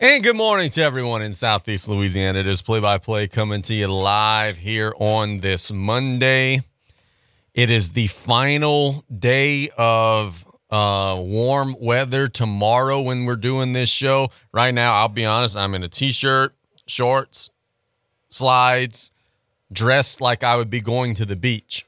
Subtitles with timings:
[0.00, 2.38] And good morning to everyone in Southeast Louisiana.
[2.38, 6.60] It is play by play coming to you live here on this Monday.
[7.52, 14.30] It is the final day of uh, warm weather tomorrow when we're doing this show.
[14.52, 16.54] Right now, I'll be honest, I'm in a t shirt,
[16.86, 17.50] shorts,
[18.28, 19.10] slides,
[19.72, 21.84] dressed like I would be going to the beach.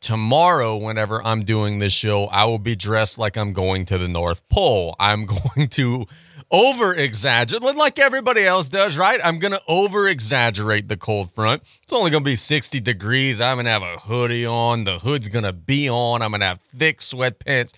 [0.00, 4.08] Tomorrow, whenever I'm doing this show, I will be dressed like I'm going to the
[4.08, 4.96] North Pole.
[4.98, 6.06] I'm going to
[6.50, 9.20] over exaggerate like everybody else does, right?
[9.24, 11.62] I'm going to over exaggerate the cold front.
[11.82, 13.40] It's only going to be 60 degrees.
[13.40, 14.84] I'm going to have a hoodie on.
[14.84, 16.22] The hood's going to be on.
[16.22, 17.72] I'm going to have thick sweatpants.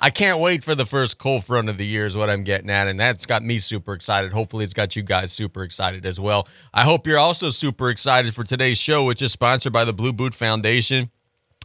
[0.00, 2.68] I can't wait for the first cold front of the year, is what I'm getting
[2.68, 2.88] at.
[2.88, 4.32] And that's got me super excited.
[4.32, 6.48] Hopefully, it's got you guys super excited as well.
[6.72, 10.12] I hope you're also super excited for today's show, which is sponsored by the Blue
[10.12, 11.10] Boot Foundation.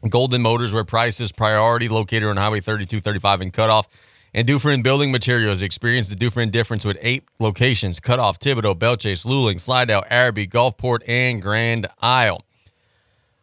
[0.10, 3.90] Golden Motors, where price is priority, located on Highway 3235 in Cutoff
[4.34, 5.62] and Dufresne Building Materials.
[5.62, 11.00] Experience the Dufresne difference with eight locations Cutoff, Thibodaux, Belle Chasse, Luling, Slidell, Arabi, Gulfport,
[11.08, 12.44] and Grand Isle.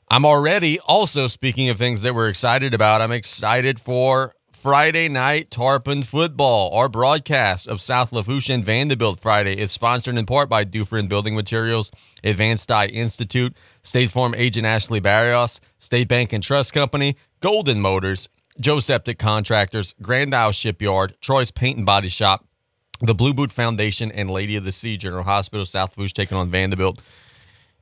[0.08, 3.02] I'm already also speaking of things that we're excited about.
[3.02, 6.72] I'm excited for Friday night Tarpon football.
[6.74, 11.34] Our broadcast of South Lafourche and Vanderbilt Friday is sponsored in part by Dufresne Building
[11.36, 11.90] Materials,
[12.24, 18.28] Advanced Eye Institute, State Farm agent Ashley Barrios, State Bank and Trust Company, Golden Motors,
[18.60, 22.46] Joe Septic Contractors, Grand Isle Shipyard, Troy's Paint and Body Shop,
[23.00, 25.66] the Blue Boot Foundation, and Lady of the Sea General Hospital.
[25.66, 27.02] South Lafourche taking on Vanderbilt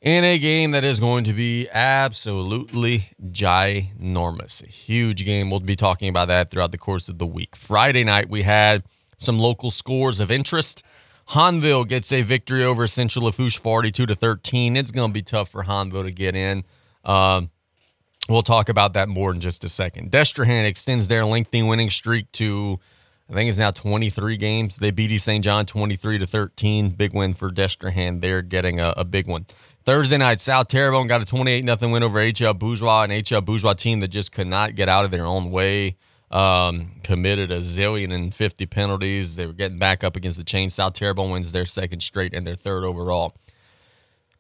[0.05, 4.63] in a game that is going to be absolutely ginormous.
[4.63, 5.51] A huge game.
[5.51, 7.57] We'll be talking about that throughout the course of the week.
[7.57, 8.83] Friday night, we had
[9.17, 10.83] some local scores of interest.
[11.31, 14.77] Hahnville gets a victory over Central Lafourche 42 to 13.
[14.77, 16.65] It's going to be tough for Hahnville to get in.
[17.05, 17.51] Um,
[18.29, 20.11] We'll talk about that more in just a second.
[20.11, 22.81] Destrehan extends their lengthy winning streak to,
[23.29, 24.79] I think it's now 23 games.
[24.79, 25.45] They beat East St.
[25.45, 26.91] John 23 to 13.
[26.91, 28.23] Big win for Destrehan.
[28.23, 29.45] They're getting a, a big one.
[29.85, 33.75] Thursday night, South Terrebonne got a 28 0 win over HL Bourgeois, an HL Bourgeois
[33.75, 35.97] team that just could not get out of their own way.
[36.31, 39.37] Um, committed a zillion and 50 penalties.
[39.37, 40.71] They were getting back up against the chain.
[40.71, 43.37] South Terrebonne wins their second straight and their third overall.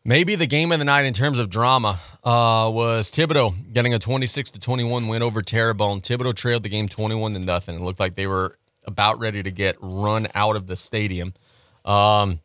[0.06, 3.98] Maybe the game of the night in terms of drama uh, was Thibodaux getting a
[3.98, 6.02] 26 to 21 win over Terrebonne.
[6.02, 7.76] Thibodaux trailed the game 21 to nothing.
[7.76, 11.32] It looked like they were about ready to get run out of the stadium.
[11.86, 12.40] Um,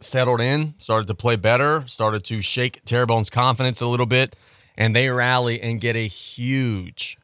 [0.00, 4.34] settled in, started to play better, started to shake Terrebonne's confidence a little bit,
[4.76, 7.18] and they rally and get a huge.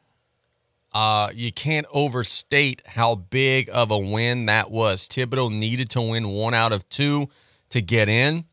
[0.93, 5.09] Uh, you can't overstate how big of a win that was.
[5.09, 7.27] Thibodaux needed to win one out of two
[7.71, 8.45] to get in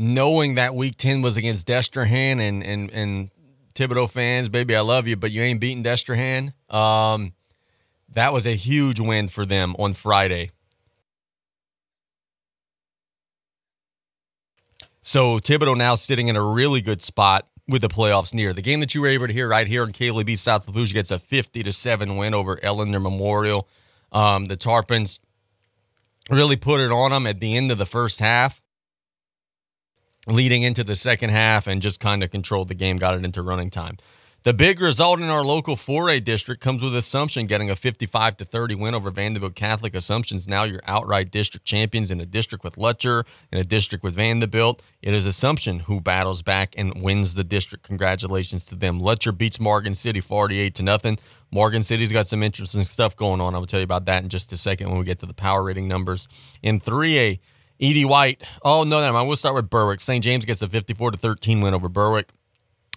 [0.00, 3.30] knowing that week 10 was against Destrehan and, and, and
[3.74, 6.54] Thibodaux fans, baby, I love you, but you ain't beating Destrehan.
[6.72, 7.34] Um,
[8.14, 10.52] that was a huge win for them on Friday.
[15.02, 18.54] So Thibodaux now sitting in a really good spot with the playoffs near.
[18.54, 21.10] The game that you were able to hear right here in KLEB South Lafourche gets
[21.10, 23.68] a 50 to 7 win over Ellender Memorial.
[24.12, 25.18] Um, the Tarpons
[26.30, 28.62] really put it on them at the end of the first half
[30.30, 33.42] leading into the second half and just kind of controlled the game, got it into
[33.42, 33.98] running time.
[34.42, 38.46] The big result in our local 4A district comes with Assumption getting a 55 to
[38.46, 39.94] 30 win over Vanderbilt Catholic.
[39.94, 44.14] Assumption's now your outright district champions in a district with Lutcher, in a district with
[44.14, 44.82] Vanderbilt.
[45.02, 47.84] It is Assumption who battles back and wins the district.
[47.84, 48.98] Congratulations to them.
[48.98, 51.18] Lutcher beats Morgan City 48 to nothing.
[51.50, 53.54] Morgan City's got some interesting stuff going on.
[53.54, 55.34] I will tell you about that in just a second when we get to the
[55.34, 56.28] power rating numbers.
[56.62, 57.40] In 3A,
[57.80, 58.42] ED White.
[58.62, 59.26] Oh no, no, mind.
[59.26, 60.00] we'll start with Berwick.
[60.00, 60.22] St.
[60.22, 62.28] James gets a 54 to 13 win over Berwick.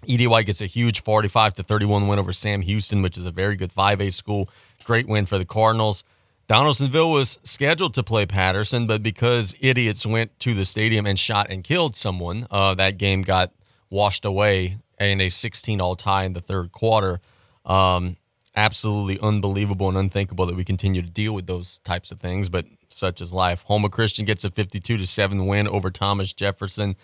[0.07, 3.31] ED White gets a huge 45 to 31 win over Sam Houston, which is a
[3.31, 4.49] very good 5A school.
[4.83, 6.03] Great win for the Cardinals.
[6.47, 11.47] Donaldsonville was scheduled to play Patterson, but because idiots went to the stadium and shot
[11.49, 13.53] and killed someone, uh, that game got
[13.89, 17.21] washed away in a 16 all tie in the third quarter.
[17.65, 18.17] Um,
[18.55, 22.65] absolutely unbelievable and unthinkable that we continue to deal with those types of things, but
[22.93, 23.63] such as life.
[23.67, 26.95] Houma Christian gets a 52 to 7 win over Thomas Jefferson.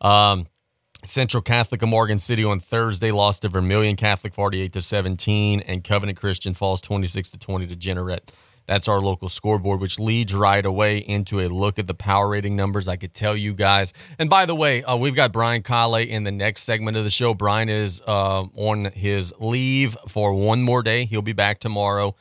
[0.00, 0.46] Um,
[1.04, 5.82] Central Catholic of Morgan City on Thursday lost to Vermilion Catholic 48 to 17, and
[5.82, 8.30] Covenant Christian falls 26 to 20 to Jeanerette.
[8.66, 12.54] That's our local scoreboard, which leads right away into a look at the power rating
[12.54, 12.86] numbers.
[12.86, 13.92] I could tell you guys.
[14.18, 17.10] And by the way, uh, we've got Brian Callais in the next segment of the
[17.10, 17.34] show.
[17.34, 21.04] Brian is uh, on his leave for one more day.
[21.04, 22.14] He'll be back tomorrow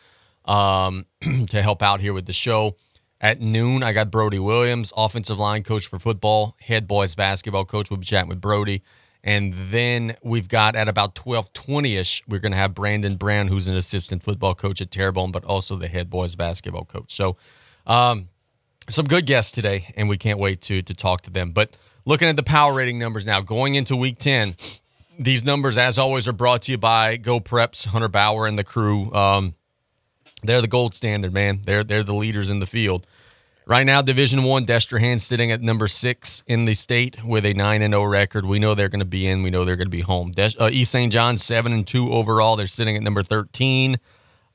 [0.46, 1.06] um,
[1.50, 2.76] to help out here with the show.
[3.22, 7.92] At noon, I got Brody Williams, offensive line coach for football, head boys basketball coach.
[7.92, 8.82] We'll be chatting with Brody.
[9.24, 13.76] And then we've got at about 1220-ish, we're going to have Brandon Brown, who's an
[13.76, 17.14] assistant football coach at Terrebonne, but also the head boys basketball coach.
[17.14, 17.38] So
[17.86, 18.30] um,
[18.90, 21.52] some good guests today, and we can't wait to to talk to them.
[21.52, 24.56] But looking at the power rating numbers now, going into Week Ten,
[25.20, 29.14] these numbers, as always, are brought to you by GeauxPreps, Hunter Bauer, and the crew.
[29.14, 29.54] Um,
[30.44, 31.62] they're the gold standard, man.
[31.64, 33.08] They're they're the leaders in the field.
[33.68, 37.82] Right now, Division One, Destrehan sitting at number six in the state with a nine
[37.82, 38.46] and zero record.
[38.46, 39.44] We know they're going to be in.
[39.44, 40.32] We know they're going to be home.
[40.32, 41.14] Des- uh, East St.
[41.14, 42.56] John seven and two overall.
[42.56, 43.98] They're sitting at number thirteen.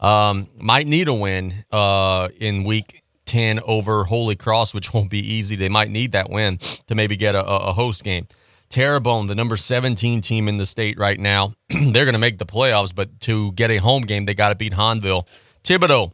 [0.00, 5.20] Um, might need a win uh, in week 10 over Holy Cross, which won't be
[5.20, 5.56] easy.
[5.56, 8.26] They might need that win to maybe get a, a host game.
[8.68, 12.46] Terrebonne, the number 17 team in the state right now, they're going to make the
[12.46, 15.26] playoffs, but to get a home game, they got to beat Hahnville.
[15.66, 16.12] Thibodaux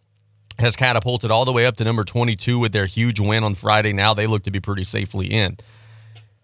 [0.58, 3.93] has catapulted all the way up to number 22 with their huge win on Friday.
[3.93, 5.58] Now they look to be pretty safely in.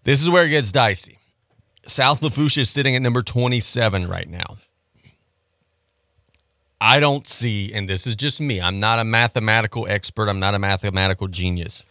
[0.04, 1.18] This is where it gets dicey.
[1.86, 4.58] South Lafourche is sitting at number 27 right now.
[6.82, 10.54] I don't see, and this is just me, I'm not a mathematical expert, I'm not
[10.54, 11.84] a mathematical genius,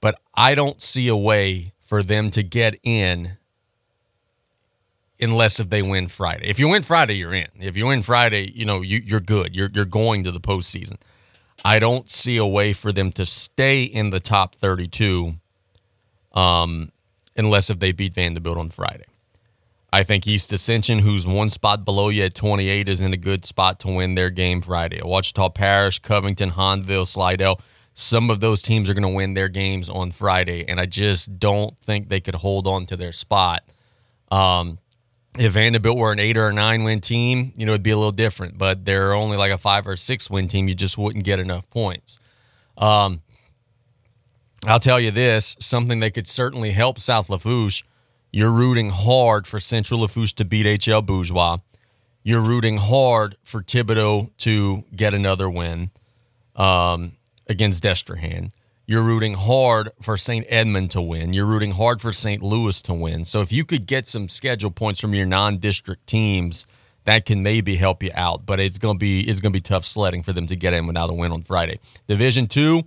[0.00, 3.36] but I don't see a way for them to get in
[5.20, 6.48] unless if they win Friday.
[6.48, 7.48] If you win Friday, you're in.
[7.58, 9.54] If you win Friday, you know, you, are good.
[9.54, 10.98] You're, you're going to the postseason.
[11.64, 15.34] I don't see a way for them to stay in the top 32
[16.34, 16.92] um,
[17.36, 19.06] unless if they beat Vanderbilt on Friday.
[19.92, 23.46] I think East Ascension, who's one spot below you at 28, is in a good
[23.46, 25.00] spot to win their game Friday.
[25.00, 27.60] Ouachita Parish, Covington, Hahnville, Slidell,
[27.94, 31.38] some of those teams are going to win their games on Friday, and I just
[31.38, 33.62] don't think they could hold on to their spot.
[34.30, 34.78] Um,
[35.38, 37.96] if Vanderbilt were an eight or a nine win team, you know, it'd be a
[37.96, 40.68] little different, but they're only like a five or six win team.
[40.68, 42.18] You just wouldn't get enough points.
[42.78, 43.22] Um,
[44.66, 47.84] I'll tell you this something that could certainly help South Lafourche
[48.36, 51.56] you're rooting hard for Central Lafourche to beat HL Bourgeois.
[52.22, 55.90] You're rooting hard for Thibodaux to get another win
[56.54, 57.12] um,
[57.46, 58.50] against Destrehan.
[58.86, 60.46] You're rooting hard for St.
[60.48, 61.32] Edmund to win.
[61.32, 62.42] You're rooting hard for St.
[62.42, 63.24] Louis to win.
[63.24, 66.66] So if you could get some schedule points from your non-district teams,
[67.04, 68.46] that can maybe help you out.
[68.46, 71.10] But it's gonna be it's gonna be tough sledding for them to get in without
[71.10, 71.80] a win on Friday.
[72.06, 72.82] Division two,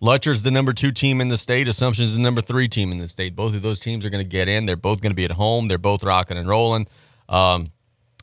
[0.00, 1.68] Lutcher's the number two team in the state.
[1.68, 3.36] Assumption's the number three team in the state.
[3.36, 4.66] Both of those teams are to get in.
[4.66, 5.68] They're both to be at home.
[5.68, 6.88] They're both rocking and rolling.
[7.28, 7.68] Um,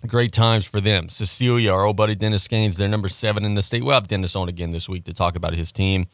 [0.06, 1.08] great times for them.
[1.10, 3.84] Cecilia, our old buddy Dennis Gaines, they're number seven in the state.
[3.84, 6.08] We'll have Dennis on again this week to talk about his team.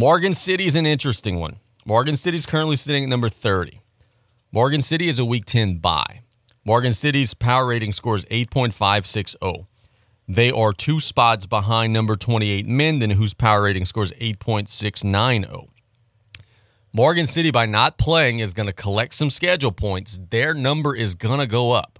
[0.00, 1.56] Morgan City is an interesting one.
[1.84, 3.80] Morgan City is currently sitting at number 30.
[4.52, 6.20] Morgan City is a week 10 bye.
[6.64, 9.66] Morgan City's power rating scores 8.560.
[10.28, 15.66] They are two spots behind number 28 Minden, whose power rating scores 8.690.
[16.92, 20.20] Morgan City, by not playing, is going to collect some schedule points.
[20.30, 21.98] Their number is going to go up.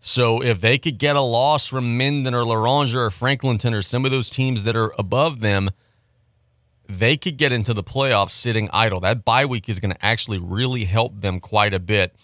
[0.00, 4.04] So if they could get a loss from Minden or Loranger or Franklinton or some
[4.04, 5.70] of those teams that are above them,
[6.98, 9.00] they could get into the playoffs sitting idle.
[9.00, 12.14] That bye week is going to actually really help them quite a bit.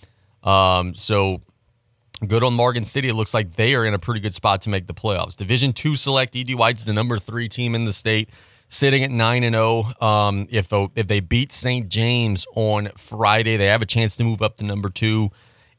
[0.42, 1.40] Um, so
[2.26, 3.08] Good on Morgan City.
[3.08, 5.34] It looks like they are in a pretty good spot to make the playoffs.
[5.36, 8.30] Division two select ED White's the number three team in the state,
[8.68, 9.84] sitting at nine and zero.
[10.00, 10.06] Oh.
[10.06, 11.88] Um, if if they beat St.
[11.88, 15.30] James on Friday, they have a chance to move up to number two.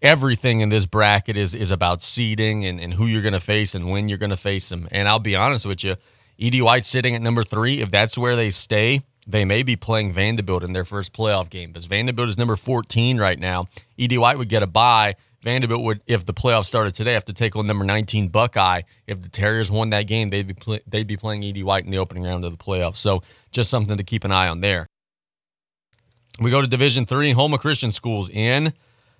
[0.01, 3.74] Everything in this bracket is is about seeding and, and who you're going to face
[3.74, 4.89] and when you're going to face them.
[4.92, 5.96] And I'll be honest with you,
[6.39, 7.81] ED White sitting at number three.
[7.81, 11.71] If that's where they stay, they may be playing Vanderbilt in their first playoff game
[11.71, 13.67] because Vanderbilt is number 14 right now.
[13.98, 17.34] ED White would get a bye Vanderbilt would, if the playoffs started today, have to
[17.34, 18.81] take on number 19 Buckeye.
[19.05, 21.91] If the Terriers won that game, they'd be play, they'd be playing ED White in
[21.91, 22.98] the opening round of the playoffs.
[22.98, 24.88] So just something to keep an eye on there.
[26.39, 27.34] We go to Division Three.
[27.34, 28.74] Houma Christian Schools in,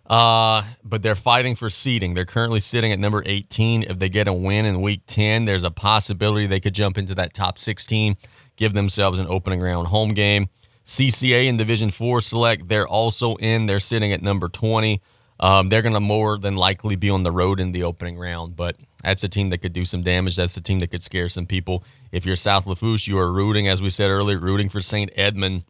[0.10, 2.14] uh, but they're fighting for seeding.
[2.14, 3.84] They're currently sitting at number 18.
[3.84, 7.16] If they get a win in Week 10, there's a possibility they could jump into
[7.16, 8.16] that top 16,
[8.56, 10.50] give themselves an opening round home game.
[10.86, 12.68] CCA in Division Four select.
[12.68, 13.68] They're also in.
[13.68, 15.02] They're sitting at number 20.
[15.40, 18.56] Um, they're going to more than likely be on the road in the opening round,
[18.56, 20.36] but that's a team that could do some damage.
[20.36, 21.84] That's a team that could scare some people.
[22.12, 25.12] If you're South Lafourche, you are rooting, as we said earlier, rooting for St.
[25.16, 25.64] Edmund.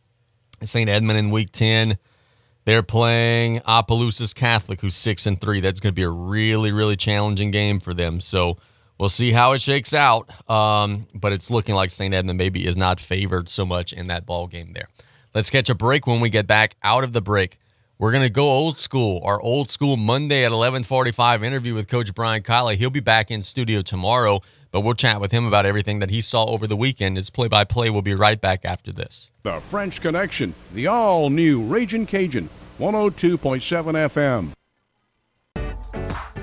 [0.63, 0.89] St.
[0.89, 1.97] Edmund in Week 10.
[2.65, 5.59] They're playing Opelousas Catholic, who's six and three.
[5.59, 8.21] That's going to be a really, really challenging game for them.
[8.21, 8.57] So
[8.97, 10.29] we'll see how it shakes out.
[10.49, 12.13] Um, but it's looking like St.
[12.13, 14.87] Edmund maybe is not favored so much in that ball game there.
[15.33, 17.57] Let's catch a break when we get back out of the break.
[17.97, 19.21] We're going to go old school.
[19.23, 22.75] Our old school Monday at 11:45 interview with Coach Brian Callais.
[22.75, 24.41] He'll be back in studio tomorrow,
[24.73, 27.15] but we'll chat with him about everything that he saw over the weekend.
[27.17, 27.91] It's play by play.
[27.91, 29.29] We'll be right back after this.
[29.43, 32.49] The French Connection, the all new Raging Cajun,
[32.79, 34.51] 102.7
[35.55, 36.42] FM.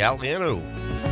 [0.01, 1.10] Galliano.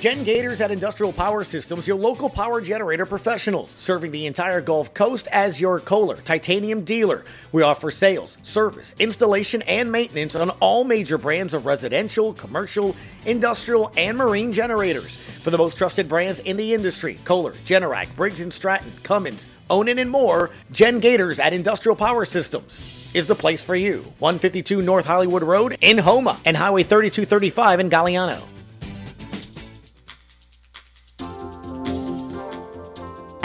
[0.00, 4.94] Jen Gators at Industrial Power Systems, your local power generator professionals, serving the entire Gulf
[4.94, 7.22] Coast as your Kohler titanium dealer.
[7.52, 13.92] We offer sales, service, installation, and maintenance on all major brands of residential, commercial, industrial,
[13.94, 15.16] and marine generators.
[15.16, 19.98] For the most trusted brands in the industry, Kohler, Generac, Briggs & Stratton, Cummins, Onan,
[19.98, 23.98] and more, Jen Gators at Industrial Power Systems is the place for you.
[24.18, 28.42] 152 North Hollywood Road in Houma and Highway 3235 in Galliano.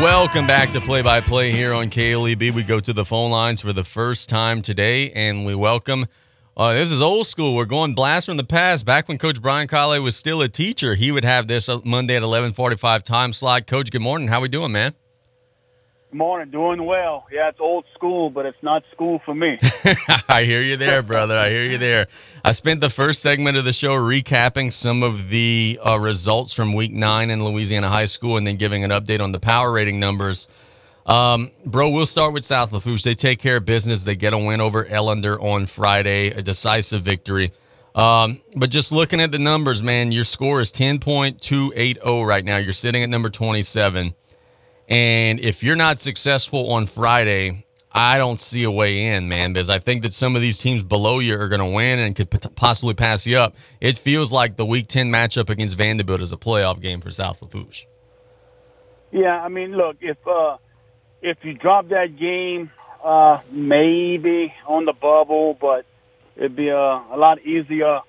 [0.00, 2.52] Welcome back to Play by Play here on KLEB.
[2.52, 6.06] We go to the phone lines for the first time today, and we welcome.
[6.56, 7.56] Uh, this is old school.
[7.56, 8.86] We're going blast from the past.
[8.86, 12.14] Back when Coach Brian Callais was still a teacher, he would have this uh, Monday
[12.14, 13.66] at eleven forty-five time slot.
[13.66, 14.28] Coach, good morning.
[14.28, 14.94] How we doing, man?
[16.10, 16.50] Morning.
[16.50, 17.26] Doing well.
[17.30, 19.58] Yeah, it's old school, but it's not school for me.
[20.28, 21.38] I hear you there, brother.
[21.38, 22.06] I hear you there.
[22.42, 26.72] I spent the first segment of the show recapping some of the uh, results from
[26.72, 30.00] Week Nine in Louisiana High School, and then giving an update on the power rating
[30.00, 30.46] numbers.
[31.04, 33.02] Um, bro, we'll start with South Lafourche.
[33.02, 34.04] They take care of business.
[34.04, 37.52] They get a win over Ellender on Friday, a decisive victory.
[37.94, 42.56] Um, but just looking at the numbers, man, your score is 10.280 right now.
[42.56, 44.14] You're sitting at number 27.
[44.88, 49.68] And if you're not successful on Friday, I don't see a way in, man, because
[49.68, 52.30] I think that some of these teams below you are going to win and could
[52.54, 53.54] possibly pass you up.
[53.80, 57.42] It feels like the Week 10 matchup against Vanderbilt is a playoff game for South
[57.42, 57.86] Lafourche.
[59.10, 60.58] Yeah, I mean, look, if uh,
[61.22, 62.70] if you drop that game,
[63.02, 65.86] uh, maybe on the bubble, but
[66.36, 68.00] it'd be a, a lot easier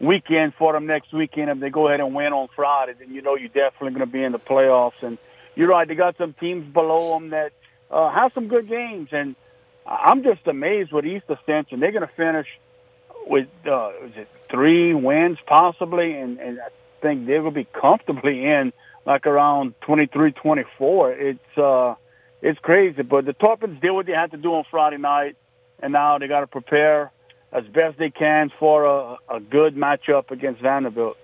[0.00, 2.94] weekend for them next weekend if they go ahead and win on Friday.
[2.98, 5.18] Then you know you're definitely going to be in the playoffs and–
[5.58, 5.88] you're right.
[5.88, 7.50] They got some teams below them that
[7.90, 9.34] uh, have some good games, and
[9.84, 11.80] I'm just amazed with East Ascension.
[11.80, 12.46] They're going to finish
[13.26, 16.68] with uh, is it three wins possibly, and, and I
[17.02, 18.72] think going to be comfortably in
[19.04, 21.12] like around 23, 24.
[21.12, 21.96] It's uh,
[22.40, 25.36] it's crazy, but the Tarpons did what they had to do on Friday night,
[25.80, 27.10] and now they got to prepare
[27.50, 31.16] as best they can for a, a good matchup against Vanderbilt.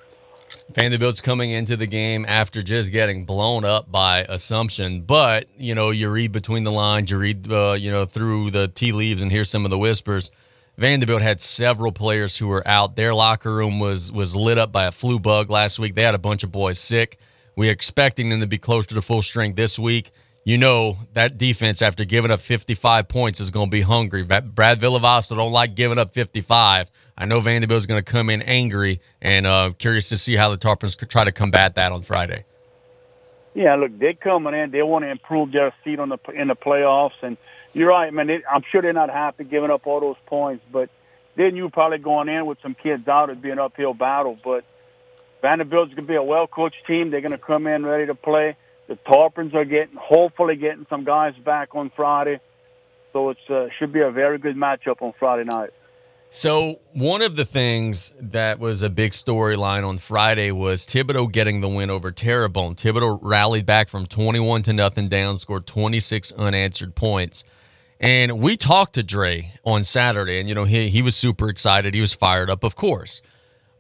[0.73, 5.91] Vanderbilt's coming into the game after just getting blown up by Assumption, but you know
[5.91, 9.31] you read between the lines, you read uh, you know through the tea leaves and
[9.31, 10.31] hear some of the whispers.
[10.77, 12.97] Vanderbilt had several players who were out.
[12.97, 15.95] Their locker room was was lit up by a flu bug last week.
[15.95, 17.19] They had a bunch of boys sick.
[17.57, 20.11] We're expecting them to be closer to full strength this week
[20.45, 24.23] you know that defense after giving up 55 points is going to be hungry.
[24.23, 26.91] Brad Villavasta don't like giving up 55.
[27.17, 30.59] I know Vanderbilt's going to come in angry and uh, curious to see how the
[30.59, 32.45] Tarpons could try to combat that on Friday.
[33.55, 34.71] Yeah, look, they're coming in.
[34.71, 37.37] They want to improve their seat on the in the playoffs, and
[37.73, 38.27] you're right, man.
[38.27, 40.91] They, I'm sure they're not happy giving up all those points, but
[41.37, 43.31] then you're probably going in with some kids out.
[43.31, 44.65] It'd be an uphill battle, but
[45.41, 47.11] Vanderbilt's going to be a well coached team.
[47.11, 51.05] They're going to come in ready to play the Tarpons are getting, hopefully, getting some
[51.05, 52.41] guys back on Friday.
[53.13, 55.71] So it uh, should be a very good matchup on Friday night.
[56.31, 61.61] So one of the things that was a big storyline on Friday was Thibodaux getting
[61.61, 62.75] the win over Terrebonne.
[62.75, 67.45] Thibodaux rallied back from 21 to nothing down, scored 26 unanswered points.
[68.01, 71.95] And we talked to Dre on Saturday, and you know he he was super excited.
[71.95, 73.23] He was fired up, of course.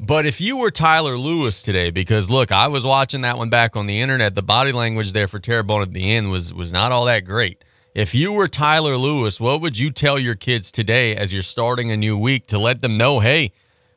[0.06, 3.74] But if you were Tyler Lewis today, because look, I was watching that one back
[3.74, 6.92] on the internet, the body language there for Terrebonne at the end was was not
[6.92, 7.64] all that great.
[7.94, 11.90] If you were Tyler Lewis, what would you tell your kids today as you're starting
[11.90, 13.52] a new week to let them know, hey,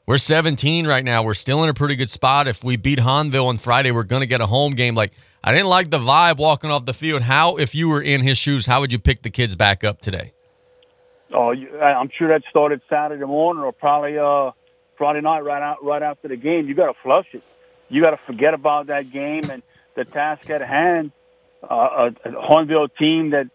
[0.06, 1.24] we're 17 right now.
[1.24, 2.48] We're still in a pretty good spot.
[2.48, 4.96] If we beat Hahnville on Friday, we're going to get a home game.
[4.96, 5.12] Like,
[5.44, 7.24] I didn't like the vibe walking off the field.
[7.24, 10.00] How, if you were in his shoes, how would you pick the kids back up
[10.00, 10.32] today?
[11.34, 14.52] Oh, I'm sure that started Saturday morning or probably uh,
[14.98, 16.68] Friday night, right out right after the game.
[16.68, 17.44] You got to flush it.
[17.90, 19.64] You got to forget about that game and
[19.96, 21.12] the task at hand.
[21.64, 23.50] Uh, a, a Hahnville team that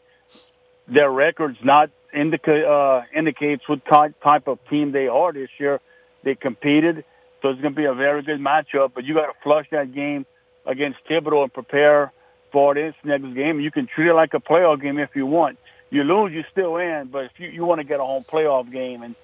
[0.88, 5.80] their records not indica, uh, indicates what type type of team they are this year.
[6.24, 7.04] They competed,
[7.40, 8.92] so it's going to be a very good matchup.
[8.94, 10.26] But you got to flush that game
[10.66, 12.12] against Thibodaux and prepare
[12.52, 13.60] for this next game.
[13.60, 15.58] You can treat it like a playoff game if you want.
[15.90, 17.08] You lose, you still in.
[17.10, 19.14] But if you, you want to get a home playoff game, and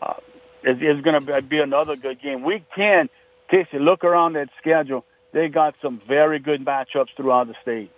[0.00, 0.14] uh,
[0.64, 2.42] it's, going to be another good game.
[2.42, 3.08] Week ten,
[3.50, 5.04] Casey, look around that schedule.
[5.32, 7.90] They got some very good matchups throughout the state.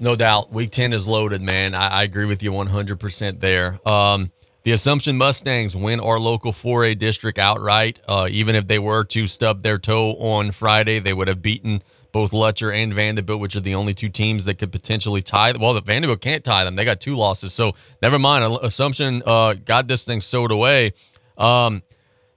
[0.00, 0.52] No doubt.
[0.52, 1.74] Week 10 is loaded, man.
[1.74, 3.78] I, I agree with you 100% there.
[3.86, 4.30] Um,
[4.62, 8.00] the Assumption Mustangs win our local 4A district outright.
[8.06, 11.82] Uh, even if they were to stub their toe on Friday, they would have beaten
[12.12, 15.52] both Lutcher and Vanderbilt, which are the only two teams that could potentially tie.
[15.52, 16.74] Well, the Vanderbilt can't tie them.
[16.74, 17.52] They got two losses.
[17.52, 18.58] So never mind.
[18.62, 20.92] Assumption uh, got this thing sewed away.
[21.36, 21.82] Um,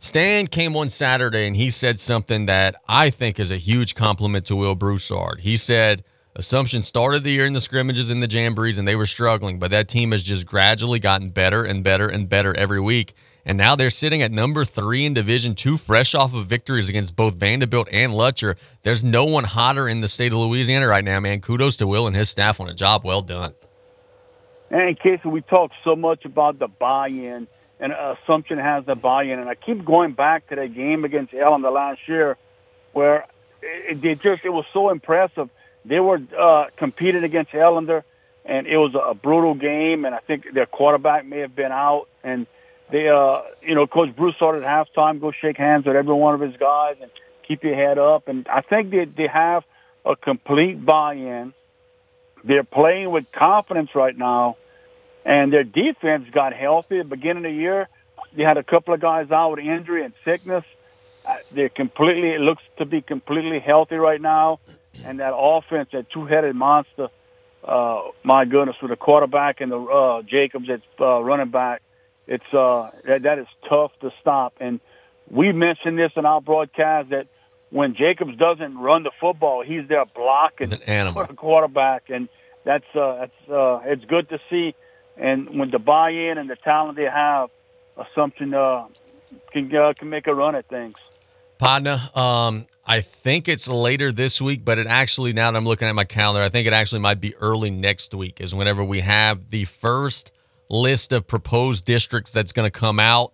[0.04, 4.48] Stan came on Saturday and he said something that I think is a huge compliment
[4.48, 5.42] to Will Broussard.
[5.42, 6.04] He said
[6.36, 9.70] Assumption started the year in the scrimmages and the jamborees and they were struggling, but
[9.70, 13.14] that team has just gradually gotten better and better and better every week.
[13.46, 17.16] And now they're sitting at number three in Division Two, fresh off of victories against
[17.16, 18.56] both Vanderbilt and Lutcher.
[18.82, 21.42] There's no one hotter in the state of Louisiana right now, man.
[21.42, 23.54] Kudos to Will and his staff on a job well done.
[24.72, 27.48] And in case we talk so much about the buy-in,
[27.82, 31.64] and Assumption has the buy-in, and I keep going back to that game against Ellen
[31.64, 32.38] the last year,
[32.94, 33.26] where
[33.62, 35.50] it, it just it was so impressive.
[35.84, 38.04] They were uh, competing against Ellender,
[38.46, 40.06] and it was a brutal game.
[40.06, 42.46] And I think their quarterback may have been out, and
[42.92, 45.20] they, uh, you know, Coach Bruce started at halftime.
[45.20, 47.10] Go shake hands with every one of his guys and
[47.48, 48.28] keep your head up.
[48.28, 49.64] And I think they they have
[50.06, 51.54] a complete buy-in.
[52.44, 54.58] They're playing with confidence right now,
[55.26, 57.88] and their defense got healthy at the beginning of the year.
[58.36, 60.64] They had a couple of guys out with injury and sickness.
[61.26, 62.30] Uh, They're completely.
[62.30, 64.60] It looks to be completely healthy right now,
[65.06, 67.10] and that offense, that two-headed monster.
[67.64, 71.82] Uh, my goodness, with the quarterback and the uh, Jacobs, that's uh, running back.
[72.28, 74.54] It's uh, that, that is tough to stop.
[74.60, 74.80] And
[75.30, 77.28] we mentioned this in our broadcast that
[77.70, 81.24] when Jacobs doesn't run the football, he's there blocking He's an animal.
[81.24, 82.30] for the quarterback, and
[82.64, 84.74] that's uh, that's uh, it's good to see.
[85.18, 87.50] And when the buy-in and the talent they have,
[87.98, 88.88] Assumption uh,
[89.52, 90.96] can uh, can make a run at things.
[91.58, 95.88] Partner, um, I think it's later this week, but it actually, now that I'm looking
[95.88, 99.02] at my calendar, I think it actually might be early next week, is whenever we
[99.02, 100.32] have the first
[100.70, 103.34] list of proposed districts that's going to come out.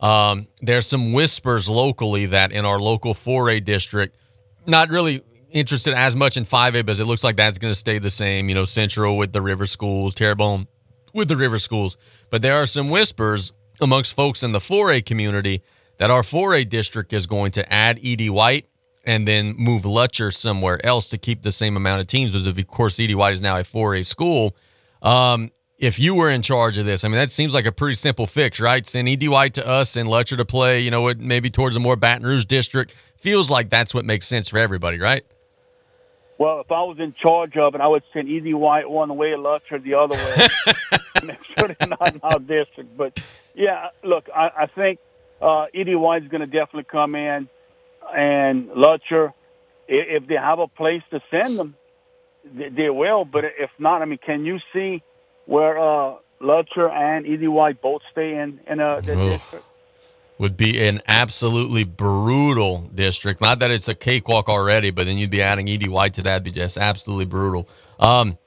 [0.00, 4.16] Um, there's some whispers locally that in our local 4A district,
[4.66, 7.98] not really interested as much in 5A, but it looks like that's going to stay
[7.98, 8.48] the same.
[8.48, 10.66] You know, Central with the River Schools, Terrebonne
[11.18, 11.96] with the River Schools.
[12.30, 15.62] But there are some whispers amongst folks in the 4A community
[15.98, 18.68] that our 4A district is going to add ED White
[19.04, 22.32] and then move Lutcher somewhere else to keep the same amount of teams.
[22.32, 24.56] Because of course, ED White is now a 4A school.
[25.02, 27.94] Um, if you were in charge of this, I mean, that seems like a pretty
[27.94, 28.84] simple fix, right?
[28.84, 31.96] Send ED White to us and Lutcher to play, you know, maybe towards a more
[31.96, 32.94] Baton Rouge district.
[33.16, 35.24] Feels like that's what makes sense for everybody, right?
[36.38, 39.28] Well, if I was in charge of it, I would send Easy White one way,
[39.30, 40.46] Lutcher the other way.
[41.26, 42.96] Make sure they're not in our district.
[42.96, 43.20] But
[43.54, 45.00] yeah, look, I, I think
[45.42, 47.48] uh, White is going to definitely come in,
[48.16, 49.32] and Lutcher, i-
[49.88, 51.74] if they have a place to send them,
[52.44, 53.24] they, they will.
[53.24, 55.02] But if not, I mean, can you see
[55.46, 59.30] where uh, Lutcher and ED White both stay in in uh, the Oof.
[59.32, 59.64] district?
[60.38, 63.40] Would be an absolutely brutal district.
[63.40, 66.44] Not that it's a cakewalk already, but then you'd be adding White to that.
[66.44, 67.68] Be just absolutely brutal.
[67.98, 68.38] Um,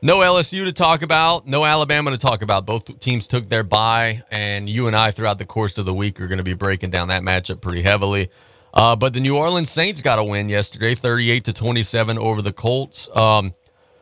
[0.00, 2.66] no LSU to talk about, no Alabama to talk about.
[2.66, 6.20] Both teams took their bye, and you and I, throughout the course of the week,
[6.20, 8.30] are going to be breaking down that matchup pretty heavily.
[8.72, 12.52] Uh, but the New Orleans Saints got a win yesterday, 38 to 27 over the
[12.52, 13.08] Colts.
[13.16, 13.54] Um,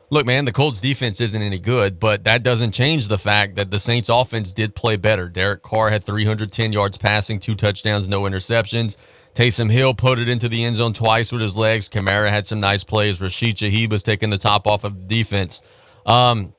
[0.08, 3.72] Look, man, the Colts defense isn't any good, but that doesn't change the fact that
[3.72, 5.28] the Saints offense did play better.
[5.28, 8.96] Derek Carr had 310 yards passing, two touchdowns, no interceptions.
[9.34, 11.88] Taysom Hill put it into the end zone twice with his legs.
[11.88, 13.20] Kamara had some nice plays.
[13.20, 15.60] Rashid Shaheed was taking the top off of the defense.
[16.06, 16.54] Um,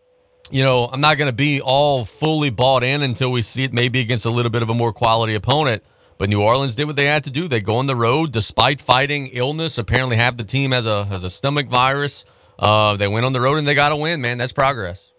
[0.52, 3.74] you know, I'm not going to be all fully bought in until we see it
[3.74, 5.84] maybe against a little bit of a more quality opponent.
[6.18, 7.48] But New Orleans did what they had to do.
[7.48, 9.78] They go on the road despite fighting illness.
[9.78, 12.26] Apparently, half the team has a has a stomach virus.
[12.60, 14.38] Uh, they went on the road and they got a win, man.
[14.38, 15.12] That's progress.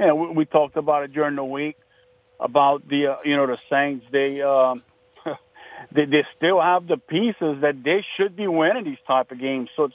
[0.00, 1.76] Yeah, we, we talked about it during the week
[2.40, 4.04] about the uh, you know the Saints.
[4.10, 4.82] They um,
[5.92, 9.70] they they still have the pieces that they should be winning these type of games.
[9.76, 9.94] So it's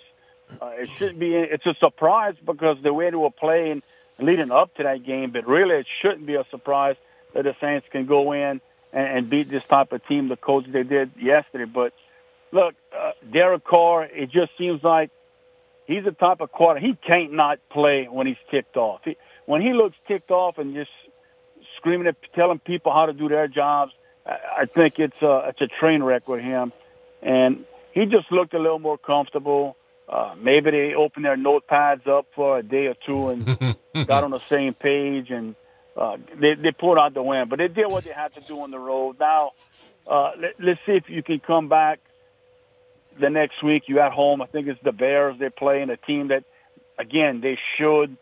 [0.61, 3.83] uh, it should be it's a surprise because the way they were playing
[4.19, 6.95] leading up to that game, but really it shouldn't be a surprise.
[7.33, 8.61] that the Saints can go in
[8.93, 11.65] and, and beat this type of team, the coach they did yesterday.
[11.65, 11.93] But
[12.51, 15.11] look, uh, Derek Carr, it just seems like
[15.87, 19.01] he's the type of quarter he can't not play when he's ticked off.
[19.03, 20.91] He, when he looks ticked off and just
[21.77, 23.93] screaming at telling people how to do their jobs,
[24.25, 26.73] I, I think it's a it's a train wreck with him,
[27.23, 29.77] and he just looked a little more comfortable.
[30.07, 33.75] Uh, maybe they opened their notepads up for a day or two and
[34.07, 35.55] got on the same page, and
[35.95, 37.47] uh, they they pulled out the win.
[37.49, 39.17] But they did what they had to do on the road.
[39.19, 39.53] Now,
[40.09, 41.99] uh, let, let's see if you can come back
[43.19, 43.83] the next week.
[43.87, 44.41] You at home.
[44.41, 46.43] I think it's the Bears they're playing, a team that,
[46.97, 48.17] again, they should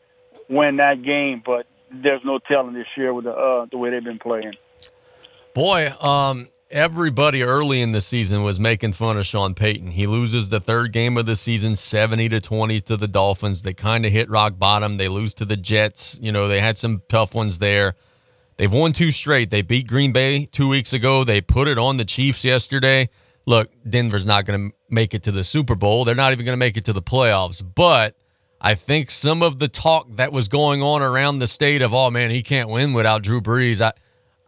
[0.49, 4.03] win that game, but there's no telling this year with the uh, the way they've
[4.03, 4.53] been playing.
[5.53, 9.91] Boy, um, everybody early in the season was making fun of Sean Payton.
[9.91, 13.61] He loses the third game of the season, seventy to twenty to the Dolphins.
[13.61, 14.97] They kind of hit rock bottom.
[14.97, 16.19] They lose to the Jets.
[16.21, 17.95] You know, they had some tough ones there.
[18.57, 19.49] They've won two straight.
[19.49, 21.23] They beat Green Bay two weeks ago.
[21.23, 23.09] They put it on the Chiefs yesterday.
[23.45, 26.03] Look, Denver's not going to make it to the Super Bowl.
[26.05, 27.63] They're not even going to make it to the playoffs.
[27.63, 28.15] But
[28.59, 32.09] I think some of the talk that was going on around the state of, oh
[32.09, 33.81] man, he can't win without Drew Brees.
[33.81, 33.93] I,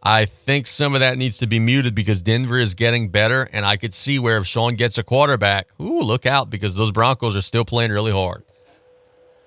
[0.02, 3.64] I think some of that needs to be muted because Denver is getting better, and
[3.64, 7.36] I could see where if Sean gets a quarterback, ooh, look out because those Broncos
[7.36, 8.44] are still playing really hard.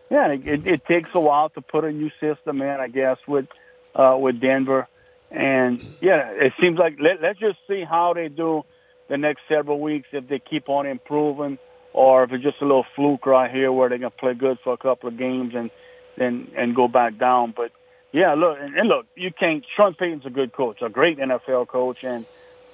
[0.09, 3.47] Yeah, it, it takes a while to put a new system in, I guess, with
[3.95, 4.87] uh, with Denver,
[5.29, 8.63] and yeah, it seems like let, let's just see how they do
[9.11, 11.59] the next several weeks if they keep on improving,
[11.91, 14.71] or if it's just a little fluke right here where they're gonna play good for
[14.71, 15.69] a couple of games and
[16.17, 17.53] then and go back down.
[17.55, 17.73] But
[18.13, 19.65] yeah, look and, and look, you can't.
[19.75, 22.25] Sean Payton's a good coach, a great NFL coach, and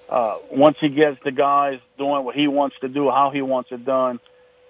[0.09, 3.71] uh, once he gets the guys doing what he wants to do, how he wants
[3.71, 4.19] it done,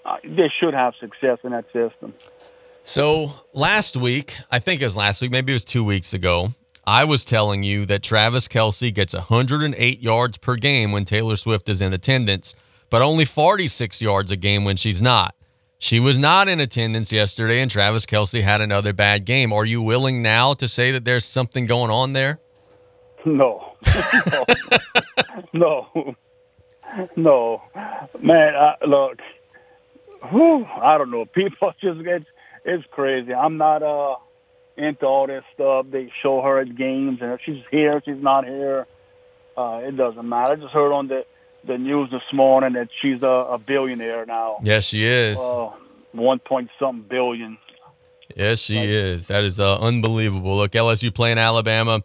[0.06, 2.14] uh, they should have success in that system.
[2.84, 6.54] So last week, I think it was last week, maybe it was two weeks ago,
[6.88, 11.68] I was telling you that Travis Kelce gets 108 yards per game when Taylor Swift
[11.68, 12.56] is in attendance,
[12.90, 15.36] but only 46 yards a game when she's not.
[15.80, 19.52] She was not in attendance yesterday, and Travis Kelce had another bad game.
[19.52, 22.40] Are you willing now to say that there's something going on there?
[23.26, 23.74] No,
[25.52, 26.16] no, no,
[27.18, 27.62] no.
[28.22, 28.56] man.
[28.56, 29.20] I, look,
[30.32, 31.26] whew, I don't know.
[31.26, 32.24] People just get
[32.64, 33.34] it's crazy.
[33.34, 34.16] I'm not uh
[34.78, 35.88] into all this stuff.
[35.92, 38.88] They show her at games, and if she's here, she's not here.
[39.58, 40.54] Uh, it doesn't matter.
[40.54, 41.26] I just heard on the
[41.66, 44.58] the news this morning that she's a, a billionaire now.
[44.62, 45.38] Yes, she is.
[45.38, 45.72] Uh,
[46.12, 47.58] one point something billion.
[48.36, 49.28] Yes, she like, is.
[49.28, 50.58] That is uh, unbelievable.
[50.58, 52.04] Look, LSU playing Alabama.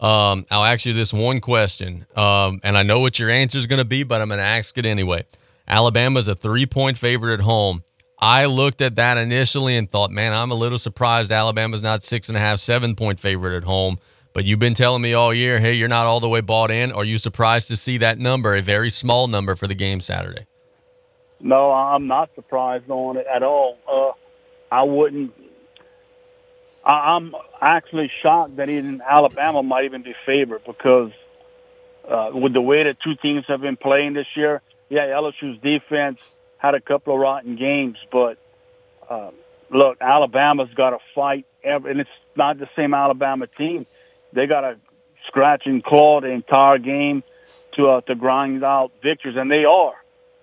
[0.00, 3.66] Um, I'll ask you this one question, um, and I know what your answer is
[3.66, 5.24] going to be, but I'm going to ask it anyway.
[5.66, 7.84] Alabama's a three point favorite at home.
[8.24, 12.30] I looked at that initially and thought, man, I'm a little surprised Alabama's not six
[12.30, 13.98] and a half, seven point favorite at home.
[14.32, 16.90] But you've been telling me all year, hey, you're not all the way bought in.
[16.90, 20.46] Are you surprised to see that number, a very small number for the game Saturday?
[21.38, 23.76] No, I'm not surprised on it at all.
[23.86, 24.12] Uh,
[24.74, 25.34] I wouldn't.
[26.82, 31.10] I, I'm actually shocked that even Alabama might even be favored because
[32.08, 36.22] uh, with the way the two teams have been playing this year, yeah, LSU's defense
[36.64, 38.38] had a couple of rotten games, but
[39.08, 39.30] uh,
[39.70, 43.86] look, Alabama's got to fight, every, and it's not the same Alabama team
[44.34, 44.76] they got to
[45.26, 47.22] scratch and claw the entire game
[47.76, 49.94] to uh, to grind out victories, and they are.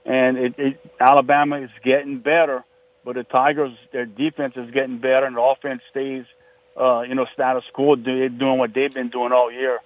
[0.05, 2.63] And it, it, Alabama is getting better,
[3.05, 6.25] but the Tigers, their defense is getting better, and the offense stays,
[6.79, 9.79] uh, you know, status quo, doing what they've been doing all year.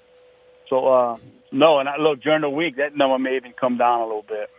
[0.70, 1.18] So, uh,
[1.52, 4.26] no, and I, look during the week that number may even come down a little
[4.28, 4.50] bit.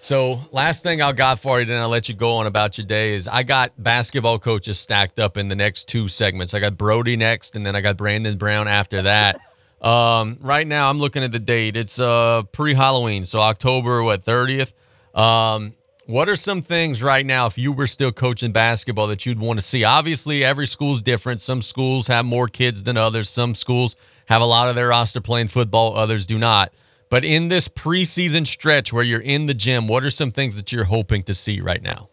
[0.00, 2.86] So, last thing I got for you, then I'll let you go on about your
[2.86, 6.54] day is I got basketball coaches stacked up in the next two segments.
[6.54, 9.40] I got Brody next, and then I got Brandon Brown after that.
[9.80, 11.74] Um, right now, I'm looking at the date.
[11.74, 14.72] It's uh, pre Halloween, so October what 30th.
[15.14, 15.74] Um,
[16.06, 19.58] what are some things right now, if you were still coaching basketball, that you'd want
[19.58, 19.82] to see?
[19.82, 21.40] Obviously, every school's different.
[21.40, 23.28] Some schools have more kids than others.
[23.28, 25.98] Some schools have a lot of their roster playing football.
[25.98, 26.72] Others do not.
[27.10, 30.72] But in this preseason stretch where you're in the gym, what are some things that
[30.72, 32.08] you're hoping to see right now?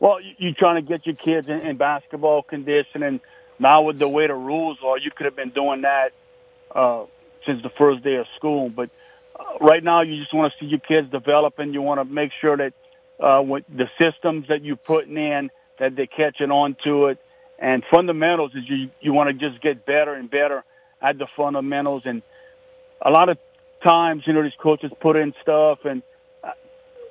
[0.00, 3.20] Well, you're trying to get your kids in, in basketball condition, and
[3.58, 6.12] now with the way the rules are, you could have been doing that
[6.74, 7.04] uh,
[7.46, 8.68] since the first day of school.
[8.68, 8.90] But
[9.38, 11.72] uh, right now, you just want to see your kids developing.
[11.72, 12.74] you want to make sure that
[13.18, 17.18] uh, with the systems that you're putting in, that they're catching on to it.
[17.58, 20.62] And fundamentals is you you want to just get better and better
[21.00, 22.02] at the fundamentals.
[22.04, 22.20] And
[23.00, 23.38] a lot of
[23.82, 26.02] times, you know, these coaches put in stuff, and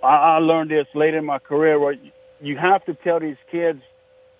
[0.04, 1.96] I, I learned this later in my career where
[2.42, 3.82] you have to tell these kids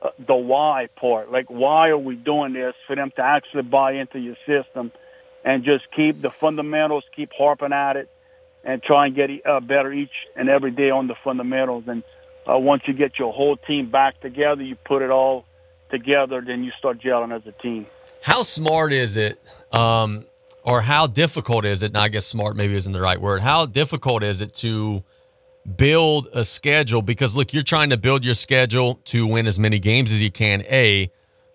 [0.02, 1.32] uh, the why part.
[1.32, 4.92] Like, why are we doing this for them to actually buy into your system?
[5.46, 8.10] and just keep the fundamentals, keep harping at it,
[8.64, 11.84] and try and get uh, better each and every day on the fundamentals.
[11.88, 12.04] And
[12.50, 15.46] uh, once you get your whole team back together, you put it all
[15.92, 17.86] together, then you start gelling as a team.
[18.24, 19.40] How smart is it,
[19.72, 20.26] um,
[20.66, 21.88] or how difficult is it?
[21.88, 23.42] And I guess smart maybe isn't the right word.
[23.42, 25.04] How difficult is it to
[25.78, 27.04] build a schedule?
[27.04, 30.32] Because look, you're trying to build your schedule to win as many games as you
[30.32, 30.64] can.
[30.64, 31.12] A,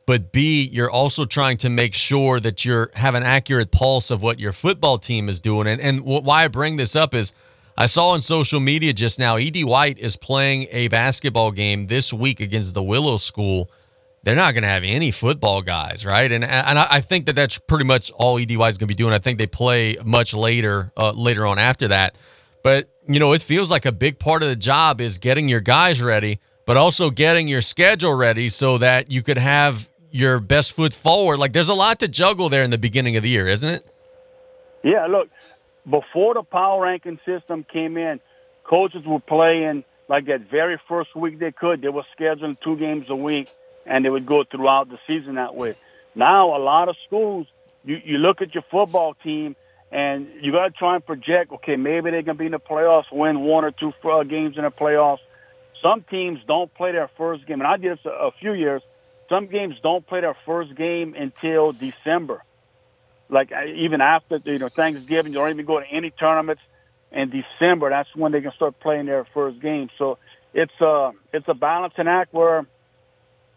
[0.06, 4.22] but B, you're also trying to make sure that you're have an accurate pulse of
[4.22, 5.66] what your football team is doing.
[5.66, 7.32] And and why I bring this up is.
[7.78, 12.12] I saw on social media just now, ED White is playing a basketball game this
[12.12, 13.70] week against the Willow School
[14.22, 16.30] they're not going to have any football guys, right?
[16.30, 18.94] And and I think that that's pretty much all ED White is going to be
[18.94, 19.14] doing.
[19.14, 22.16] I think they play much later uh, later on after that.
[22.62, 25.60] But you know, it feels like a big part of the job is getting your
[25.60, 30.72] guys ready, but also getting your schedule ready so that you could have your best
[30.72, 31.38] foot forward.
[31.38, 33.90] Like there's a lot to juggle there in the beginning of the year, isn't it?
[34.82, 35.28] Yeah, look,
[35.88, 38.20] before the power ranking system came in,
[38.64, 41.80] coaches were playing like that very first week they could.
[41.80, 43.48] They were scheduling two games a week
[43.90, 45.76] and they would go throughout the season that way.
[46.14, 47.48] Now, a lot of schools,
[47.84, 49.56] you, you look at your football team
[49.90, 52.60] and you got to try and project, okay, maybe they're going to be in the
[52.60, 55.18] playoffs, win one or two uh, games in the playoffs.
[55.82, 58.82] Some teams don't play their first game, and I did this a, a few years.
[59.28, 62.44] Some games don't play their first game until December.
[63.28, 66.62] Like even after you know Thanksgiving, you don't even go to any tournaments
[67.12, 67.90] in December.
[67.90, 69.88] That's when they can start playing their first game.
[69.98, 70.18] So
[70.52, 72.66] it's a it's a balancing act where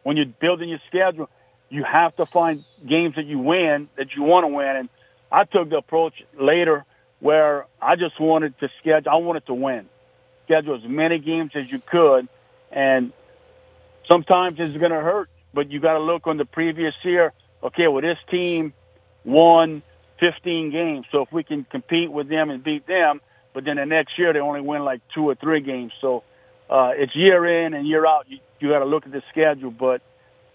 [0.03, 1.29] when you're building your schedule,
[1.69, 4.75] you have to find games that you win that you want to win.
[4.75, 4.89] And
[5.31, 6.85] I took the approach later
[7.19, 9.11] where I just wanted to schedule.
[9.11, 9.87] I wanted to win,
[10.45, 12.27] schedule as many games as you could,
[12.71, 13.13] and
[14.11, 15.29] sometimes it's going to hurt.
[15.53, 17.31] But you got to look on the previous year.
[17.63, 18.73] Okay, well this team
[19.23, 19.83] won
[20.19, 23.21] 15 games, so if we can compete with them and beat them,
[23.53, 25.91] but then the next year they only win like two or three games.
[26.01, 26.23] So
[26.69, 28.25] uh, it's year in and year out.
[28.27, 29.71] You, you got to look at the schedule.
[29.71, 30.01] But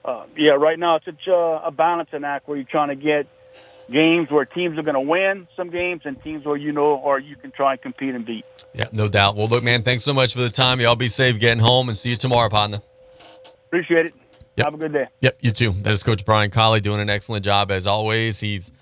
[0.05, 3.27] uh, yeah, right now it's a, a balancing act where you're trying to get
[3.91, 7.19] games where teams are going to win some games and teams where you know or
[7.19, 8.45] you can try and compete and beat.
[8.75, 9.35] Yeah, no doubt.
[9.35, 10.81] Well, look, man, thanks so much for the time.
[10.81, 12.83] Y'all be safe getting home and see you tomorrow, partner.
[13.67, 14.15] Appreciate it.
[14.57, 14.67] Yep.
[14.67, 15.07] Have a good day.
[15.21, 15.73] Yep, you too.
[15.83, 18.41] That is Coach Brian Callais doing an excellent job as always.
[18.41, 18.73] He's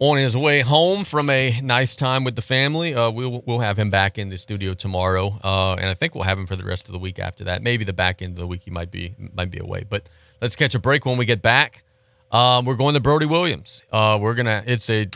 [0.00, 2.94] on his way home from a nice time with the family.
[2.94, 6.24] Uh, we'll we'll have him back in the studio tomorrow, uh, and I think we'll
[6.24, 7.62] have him for the rest of the week after that.
[7.62, 9.84] Maybe the back end of the week he might be might be away.
[9.88, 10.08] But
[10.40, 11.84] let's catch a break when we get back.
[12.30, 13.82] Um, we're going to Brody Williams.
[13.90, 15.06] Uh, we're gonna it's a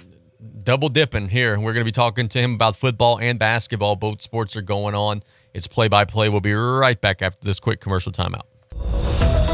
[0.64, 1.58] double dipping here.
[1.58, 3.96] We're gonna be talking to him about football and basketball.
[3.96, 5.22] Both sports are going on.
[5.54, 6.28] It's play by play.
[6.28, 9.21] We'll be right back after this quick commercial timeout.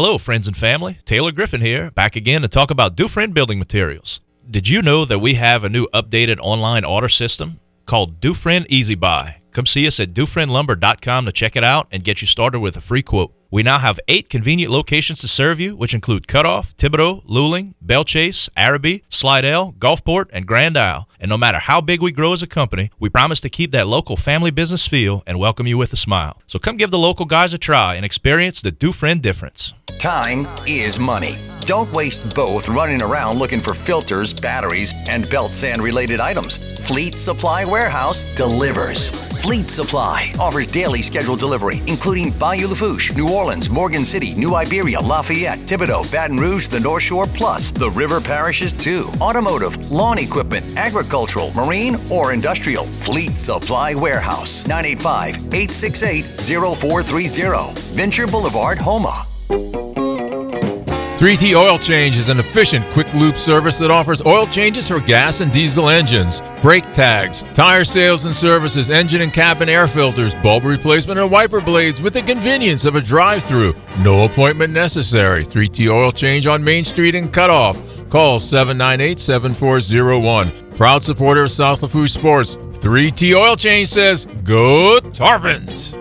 [0.00, 0.96] Hello, friends and family.
[1.04, 4.20] Taylor Griffin here, back again to talk about Dufresne Building Materials.
[4.48, 8.94] Did you know that we have a new updated online order system called Dufresne Easy
[8.94, 9.40] Buy?
[9.50, 12.80] Come see us at DufresneLumber.com to check it out and get you started with a
[12.80, 13.34] free quote.
[13.50, 18.04] We now have eight convenient locations to serve you, which include Cutoff, Thibodaux, Luling, Belle
[18.04, 21.07] Chasse, Arabi, Slidell, Gulfport, and Grand Isle.
[21.20, 23.86] And no matter how big we grow as a company, we promise to keep that
[23.86, 26.40] local family business feel and welcome you with a smile.
[26.46, 29.74] So come give the local guys a try and experience the Dufresne difference.
[29.98, 31.36] Time is money.
[31.60, 36.56] Don't waste both running around looking for filters, batteries, and belt and related items.
[36.86, 39.10] Fleet Supply Warehouse delivers.
[39.42, 44.98] Fleet Supply offers daily scheduled delivery, including Bayou Lafourche, New Orleans, Morgan City, New Iberia,
[45.00, 49.08] Lafayette, Thibodaux, Baton Rouge, the North Shore, plus the river parishes too.
[49.20, 50.64] Automotive, lawn equipment,
[51.08, 52.84] agricultural, marine, or industrial.
[52.84, 56.24] Fleet Supply Warehouse, 985 868
[56.76, 57.80] 0430.
[57.94, 59.26] Venture Boulevard, Houma.
[61.18, 65.40] 3T Oil Change is an efficient, quick loop service that offers oil changes for gas
[65.40, 70.64] and diesel engines, brake tags, tire sales and services, engine and cabin air filters, bulb
[70.64, 73.74] replacement, and wiper blades with the convenience of a drive through.
[74.00, 75.42] No appointment necessary.
[75.44, 77.76] 3T Oil Change on Main Street in Cutoff.
[78.10, 80.67] Call 798 7401.
[80.78, 85.92] Proud supporter of South Lafourche Sports, 3T Oil Change says, Go Tarpons!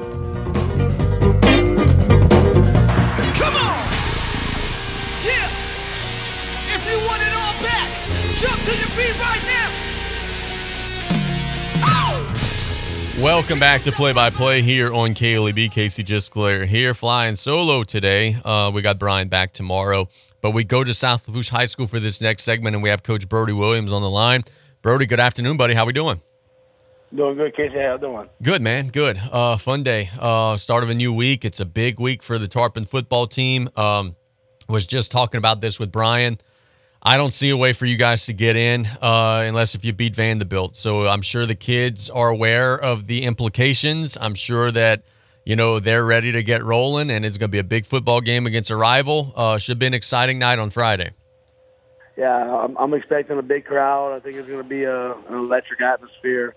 [13.20, 15.72] Welcome back to Play by Play here on KLEB.
[15.72, 18.36] Casey Justclair here, flying solo today.
[18.46, 20.08] Uh, we got Brian back tomorrow,
[20.42, 23.02] but we go to South Lafourche High School for this next segment, and we have
[23.02, 24.44] Coach Brody Williams on the line.
[24.88, 25.73] Brody, good afternoon, buddy.
[25.73, 26.21] How we doing?
[27.13, 27.76] Doing good, Casey.
[27.76, 28.30] How you doing?
[28.41, 28.88] Good, man.
[28.88, 29.19] Good.
[29.30, 30.10] Uh, fun day.
[30.17, 31.43] Uh, start of a new week.
[31.43, 33.67] It's a big week for the Tarpon football team.
[33.76, 34.15] Um,
[34.69, 36.38] was just talking about this with Brian.
[37.04, 39.91] I don't see a way for you guys to get in uh, unless if you
[39.91, 40.78] beat Vanderbilt.
[40.78, 44.17] So I'm sure the kids are aware of the implications.
[44.21, 45.04] I'm sure that
[45.45, 48.21] you know they're ready to get rolling, and it's going to be a big football
[48.21, 49.34] game against a rival.
[49.36, 51.12] Uh, should be an exciting night on Friday.
[52.17, 54.15] Yeah, I'm, I'm expecting a big crowd.
[54.15, 56.56] I think it's going to be a, an electric atmosphere,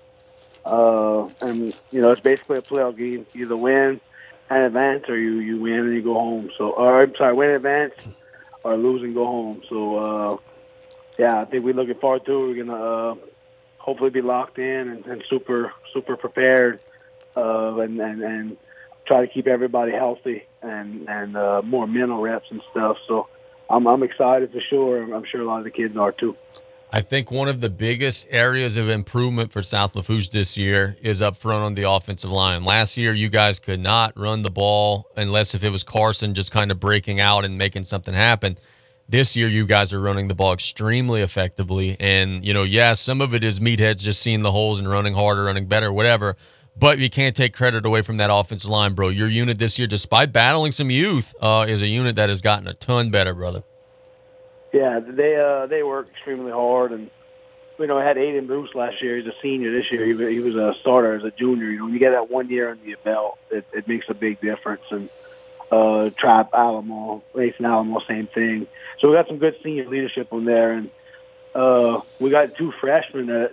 [0.65, 3.27] uh, and you know it's basically a playoff game.
[3.35, 4.01] You either win
[4.49, 6.49] and advance, or you you win and you go home.
[6.57, 7.93] So, or I'm sorry, win and advance
[8.65, 9.63] or lose and go home.
[9.69, 10.37] So, uh,
[11.19, 12.49] yeah, I think we're looking forward to it.
[12.49, 13.15] We're gonna uh,
[13.79, 16.81] hopefully be locked in and, and super super prepared,
[17.37, 18.57] uh, and, and and
[19.07, 22.97] try to keep everybody healthy and and uh, more mental reps and stuff.
[23.07, 23.29] So,
[23.71, 25.03] I'm I'm excited for sure.
[25.15, 26.37] I'm sure a lot of the kids are too.
[26.93, 31.23] I think one of the biggest areas of improvement for South Lafourche this year is
[31.23, 32.65] up front on the offensive line.
[32.65, 36.51] Last year, you guys could not run the ball unless if it was Carson just
[36.51, 38.59] kind of breaking out and making something happen.
[39.09, 41.97] This year, you guys are running the ball extremely effectively.
[42.01, 45.15] And, you know, yeah, some of it is meatheads just seeing the holes and running
[45.15, 46.37] harder, running better, whatever.
[46.81, 49.09] But you can't take credit away from that offensive line, bro.
[49.09, 52.67] Your unit this year, despite battling some youth, uh, is a unit that has gotten
[52.67, 53.63] a ton better, brother.
[54.73, 57.11] Yeah, they uh, they work extremely hard, and
[57.79, 59.19] you know, I had Aiden Bruce last year.
[59.19, 60.07] He's a senior this year.
[60.07, 61.67] He, he was a starter as a junior.
[61.67, 64.15] You know, when you get that one year under your belt, it, it makes a
[64.15, 64.85] big difference.
[64.91, 65.11] And
[65.71, 68.67] uh, Trap Alamo, Mason Alamo, same thing.
[69.01, 70.91] So we got some good senior leadership on there, and
[71.55, 73.53] uh, we got two freshmen that.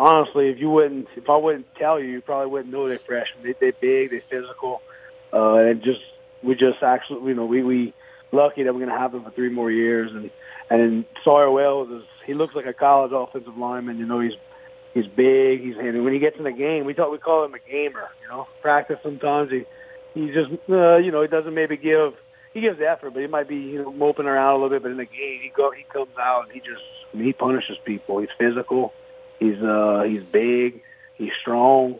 [0.00, 3.44] Honestly, if you wouldn't, if I wouldn't tell you, you probably wouldn't know they're freshmen.
[3.44, 4.80] They, they're big, they're physical,
[5.30, 6.00] uh, and just
[6.42, 7.92] we just actually, you know, we we
[8.32, 10.10] lucky that we're going to have him for three more years.
[10.10, 10.30] And
[10.70, 13.98] and Sawyer Wells is he looks like a college offensive lineman.
[13.98, 14.32] You know, he's
[14.94, 15.60] he's big.
[15.60, 18.08] He's and when he gets in the game, we thought we call him a gamer.
[18.22, 19.66] You know, practice sometimes he
[20.14, 22.14] he just uh, you know he doesn't maybe give
[22.54, 24.82] he gives effort, but he might be you know moping around a little bit.
[24.82, 26.82] But in the game, he go he comes out and he just
[27.12, 28.20] I mean, he punishes people.
[28.20, 28.92] He's physical.
[29.40, 30.82] He's uh he's big.
[31.16, 31.98] He's strong.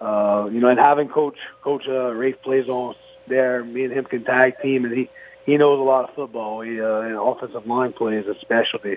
[0.00, 2.94] Uh, you know, and having Coach Coach uh, Rafe plays on
[3.28, 5.10] there, me and him can tag team, and he
[5.44, 6.60] he knows a lot of football.
[6.62, 8.96] He uh, and offensive line play is a specialty.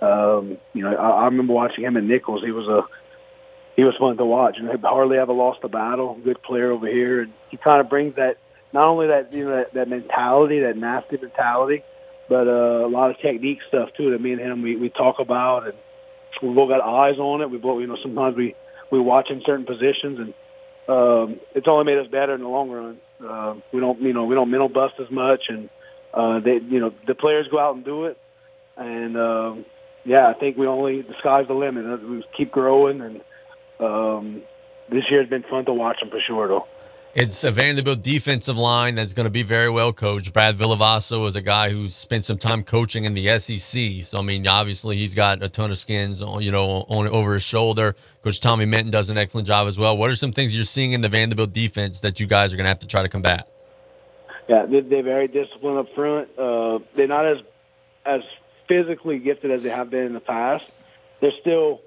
[0.00, 2.42] Um, you know, I, I remember watching him in Nichols.
[2.44, 2.82] He was a
[3.76, 6.18] he was fun to watch, and he hardly ever lost a battle.
[6.22, 8.38] Good player over here, and he kind of brings that
[8.72, 11.82] not only that you know that, that mentality, that nasty mentality,
[12.28, 14.10] but uh, a lot of technique stuff too.
[14.10, 15.74] That me and him we we talk about, and
[16.42, 17.50] we both got eyes on it.
[17.50, 18.54] We both you know sometimes we
[18.90, 20.34] we watch in certain positions, and
[20.88, 22.98] um, it's only made us better in the long run.
[23.24, 25.68] Uh, we don't you know we don't mental bust as much, and
[26.12, 28.18] uh, they you know the players go out and do it,
[28.76, 29.64] and um,
[30.04, 32.02] yeah, I think we only the sky's the limit.
[32.08, 33.20] We keep growing, and
[33.80, 34.42] um,
[34.90, 36.66] this year's been fun to watch them for sure, though.
[37.14, 40.32] It's a Vanderbilt defensive line that's going to be very well coached.
[40.32, 44.02] Brad Villavaso is a guy who's spent some time coaching in the SEC.
[44.02, 47.34] So I mean, obviously he's got a ton of skins, on, you know, on over
[47.34, 47.94] his shoulder.
[48.22, 49.96] Coach Tommy Minton does an excellent job as well.
[49.96, 52.64] What are some things you're seeing in the Vanderbilt defense that you guys are going
[52.64, 53.48] to have to try to combat?
[54.48, 56.36] Yeah, they're very disciplined up front.
[56.36, 57.38] Uh, they're not as
[58.04, 58.22] as
[58.66, 60.64] physically gifted as they have been in the past.
[61.20, 61.80] They're still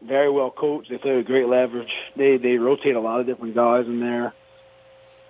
[0.00, 0.90] very well coached.
[0.90, 1.90] They play with great leverage.
[2.16, 4.32] They they rotate a lot of different guys in there.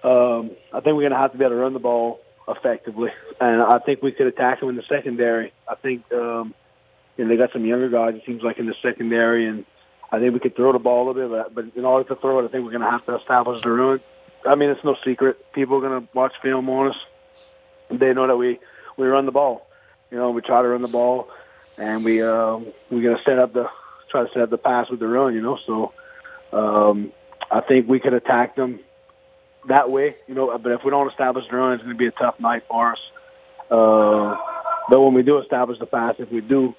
[0.02, 3.10] Um, I think we're going to have to be able to run the ball effectively,
[3.40, 5.52] and I think we could attack them in the secondary.
[5.68, 6.54] I think um,
[7.16, 8.14] you know they got some younger guys.
[8.14, 9.66] It seems like in the secondary, and
[10.10, 11.54] I think we could throw the ball a little bit.
[11.54, 13.70] But in order to throw it, I think we're going to have to establish the
[13.70, 14.00] run.
[14.46, 15.52] I mean, it's no secret.
[15.52, 16.96] People are going to watch film on us.
[17.90, 18.58] They know that we
[18.96, 19.66] we run the ball.
[20.10, 21.28] You know, we try to run the ball,
[21.76, 23.68] and we um, we're going to set up the
[24.10, 25.34] try to set up the pass with the run.
[25.34, 25.92] You know, so
[26.52, 27.12] um,
[27.50, 28.80] I think we could attack them
[29.68, 30.16] that way.
[30.26, 32.38] You know, but if we don't establish the run, it's going to be a tough
[32.40, 32.98] night for us.
[33.70, 34.36] Uh,
[34.88, 36.74] but when we do establish the pass, if we do,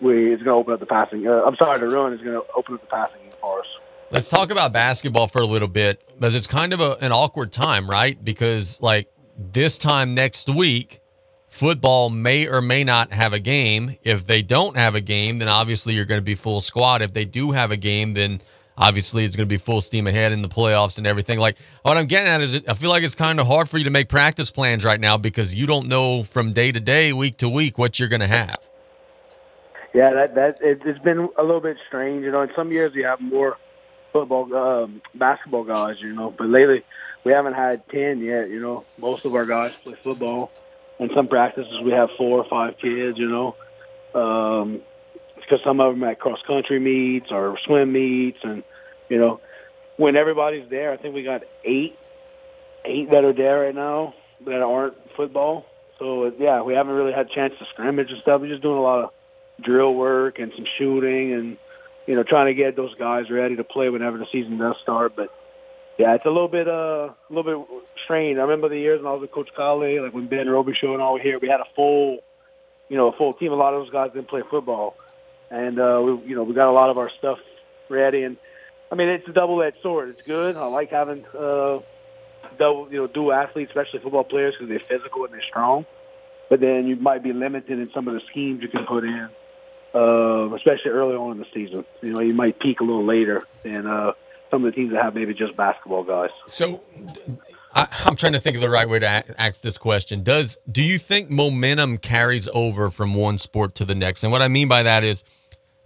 [0.00, 1.28] we it's going to open up the passing.
[1.28, 3.66] Uh, I'm sorry, the run is going to open up the passing for us.
[4.10, 7.50] Let's talk about basketball for a little bit because it's kind of a, an awkward
[7.50, 8.22] time, right?
[8.22, 11.00] Because like this time next week,
[11.48, 13.96] football may or may not have a game.
[14.04, 17.02] If they don't have a game, then obviously you're going to be full squad.
[17.02, 18.40] If they do have a game, then
[18.78, 21.38] obviously it's going to be full steam ahead in the playoffs and everything.
[21.38, 23.84] Like what I'm getting at is, I feel like it's kind of hard for you
[23.84, 27.36] to make practice plans right now because you don't know from day to day, week
[27.38, 28.58] to week, what you're going to have.
[29.94, 32.22] Yeah, that that it, it's been a little bit strange.
[32.22, 33.56] You know, in some years you have more
[34.12, 36.34] football, um, basketball guys, you know.
[36.36, 36.84] But lately,
[37.24, 38.50] we haven't had ten yet.
[38.50, 40.50] You know, most of our guys play football.
[40.98, 43.16] In some practices, we have four or five kids.
[43.16, 43.56] You know,
[44.20, 44.82] um,
[45.46, 48.62] because some of them at cross country meets or swim meets, and
[49.08, 49.40] you know,
[49.96, 51.96] when everybody's there, I think we got eight,
[52.84, 55.66] eight that are there right now that aren't football.
[55.98, 58.40] So yeah, we haven't really had a chance to scrimmage and stuff.
[58.40, 59.10] We're just doing a lot of
[59.62, 61.56] drill work and some shooting and
[62.06, 65.16] you know trying to get those guys ready to play whenever the season does start.
[65.16, 65.30] But
[65.98, 68.38] yeah, it's a little bit uh a little bit strained.
[68.38, 71.00] I remember the years when I was with Coach Callais, like when Ben Robichaux and
[71.00, 72.18] all were here, we had a full
[72.88, 73.52] you know a full team.
[73.52, 74.96] A lot of those guys didn't play football,
[75.50, 77.38] and uh, we you know we got a lot of our stuff
[77.88, 78.22] ready.
[78.22, 78.36] And
[78.90, 80.10] I mean it's a double edged sword.
[80.10, 80.56] It's good.
[80.56, 81.24] I like having.
[81.38, 81.80] uh
[82.58, 85.86] double, you know, dual athletes, especially football players, because they're physical and they're strong.
[86.48, 89.28] But then you might be limited in some of the schemes you can put in,
[89.94, 91.84] uh, especially early on in the season.
[92.02, 94.12] You know, you might peak a little later than uh,
[94.50, 96.30] some of the teams that have maybe just basketball guys.
[96.46, 96.80] So,
[97.76, 100.22] I, I'm trying to think of the right way to ask this question.
[100.22, 104.24] Does do you think momentum carries over from one sport to the next?
[104.24, 105.22] And what I mean by that is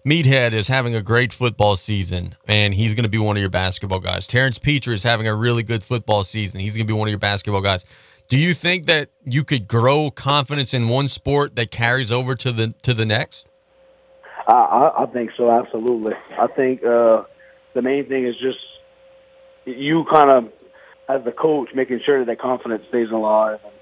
[0.07, 3.51] Meathead is having a great football season, and he's going to be one of your
[3.51, 4.27] basketball guys.
[4.27, 6.61] Terrence Petrie is having a really good football season.
[6.61, 7.85] He's going to be one of your basketball guys.
[8.29, 12.53] Do you think that you could grow confidence in one sport that carries over to
[12.53, 13.51] the to the next?
[14.47, 16.13] I, I, I think so, absolutely.
[16.39, 17.25] I think uh,
[17.75, 18.59] the main thing is just
[19.65, 20.53] you kind of,
[21.17, 23.61] as the coach, making sure that that confidence stays alive.
[23.65, 23.73] And,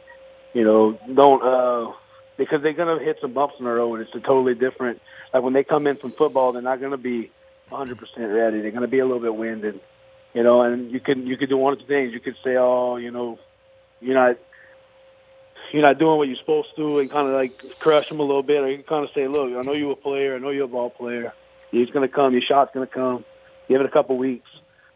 [0.54, 1.92] you know, don't uh,
[2.36, 4.00] because they're gonna hit some bumps in the road.
[4.00, 5.00] It's a totally different
[5.32, 7.30] like when they come in from football, they're not to be
[7.70, 7.98] 100%
[8.34, 8.60] ready.
[8.60, 9.80] They're to be a little bit winded,
[10.34, 10.62] you know.
[10.62, 12.12] And you can you could do one of two things.
[12.12, 13.38] You could say, oh, you know,
[14.00, 14.38] you're not
[15.72, 18.42] you're not doing what you're supposed to, and kind of like crush them a little
[18.42, 20.34] bit, or you can kind of say, look, I know you're a player.
[20.34, 21.34] I know you're a ball player.
[21.70, 22.32] He's to come.
[22.32, 23.24] Your shot's to come.
[23.68, 24.48] Give it a couple weeks,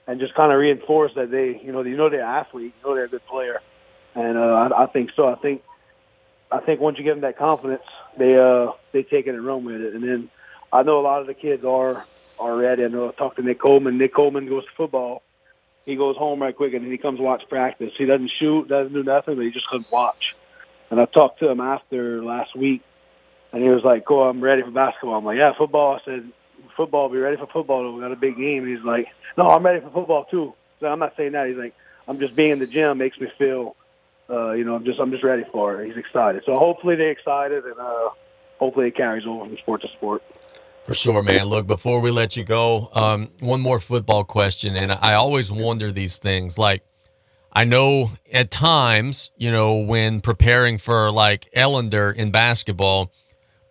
[0.07, 2.75] and just kind of reinforce that they, you know, you know they're athlete.
[2.79, 3.61] You know they're a good player,
[4.15, 4.41] and uh,
[4.75, 5.29] I, I think so.
[5.29, 5.63] I think
[6.53, 7.83] I think once you give them that confidence,
[8.19, 9.95] they uh they take it and run with it.
[9.95, 10.31] And then
[10.73, 12.05] I know a lot of the kids are
[12.39, 12.85] are ready.
[12.85, 13.99] I know I talked to Nick Coleman.
[13.99, 15.23] Nick Coleman goes to football.
[15.87, 17.93] He goes home right quick and then he comes watch practice.
[17.97, 20.37] He doesn't shoot, doesn't do nothing, but he just comes watch.
[20.91, 22.83] And I talked to him after last week,
[23.53, 26.31] and he was like, "Cool, I'm ready for basketball." I'm like, "Yeah, football." I said,
[26.77, 27.93] "Football, be ready for football.
[27.93, 29.07] We got a big game." He's like,
[29.37, 31.49] "No, I'm ready for football too." So I'm not saying that.
[31.49, 31.75] He's like,
[32.09, 33.77] "I'm just being in the gym makes me feel
[34.33, 35.89] uh, you know, I'm just I'm just ready for it.
[35.89, 36.43] He's excited.
[36.47, 38.11] So hopefully they're excited, and uh,
[38.59, 40.23] hopefully it carries over from sport to sport.
[40.85, 41.47] For sure, man.
[41.47, 45.93] Look, before we let you go, um, one more football question, and I always wonder
[45.93, 46.59] these things.
[46.59, 46.83] Like,
[47.53, 53.13] I know at times, you know, when preparing for like Ellender in basketball,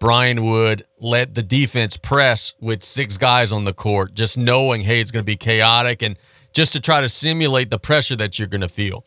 [0.02, 4.99] Brian would let the defense press with six guys on the court, just knowing, hey,
[4.99, 6.18] it's going to be chaotic, and
[6.54, 9.06] just to try to simulate the pressure that you're going to feel.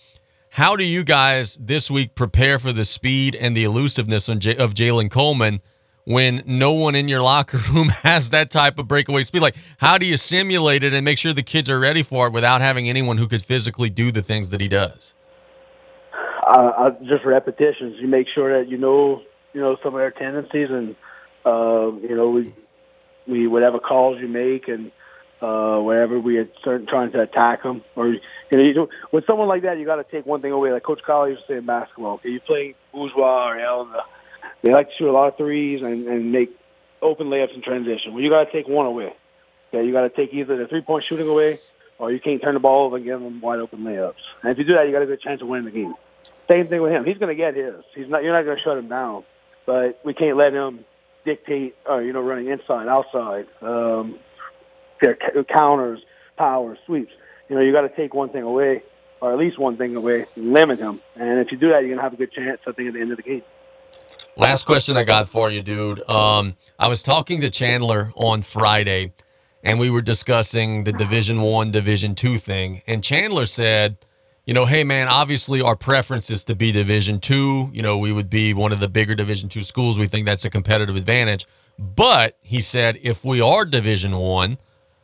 [0.51, 5.11] How do you guys this week prepare for the speed and the elusiveness of Jalen
[5.11, 5.61] Coleman
[6.05, 9.43] when no one in your locker room has that type of breakaway speed?
[9.43, 12.33] Like, how do you simulate it and make sure the kids are ready for it
[12.33, 15.13] without having anyone who could physically do the things that he does?
[16.47, 17.97] Uh, just repetitions.
[17.99, 19.23] You make sure that you know,
[19.55, 20.97] you know, some of their tendencies, and
[21.47, 22.55] uh, you know, we
[23.27, 24.93] we whatever calls you make, and
[25.41, 27.83] uh, wherever we are trying to attack them.
[27.97, 30.73] Or you know, you with someone like that, you got to take one thing away.
[30.73, 33.89] Like Coach Callais used to say in basketball, okay, you play bourgeois or Allen,
[34.63, 36.51] they like to shoot a lot of threes and, and make
[37.03, 38.13] open layups in transition.
[38.13, 39.15] Well, you got to take one away.
[39.73, 41.61] Okay, you got to take either the three point shooting away,
[41.99, 44.15] or you can't turn the ball over and give them wide open layups.
[44.43, 45.95] And if you do that, you got a good chance of winning the game.
[46.49, 47.05] Same thing with him.
[47.05, 47.75] He's going to get his.
[47.95, 48.23] He's not.
[48.23, 49.25] You're not going to shut him down,
[49.67, 50.85] but we can't let him
[51.25, 51.75] dictate.
[51.89, 53.47] Uh, you know, running inside, outside.
[53.63, 54.19] Um,
[55.49, 56.01] counters,
[56.37, 57.13] powers, sweeps.
[57.49, 58.83] You know, you got to take one thing away,
[59.21, 61.01] or at least one thing away, limit him.
[61.15, 62.61] And if you do that, you're gonna have a good chance.
[62.67, 63.43] I think at the end of the game.
[64.37, 66.09] Last question I got for you, dude.
[66.09, 69.13] Um, I was talking to Chandler on Friday,
[69.63, 72.83] and we were discussing the Division One, Division Two thing.
[72.87, 73.99] And Chandler said,
[74.45, 77.71] you know, hey man, obviously our preference is to be Division Two.
[77.73, 79.99] You know, we would be one of the bigger Division Two schools.
[79.99, 81.47] We think that's a competitive advantage.
[81.79, 84.59] But he said, if we are Division One,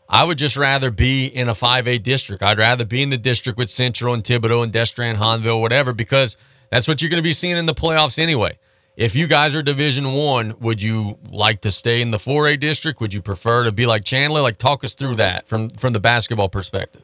[0.09, 2.43] I would just rather be in a 5A district.
[2.43, 6.37] I'd rather be in the district with Central and Thibodaux and Destrehan, Hahnville, whatever, because
[6.71, 8.59] that's what you're going to be seeing in the playoffs anyway.
[8.97, 13.01] If you guys are Division One, would you like to stay in the 4A district?
[13.01, 14.43] Would you prefer to be like Chandler?
[14.43, 17.03] Like, talk us through that from from the basketball perspective.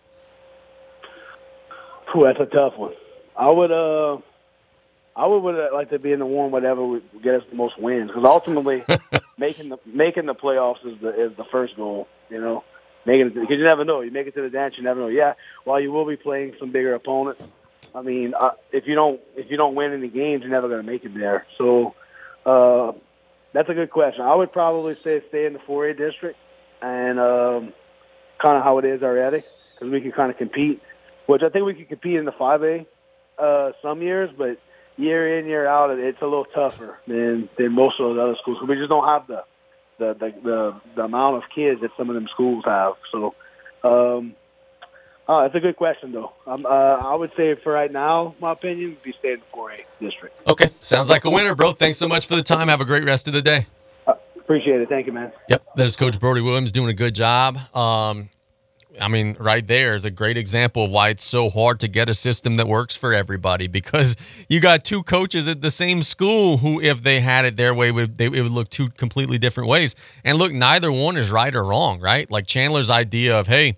[2.15, 2.93] Ooh, that's a tough one.
[3.37, 4.19] I would, uh,
[5.15, 7.79] I would, would like to be in the one whatever would get us the most
[7.79, 8.85] wins because ultimately,
[9.39, 12.09] making the making the playoffs is the is the first goal.
[12.31, 12.65] You know,
[13.05, 14.01] making because you never know.
[14.01, 15.09] You make it to the dance, you never know.
[15.09, 15.35] Yeah,
[15.65, 17.43] while you will be playing some bigger opponents,
[17.95, 20.85] I mean, uh, if you don't if you don't win any games, you're never going
[20.85, 21.47] to make it there.
[21.59, 21.95] So
[22.45, 22.93] uh,
[23.53, 24.23] that's a good question.
[24.23, 26.39] I would probably say stay in the 4A district
[26.83, 27.73] and um,
[28.41, 29.43] kind of how it is already
[29.75, 30.83] because we can kind of compete.
[31.27, 32.87] Which I think we can compete in the 5A
[33.39, 34.59] uh, some years, but
[34.97, 38.59] year in year out, it's a little tougher than than most of those other schools.
[38.67, 39.45] We just don't have the
[39.99, 42.95] the the the, the amount of kids that some of them schools have.
[43.13, 43.35] So.
[43.83, 44.35] Um,
[45.29, 46.33] Oh, that's a good question, though.
[46.47, 49.81] Um, uh, I would say for right now, my opinion would be stay in 4A
[50.01, 50.37] district.
[50.47, 51.73] Okay, sounds like a winner, bro.
[51.73, 52.69] Thanks so much for the time.
[52.69, 53.67] Have a great rest of the day.
[54.07, 54.89] Uh, appreciate it.
[54.89, 55.33] Thank you, man.
[55.49, 57.59] Yep, that is Coach Brody Williams doing a good job.
[57.75, 58.29] Um,
[59.01, 62.09] I mean, right there is a great example of why it's so hard to get
[62.09, 64.17] a system that works for everybody because
[64.49, 67.93] you got two coaches at the same school who, if they had it their way,
[67.93, 69.95] would they, it would look two completely different ways.
[70.25, 72.31] And look, neither one is right or wrong, right?
[72.31, 73.77] Like Chandler's idea of, hey,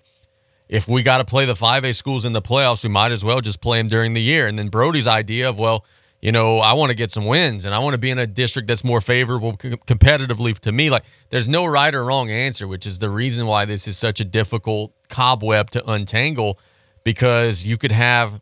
[0.67, 3.41] if we got to play the 5A schools in the playoffs, we might as well
[3.41, 4.47] just play them during the year.
[4.47, 5.83] And then Brody's idea of, well,
[6.21, 8.27] you know, I want to get some wins and I want to be in a
[8.27, 10.89] district that's more favorable competitively to me.
[10.89, 14.19] Like, there's no right or wrong answer, which is the reason why this is such
[14.19, 16.59] a difficult cobweb to untangle
[17.03, 18.41] because you could have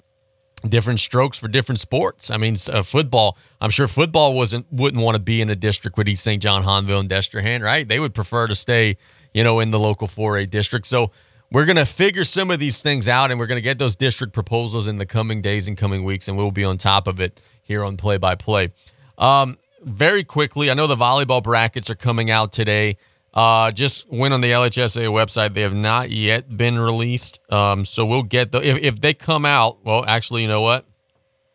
[0.68, 2.32] different strokes for different sports.
[2.32, 3.38] I mean, uh, football.
[3.62, 6.42] I'm sure football wasn't wouldn't want to be in a district with East St.
[6.42, 7.88] John, Hahnville, and Destrehan, right?
[7.88, 8.98] They would prefer to stay,
[9.34, 10.88] you know, in the local 4A district.
[10.88, 11.12] So
[11.52, 13.96] we're going to figure some of these things out and we're going to get those
[13.96, 17.22] district proposals in the coming days and coming weeks, and we'll be on top of
[17.22, 18.72] it here on Play by Play.
[19.18, 22.98] Um, very quickly, I know the volleyball brackets are coming out today.
[23.34, 25.54] Uh, just went on the LHSA website.
[25.54, 27.40] They have not yet been released.
[27.52, 29.86] Um, so we'll get the if, if they come out.
[29.86, 30.86] Well, actually, you know what?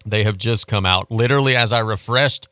[0.06, 1.10] They have just come out.
[1.10, 2.48] Literally, as I refreshed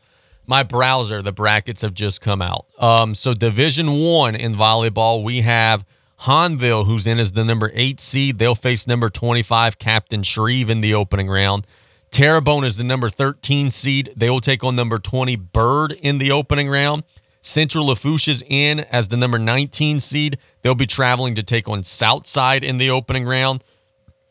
[0.47, 2.67] my browser, the brackets have just come out.
[2.79, 5.85] Um, so Division One in volleyball, we have
[6.23, 8.39] Hahnville, who's in as the number eight seed.
[8.39, 11.67] They'll face number 25, Captain Shreve, in the opening round.
[12.11, 14.13] Terrebonne is the number 13 seed.
[14.17, 17.05] They will take on number 20, Byrd, in the opening round.
[17.41, 20.39] Central Lafourche is in as the number 19 seed.
[20.63, 23.65] They'll be traveling to take on Southside in the opening round.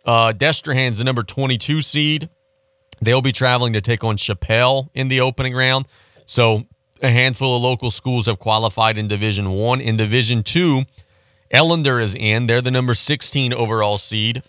[0.05, 2.29] Uh, Destrehan's the number 22 seed.
[3.01, 5.87] They'll be traveling to take on Chapelle in the opening round.
[6.25, 6.67] So
[7.01, 9.79] a handful of local schools have qualified in Division One.
[9.79, 10.83] In Division Two,
[11.51, 12.47] Ellender is in.
[12.47, 14.43] They're the number 16 overall seed.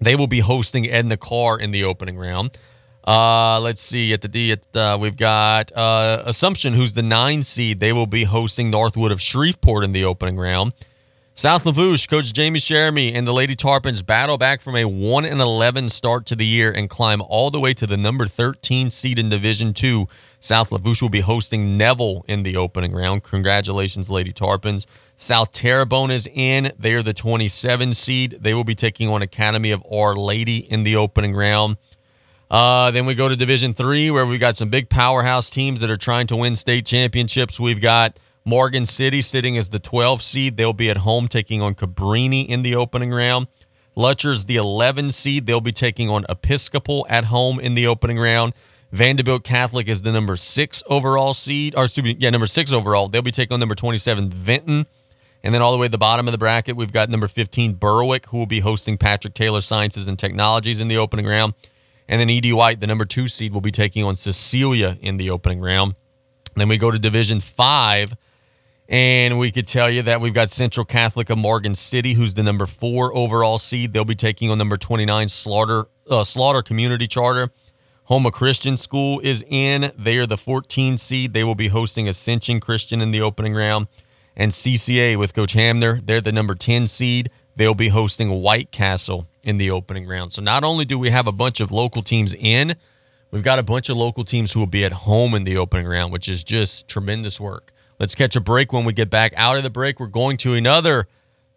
[0.00, 2.58] They will be hosting Edna Karr in the opening round.
[3.06, 4.52] Uh, let's see at the D.
[4.52, 7.80] At, uh, we've got uh, Assumption, who's the nine seed.
[7.80, 10.72] They will be hosting Northwood of Shreveport in the opening round.
[11.38, 15.40] South Lafourche, Coach Jamie Sheremy and the Lady Tarpons battle back from a one and
[15.40, 19.20] eleven start to the year and climb all the way to the number thirteen seed
[19.20, 20.08] in Division Two.
[20.40, 23.22] South Lafourche will be hosting Neville in the opening round.
[23.22, 24.86] Congratulations, Lady Tarpons.
[25.14, 26.72] South Terrebonne is in.
[26.76, 28.38] They are the 27 seed.
[28.40, 31.76] They will be taking on Academy of Our Lady in the opening round.
[32.50, 35.90] Uh, then we go to Division Three, where we've got some big powerhouse teams that
[35.90, 37.60] are trying to win state championships.
[37.60, 38.18] We've got
[38.48, 40.56] Morgan City sitting as the 12 seed.
[40.56, 43.46] They'll be at home taking on Cabrini in the opening round.
[43.94, 45.44] Lutcher's the 11 seed.
[45.44, 48.54] They'll be taking on Episcopal at home in the opening round.
[48.90, 53.08] Vanderbilt Catholic is the number six overall seed, or excuse me, yeah, number six overall.
[53.08, 54.86] They'll be taking on number 27 Vinton.
[55.42, 57.74] And then all the way to the bottom of the bracket, we've got number 15
[57.74, 61.52] Berwick, who will be hosting Patrick Taylor Sciences and Technologies in the opening round.
[62.08, 62.54] And then E.D.
[62.54, 65.96] White, the number two seed, will be taking on Cecilia in the opening round.
[66.56, 68.14] Then we go to Division Five,
[68.88, 72.42] and we could tell you that we've got Central Catholic of Morgan City, who's the
[72.42, 73.92] number four overall seed.
[73.92, 77.50] They'll be taking on number 29 Slaughter uh, Slaughter Community Charter.
[78.08, 79.92] Houma Christian School is in.
[79.98, 81.34] They are the 14 seed.
[81.34, 83.88] They will be hosting Ascension Christian in the opening round.
[84.34, 87.30] And CCA with Coach Hamner, they're the number 10 seed.
[87.56, 90.32] They'll be hosting White Castle in the opening round.
[90.32, 92.74] So not only do we have a bunch of local teams in,
[93.30, 95.86] we've got a bunch of local teams who will be at home in the opening
[95.86, 97.72] round, which is just tremendous work.
[97.98, 98.72] Let's catch a break.
[98.72, 101.08] When we get back out of the break, we're going to another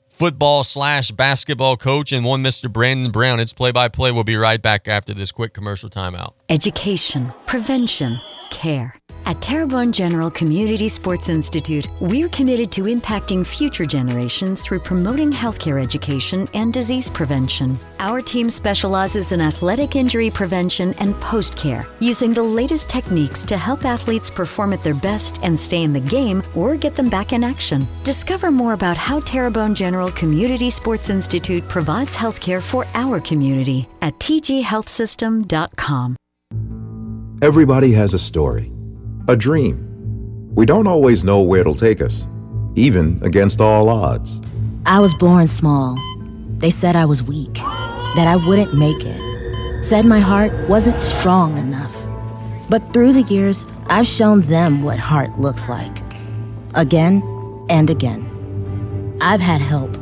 [0.07, 2.71] football slash basketball coach and one Mr.
[2.71, 3.39] Brandon Brown.
[3.39, 4.11] It's play by play.
[4.11, 6.33] We'll be right back after this quick commercial timeout.
[6.49, 8.19] Education, prevention,
[8.51, 8.93] care.
[9.25, 15.81] At Terrebonne General Community Sports Institute, we're committed to impacting future generations through promoting healthcare
[15.81, 17.79] education and disease prevention.
[17.99, 23.57] Our team specializes in athletic injury prevention and post care, using the latest techniques to
[23.57, 27.31] help athletes perform at their best and stay in the game or get them back
[27.31, 27.87] in action.
[28.03, 34.17] Discover more about how Terrebonne General Community Sports Institute provides healthcare for our community at
[34.19, 36.17] tghealthsystem.com.
[37.41, 38.71] Everybody has a story,
[39.27, 40.53] a dream.
[40.53, 42.23] We don't always know where it'll take us,
[42.75, 44.39] even against all odds.
[44.85, 45.97] I was born small.
[46.59, 49.83] They said I was weak, that I wouldn't make it.
[49.83, 51.97] Said my heart wasn't strong enough.
[52.69, 56.03] But through the years, I've shown them what heart looks like.
[56.75, 57.23] Again
[57.71, 59.17] and again.
[59.19, 59.97] I've had help.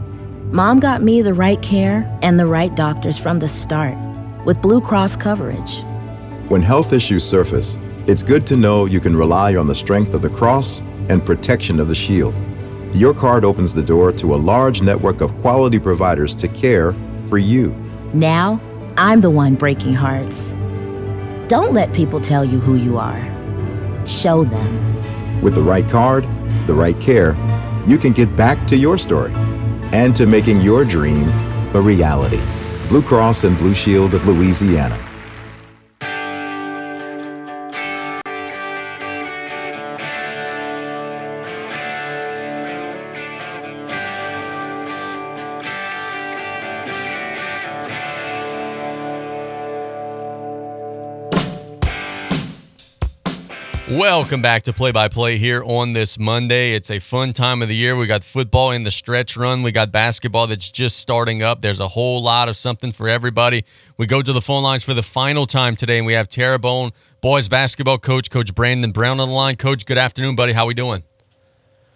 [0.51, 3.97] Mom got me the right care and the right doctors from the start
[4.43, 5.85] with Blue Cross coverage.
[6.49, 7.77] When health issues surface,
[8.07, 11.79] it's good to know you can rely on the strength of the cross and protection
[11.79, 12.33] of the shield.
[12.91, 16.95] Your card opens the door to a large network of quality providers to care
[17.27, 17.69] for you.
[18.15, 18.59] Now,
[18.97, 20.55] I'm the one breaking hearts.
[21.49, 23.21] Don't let people tell you who you are.
[24.07, 25.41] Show them.
[25.43, 26.23] With the right card,
[26.65, 27.35] the right care,
[27.85, 29.33] you can get back to your story
[29.93, 31.29] and to making your dream
[31.75, 32.41] a reality.
[32.87, 34.99] Blue Cross and Blue Shield of Louisiana.
[53.99, 56.71] Welcome back to Play by Play here on this Monday.
[56.71, 57.97] It's a fun time of the year.
[57.97, 59.61] We got football in the stretch run.
[59.61, 61.59] We got basketball that's just starting up.
[61.59, 63.65] There's a whole lot of something for everybody.
[63.97, 66.93] We go to the phone lines for the final time today, and we have Terrebonne
[67.19, 69.55] boys basketball coach, Coach Brandon Brown on the line.
[69.55, 70.53] Coach, good afternoon, buddy.
[70.53, 71.03] How are we doing?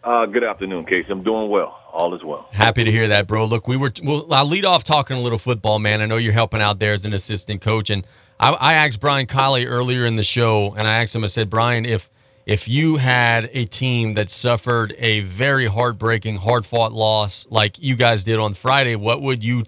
[0.03, 1.07] Uh, good afternoon, Casey.
[1.09, 1.79] I'm doing well.
[1.93, 2.49] All is well.
[2.51, 3.45] Happy to hear that, bro.
[3.45, 3.93] Look, we were.
[4.03, 6.01] Well, I'll lead off talking a little football, man.
[6.01, 8.05] I know you're helping out there as an assistant coach, and
[8.39, 11.23] I, I asked Brian Callais earlier in the show, and I asked him.
[11.23, 12.09] I said, Brian, if
[12.45, 17.95] if you had a team that suffered a very heartbreaking, hard fought loss like you
[17.95, 19.63] guys did on Friday, what would you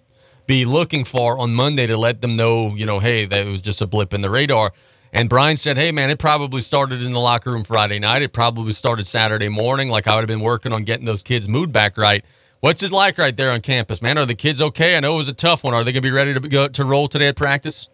[0.46, 3.62] be looking for on Monday to let them know, you know, hey, that it was
[3.62, 4.74] just a blip in the radar?
[5.14, 8.22] And Brian said, hey, man, it probably started in the locker room Friday night.
[8.22, 9.88] It probably started Saturday morning.
[9.88, 12.26] Like I would have been working on getting those kids' mood back right.
[12.60, 14.18] What's it like right there on campus, man?
[14.18, 14.98] Are the kids okay?
[14.98, 15.74] I know it was a tough one.
[15.74, 17.88] Are they going to be ready to go to roll today at practice?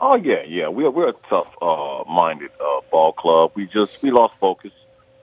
[0.00, 0.68] Oh yeah, yeah.
[0.68, 3.52] We're we're a tough uh, minded uh, ball club.
[3.54, 4.72] We just we lost focus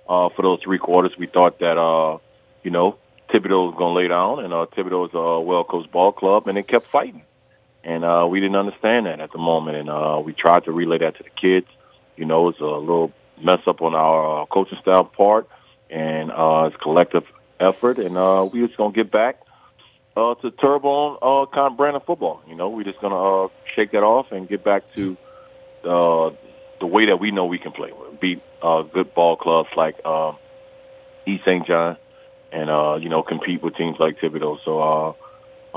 [0.10, 1.14] uh, for those three quarters.
[1.18, 2.18] We thought that uh,
[2.64, 2.98] you know
[3.30, 6.48] Thibodaux was going to lay down, and uh, Thibodaux is a well coached ball club,
[6.48, 7.24] and they kept fighting.
[7.84, 10.98] And uh, we didn't understand that at the moment, and uh, we tried to relay
[10.98, 11.68] that to the kids.
[12.18, 15.48] You know, it's a little mess up on our uh, coaching staff part,
[15.90, 17.24] and uh, it's collective
[17.60, 19.40] effort, and uh, we just gonna get back
[20.18, 22.42] uh, to Terrebonne uh, kind of brand of football.
[22.48, 25.18] You know, we're just gonna uh, shake that off and get back to
[25.84, 26.32] uh,
[26.80, 27.92] the way that we know we can play.
[28.20, 30.38] Beat uh, good ball clubs like um,
[31.26, 31.66] East St.
[31.68, 31.98] John,
[32.52, 34.58] and uh, you know, compete with teams like Thibodaux.
[34.64, 35.10] So uh,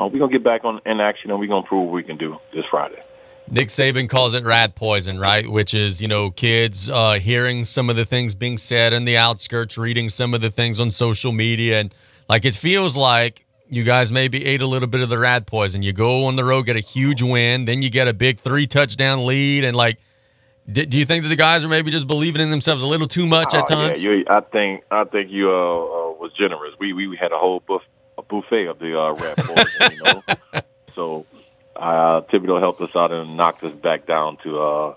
[0.01, 2.16] uh, we're gonna get back on in action, and we're gonna prove what we can
[2.16, 3.03] do this Friday.
[3.51, 5.49] Nick Saban calls it rat poison, right?
[5.49, 9.16] Which is, you know, kids uh, hearing some of the things being said in the
[9.16, 11.80] outskirts, reading some of the things on social media.
[11.80, 11.94] And
[12.28, 15.82] like it feels like you guys maybe ate a little bit of the rat poison.
[15.82, 18.66] You go on the road, get a huge win, then you get a big three
[18.66, 19.64] touchdown lead.
[19.64, 19.98] And like,
[20.66, 23.06] do, do you think that the guys are maybe just believing in themselves a little
[23.06, 24.02] too much at Oh, times?
[24.02, 26.74] Yeah, you, I think I think you uh, uh, was generous.
[26.78, 27.82] We we had a whole buff,
[28.16, 30.22] a buffet of the uh, rat poison, you know.
[30.94, 31.26] So
[31.76, 34.94] uh, Thibodaux helped us out and knocked us back down to uh,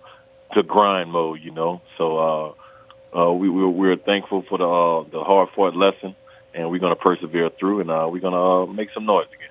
[0.53, 1.81] to grind mode, you know.
[1.97, 5.75] So uh, uh, we we were, we were thankful for the uh, the hard fought
[5.75, 6.15] lesson,
[6.53, 9.27] and we're going to persevere through, and uh, we're going to uh, make some noise
[9.27, 9.49] again.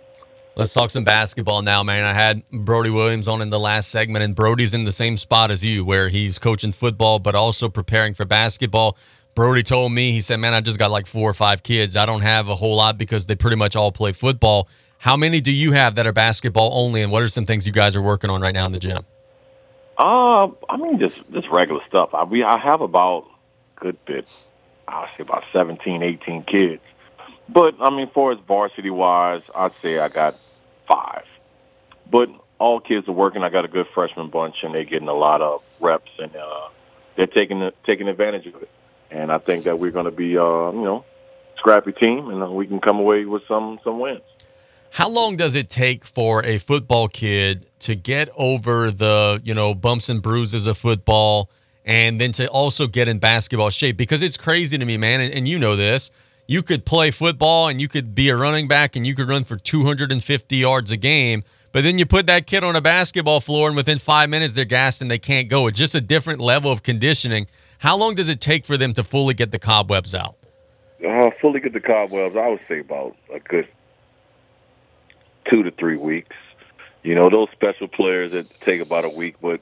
[0.57, 2.05] Let's talk some basketball now, man.
[2.05, 5.51] I had Brody Williams on in the last segment, and Brody's in the same spot
[5.51, 8.97] as you, where he's coaching football but also preparing for basketball.
[9.35, 11.97] Brody told me, he said, Man, I just got like four or five kids.
[11.97, 14.69] I don't have a whole lot because they pretty much all play football.
[14.99, 17.73] How many do you have that are basketball only, and what are some things you
[17.73, 19.07] guys are working on right now in the gym?
[19.97, 22.11] Uh, I mean, just just regular stuff.
[22.13, 23.27] I we I have about
[23.77, 24.29] good bit.
[24.89, 26.83] I'll say about 17, 18 kids.
[27.53, 30.37] But I mean, for as varsity wise, I'd say I got
[30.87, 31.25] five.
[32.11, 32.29] But
[32.59, 33.43] all kids are working.
[33.43, 36.69] I got a good freshman bunch, and they're getting a lot of reps, and uh,
[37.17, 38.69] they're taking taking advantage of it.
[39.11, 41.05] And I think that we're going to be, uh, you know,
[41.57, 44.21] scrappy team, and uh, we can come away with some some wins.
[44.91, 49.73] How long does it take for a football kid to get over the, you know,
[49.73, 51.49] bumps and bruises of football
[51.85, 53.97] and then to also get in basketball shape?
[53.97, 56.11] Because it's crazy to me, man, and, and you know this.
[56.51, 59.45] You could play football and you could be a running back and you could run
[59.45, 63.69] for 250 yards a game, but then you put that kid on a basketball floor
[63.69, 65.69] and within five minutes they're gassed and they can't go.
[65.69, 67.47] It's just a different level of conditioning.
[67.79, 70.35] How long does it take for them to fully get the cobwebs out?
[71.07, 73.69] Uh, fully get the cobwebs, I would say about a good
[75.49, 76.35] two to three weeks.
[77.05, 79.61] You know, those special players that take about a week, but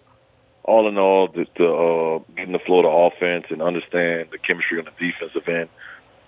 [0.65, 4.87] all in all, the uh, getting the flow the offense and understand the chemistry on
[4.87, 5.69] the defensive end,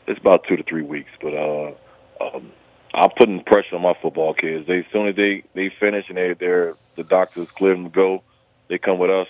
[0.07, 1.11] it's about two to three weeks.
[1.20, 1.72] But uh,
[2.20, 2.53] um,
[2.94, 4.66] I'm putting pressure on my football kids.
[4.66, 7.90] They as soon as they they finish and they they're the doctors clear them to
[7.90, 8.22] go,
[8.68, 9.28] they come with us.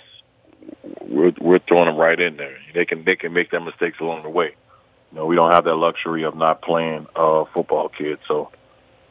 [1.03, 2.57] We're we're throwing them right in there.
[2.75, 4.55] They can they can make their mistakes along the way.
[5.11, 8.21] You know, we don't have that luxury of not playing uh, football kids.
[8.29, 8.51] So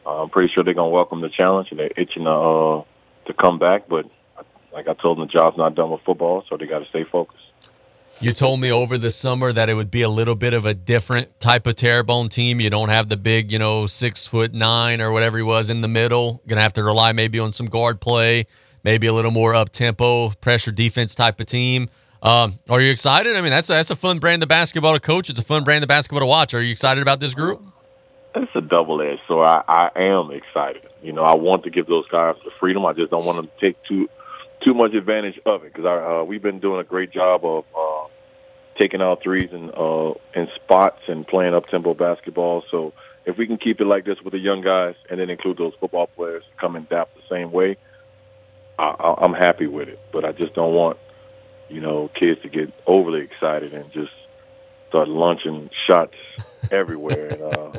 [0.06, 2.84] uh, I'm pretty sure they're gonna welcome the challenge and they're itching to uh,
[3.26, 3.88] to come back.
[3.88, 4.06] But
[4.72, 7.04] like I told them, the job's not done with football, so they got to stay
[7.10, 7.42] focused.
[8.22, 10.74] You told me over the summer that it would be a little bit of a
[10.74, 12.60] different type of Terrebonne team.
[12.60, 15.80] You don't have the big, you know, six foot nine or whatever he was in
[15.80, 16.42] the middle.
[16.46, 18.44] Gonna have to rely maybe on some guard play,
[18.84, 21.88] maybe a little more up tempo, pressure defense type of team.
[22.22, 23.36] Um, are you excited?
[23.36, 25.30] I mean, that's a, that's a fun brand of basketball to coach.
[25.30, 26.52] It's a fun brand of basketball to watch.
[26.52, 27.62] Are you excited about this group?
[28.34, 29.22] It's a double edged.
[29.28, 30.86] So I, I am excited.
[31.02, 32.84] You know, I want to give those guys the freedom.
[32.84, 34.10] I just don't want them to take too
[34.62, 38.09] too much advantage of it because uh, we've been doing a great job of uh,
[38.80, 42.64] taking out threes and uh, in spots and playing up tempo basketball.
[42.70, 42.94] So
[43.26, 45.74] if we can keep it like this with the young guys and then include those
[45.78, 47.76] football players come and adapt the same way,
[48.78, 50.00] I, I'm happy with it.
[50.12, 50.96] But I just don't want
[51.68, 54.12] you know kids to get overly excited and just
[54.88, 56.14] start launching shots
[56.70, 57.28] everywhere.
[57.28, 57.72] and uh,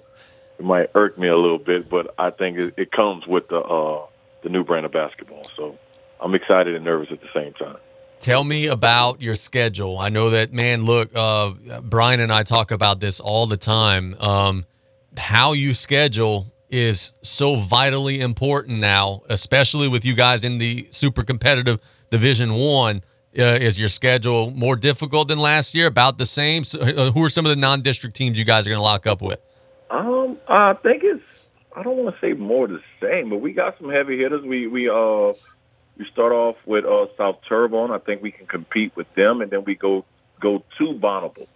[0.59, 3.57] it might irk me a little bit, but I think it, it comes with the
[3.57, 4.05] uh,
[4.43, 5.43] the new brand of basketball.
[5.57, 5.79] So
[6.19, 7.77] I'm excited and nervous at the same time.
[8.21, 9.97] Tell me about your schedule.
[9.97, 14.15] I know that, man, look, uh, Brian and I talk about this all the time.
[14.19, 14.65] Um,
[15.17, 21.23] how you schedule is so vitally important now, especially with you guys in the super
[21.23, 21.79] competitive
[22.11, 22.97] Division One.
[23.35, 25.87] Uh, is your schedule more difficult than last year?
[25.87, 26.63] About the same?
[26.63, 29.07] So, uh, who are some of the non-district teams you guys are going to lock
[29.07, 29.39] up with?
[29.89, 31.23] Um, I think it's.
[31.75, 34.43] I don't want to say more the same, but we got some heavy hitters.
[34.43, 35.33] We we uh
[35.97, 37.91] we start off with uh, South Terrebonne.
[37.91, 40.05] I think we can compete with them, and then we go
[40.39, 41.47] go to Bonneville.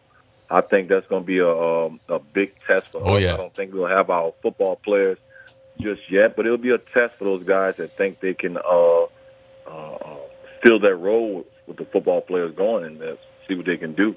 [0.49, 3.23] I think that's going to be a um, a big test for oh, us.
[3.23, 3.33] Yeah.
[3.33, 5.17] I don't think we'll have our football players
[5.81, 9.03] just yet, but it'll be a test for those guys that think they can uh,
[9.67, 10.17] uh,
[10.63, 13.15] fill that role with, with the football players going and uh,
[13.47, 14.15] see what they can do.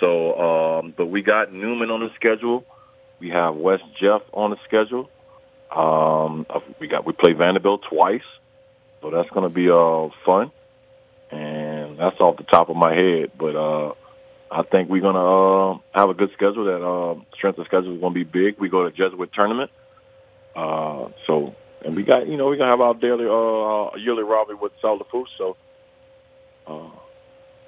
[0.00, 2.64] So, um, but we got Newman on the schedule.
[3.20, 5.08] We have West Jeff on the schedule.
[5.74, 6.46] Um,
[6.78, 8.22] we got we play Vanderbilt twice.
[9.04, 10.50] So that's going to be uh, fun.
[11.30, 13.32] And that's off the top of my head.
[13.38, 13.92] But uh,
[14.50, 16.64] I think we're going to uh, have a good schedule.
[16.64, 18.58] That uh, strength of schedule is going to be big.
[18.58, 19.70] We go to Jesuit tournament.
[20.56, 24.22] Uh, so, and we got, you know, we're going to have our daily, uh, yearly
[24.22, 25.28] rivalry with South Lafourche.
[25.36, 25.56] So,
[26.66, 26.88] uh,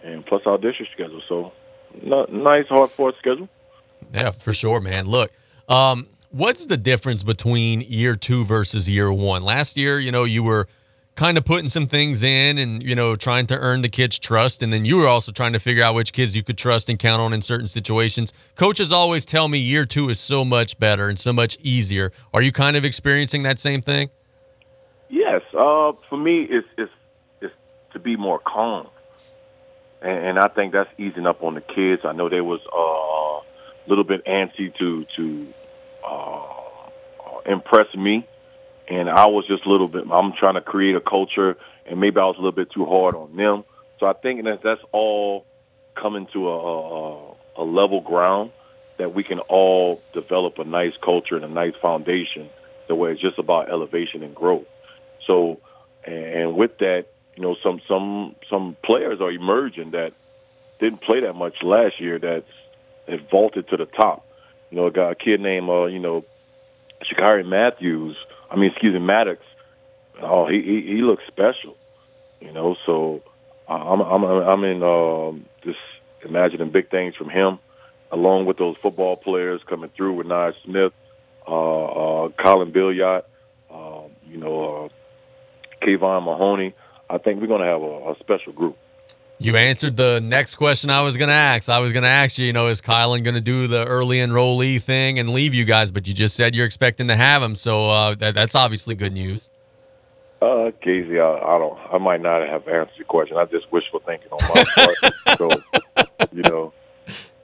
[0.03, 1.21] and plus our district schedule.
[1.29, 1.53] So,
[2.03, 3.51] n- nice, hard fought schedule.
[4.15, 5.05] Yeah, for sure, man.
[5.05, 5.33] Look,
[5.69, 9.43] um, what's the difference between year two versus year one?
[9.43, 10.67] Last year, you know, you were
[11.17, 14.63] kind of putting some things in and you know trying to earn the kids trust.
[14.63, 16.99] And then you were also trying to figure out which kids you could trust and
[16.99, 18.33] count on in certain situations.
[18.55, 22.13] Coaches always tell me year two is so much better and so much easier.
[22.33, 24.11] Are you kind of experiencing that same thing?
[25.09, 25.43] Yes.
[25.53, 26.93] Uh, for me it's, it's,
[27.41, 27.55] it's
[27.95, 28.89] to be more calm.
[30.03, 32.03] And, and i think that's easing up on the kids.
[32.05, 35.47] I know they was uh, a little bit antsy to to
[36.07, 36.43] uh,
[37.47, 38.27] impress me
[38.89, 40.05] and I was just a little bit.
[40.11, 41.57] I'm trying to create a culture,
[41.87, 43.65] and maybe I was a little bit too hard on them.
[43.99, 45.45] So I think that that's all
[46.01, 48.53] coming to a, a, a level ground
[48.99, 52.49] that we can all develop a nice culture and a nice foundation,
[52.89, 54.67] the way it's just about elevation and growth.
[55.27, 55.61] So,
[56.07, 60.13] and with that, you know, some some some players are emerging that
[60.81, 62.19] didn't play that much last year.
[62.19, 62.47] That's
[63.09, 64.25] have vaulted to the top.
[64.71, 66.25] You know, guy, a kid named uh, you know,
[67.03, 68.17] Shakari Matthews
[68.51, 69.41] I mean, excuse me, Maddox.
[70.23, 71.77] Oh, he he, he looks special,
[72.41, 72.77] you know.
[72.87, 73.23] So
[73.69, 75.79] I'm I'm I'm in um, just
[76.25, 77.59] imagining big things from him,
[78.11, 80.93] along with those football players coming through with Nye Smith,
[81.47, 83.25] uh, uh, Kylan Billiot,
[83.71, 86.75] um, you know, uh, Kayvon Mahoney.
[87.09, 88.77] I think we're going to have a, a special group.
[89.39, 91.69] You answered the next question I was going to ask.
[91.69, 94.19] I was going to ask you, you know, is Kylan going to do the early
[94.19, 95.91] enrollee thing and leave you guys?
[95.91, 99.13] But you just said you're expecting to have him, so uh, that, that's obviously good
[99.13, 99.51] news.
[100.41, 101.79] Uh, Casey, I, I don't.
[101.93, 103.37] I might not have answered your question.
[103.37, 105.39] I just wishful thinking on my part.
[105.39, 105.51] so,
[106.33, 106.73] you know,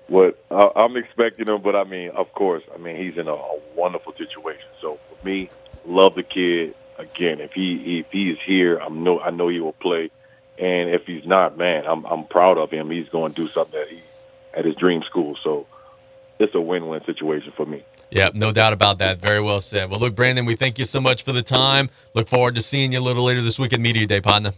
[0.09, 3.34] what I, I'm expecting him, but I mean, of course, I mean he's in a,
[3.34, 4.66] a wonderful situation.
[4.80, 5.51] So for me,
[5.86, 6.74] love the kid.
[6.99, 10.11] Again, if he if he is here, I'm no I know he will play.
[10.62, 12.88] And if he's not, man, I'm I'm proud of him.
[12.88, 14.00] He's going to do something that he
[14.54, 15.36] at his dream school.
[15.42, 15.66] So
[16.38, 17.82] it's a win-win situation for me.
[18.12, 19.20] Yeah, no doubt about that.
[19.20, 19.90] Very well said.
[19.90, 21.90] Well, look, Brandon, we thank you so much for the time.
[22.14, 24.52] Look forward to seeing you a little later this week at Media Day, partner.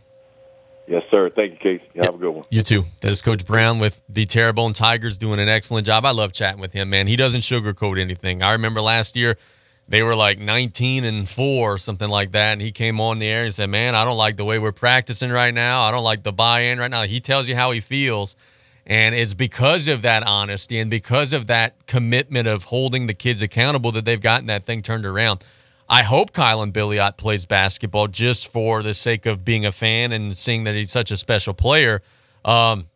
[0.87, 1.31] Yes, sir.
[1.31, 2.01] Thank you, Casey.
[2.01, 2.45] Have a good one.
[2.51, 2.85] You too.
[3.01, 6.05] That is Coach Brown with the Terrebonne Tigers doing an excellent job.
[6.05, 7.07] I love chatting with him, man.
[7.07, 8.43] He doesn't sugarcoat anything.
[8.43, 9.39] I remember last year
[9.89, 12.53] they were like 19 and four, something like that.
[12.53, 14.73] And he came on the air and said, Man, I don't like the way we're
[14.73, 15.83] practicing right now.
[15.83, 17.03] I don't like the buy in right now.
[17.03, 18.37] He tells you how he feels.
[18.87, 23.41] And it's because of that honesty and because of that commitment of holding the kids
[23.41, 25.43] accountable that they've gotten that thing turned around.
[25.89, 30.37] I hope Kylan Billiot plays basketball just for the sake of being a fan and
[30.37, 32.03] seeing that he's such a special player.
[32.45, 32.89] Um,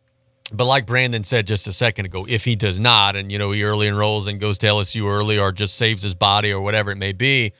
[0.51, 3.51] but like Brandon said just a second ago, if he does not, and you know
[3.51, 6.91] he early enrolls and goes to LSU early, or just saves his body, or whatever
[6.91, 7.53] it may be,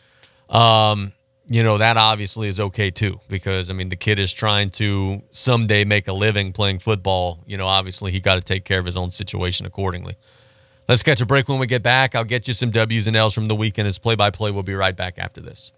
[0.50, 1.12] um,
[1.48, 3.20] you know that obviously is okay too.
[3.28, 7.40] Because I mean, the kid is trying to someday make a living playing football.
[7.46, 10.16] You know, obviously he got to take care of his own situation accordingly.
[10.88, 12.16] Let's catch a break when we get back.
[12.16, 13.88] I'll get you some W's and L's from the weekend.
[13.88, 14.50] It's play by play.
[14.50, 15.72] We'll be right back after this.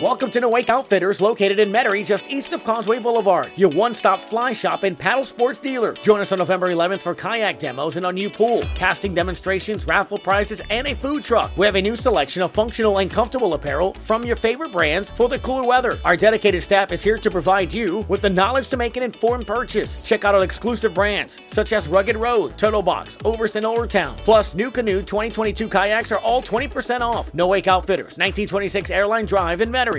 [0.00, 3.52] Welcome to No Wake Outfitters, located in Metairie, just east of Causeway Boulevard.
[3.56, 5.92] Your one-stop fly shop and paddle sports dealer.
[5.92, 10.18] Join us on November 11th for kayak demos and a new pool, casting demonstrations, raffle
[10.18, 11.54] prizes, and a food truck.
[11.54, 15.28] We have a new selection of functional and comfortable apparel from your favorite brands for
[15.28, 16.00] the cooler weather.
[16.02, 19.46] Our dedicated staff is here to provide you with the knowledge to make an informed
[19.46, 19.98] purchase.
[20.02, 24.16] Check out our exclusive brands such as Rugged Road, Turtle Box, Overs and Town.
[24.24, 27.34] Plus, new Canoe 2022 kayaks are all 20% off.
[27.34, 29.89] No Wake Outfitters, 1926 Airline Drive in Metairie.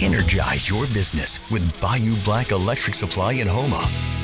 [0.00, 4.23] Energize your business with Bayou Black Electric Supply in Houma.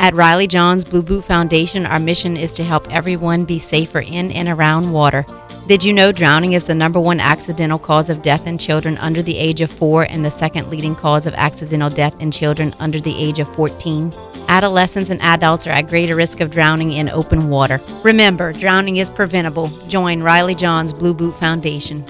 [0.00, 4.30] At Riley Johns Blue Boot Foundation, our mission is to help everyone be safer in
[4.30, 5.26] and around water.
[5.66, 9.22] Did you know drowning is the number one accidental cause of death in children under
[9.22, 13.00] the age of four and the second leading cause of accidental death in children under
[13.00, 14.14] the age of 14?
[14.46, 17.80] Adolescents and adults are at greater risk of drowning in open water.
[18.04, 19.68] Remember, drowning is preventable.
[19.88, 22.02] Join Riley Johns Blue Boot Foundation.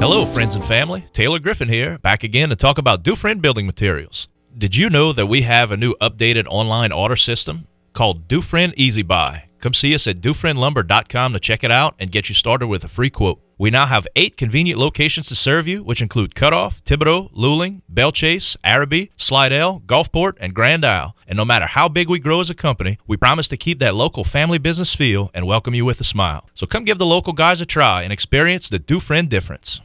[0.00, 1.04] Hello, friends and family.
[1.12, 4.28] Taylor Griffin here, back again to talk about Dufresne Building Materials.
[4.56, 9.02] Did you know that we have a new updated online order system called Dufresne Easy
[9.02, 9.44] Buy?
[9.60, 12.88] Come see us at DufresneLumber.com to check it out and get you started with a
[12.88, 13.40] free quote.
[13.56, 18.12] We now have eight convenient locations to serve you, which include Cutoff, Thibodaux, Luling, Belle
[18.12, 21.16] Chasse, Arabi, Slidell, Gulfport, and Grand Isle.
[21.26, 23.94] And no matter how big we grow as a company, we promise to keep that
[23.94, 26.46] local family business feel and welcome you with a smile.
[26.52, 29.80] So come give the local guys a try and experience the Dufresne difference.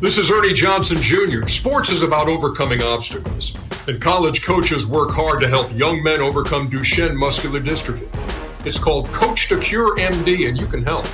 [0.00, 1.48] This is Ernie Johnson Jr.
[1.48, 3.52] Sports is about overcoming obstacles,
[3.88, 8.06] and college coaches work hard to help young men overcome Duchenne muscular dystrophy.
[8.64, 11.04] It's called Coach to Cure MD, and you can help.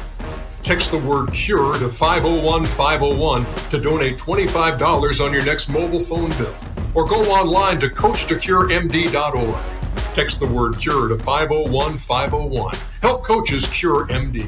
[0.62, 6.28] Text the word CURE to 501 501 to donate $25 on your next mobile phone
[6.36, 6.54] bill.
[6.94, 10.12] Or go online to CoachToCureMD.org.
[10.12, 12.76] Text the word CURE to 501 501.
[13.00, 14.46] Help coaches cure MD.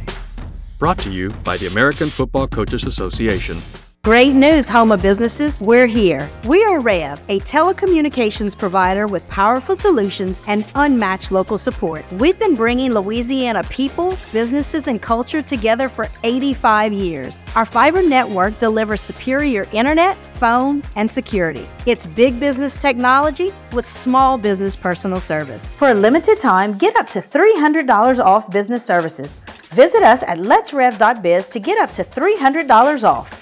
[0.78, 3.62] Brought to you by the American Football Coaches Association.
[4.06, 5.60] Great news, Houma businesses.
[5.60, 6.30] We're here.
[6.44, 12.04] We are Rev, a telecommunications provider with powerful solutions and unmatched local support.
[12.12, 17.42] We've been bringing Louisiana people, businesses, and culture together for 85 years.
[17.56, 21.66] Our fiber network delivers superior internet, phone, and security.
[21.84, 25.66] It's big business technology with small business personal service.
[25.66, 29.40] For a limited time, get up to $300 off business services.
[29.70, 33.35] Visit us at letsrev.biz to get up to $300 off.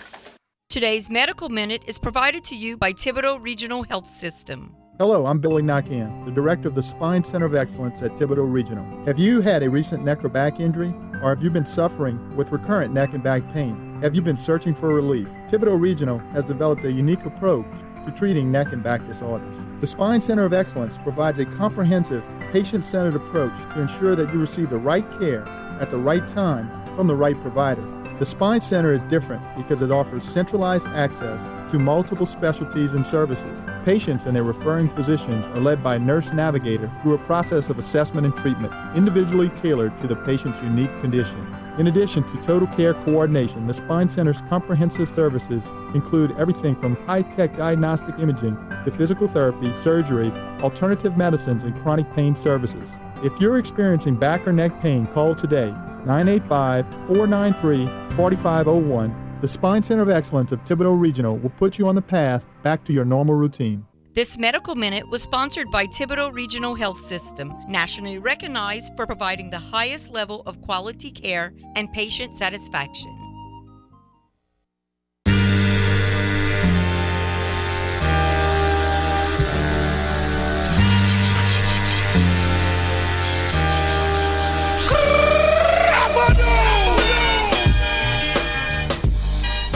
[0.75, 4.75] Today's Medical Minute is provided to you by Thibodaux Regional Health System.
[4.99, 8.85] Hello, I'm Billy Nakian, the director of the Spine Center of Excellence at Thibodaux Regional.
[9.07, 10.93] Have you had a recent neck or back injury?
[11.23, 14.01] Or have you been suffering with recurrent neck and back pain?
[14.03, 15.29] Have you been searching for relief?
[15.49, 17.71] Thibodaux Regional has developed a unique approach
[18.05, 19.57] to treating neck and back disorders.
[19.79, 24.41] The Spine Center of Excellence provides a comprehensive, patient centered approach to ensure that you
[24.41, 25.47] receive the right care
[25.81, 28.04] at the right time from the right provider.
[28.19, 31.43] The Spine Center is different because it offers centralized access
[31.73, 33.67] to multiple specialties and services.
[33.85, 37.79] Patients and their referring physicians are led by a nurse navigator through a process of
[37.81, 41.45] assessment and treatment, individually tailored to the patient's unique condition.
[41.77, 47.23] In addition to total care coordination, the Spine Center's comprehensive services include everything from high
[47.23, 52.93] tech diagnostic imaging to physical therapy, surgery, alternative medicines, and chronic pain services.
[53.25, 55.75] If you're experiencing back or neck pain, call today
[56.07, 57.87] 985 493
[58.17, 59.39] 4501.
[59.41, 62.85] The Spine Center of Excellence of Thibodaux Regional will put you on the path back
[62.85, 63.87] to your normal routine.
[64.15, 69.59] This Medical Minute was sponsored by Thibodaux Regional Health System, nationally recognized for providing the
[69.59, 73.24] highest level of quality care and patient satisfaction.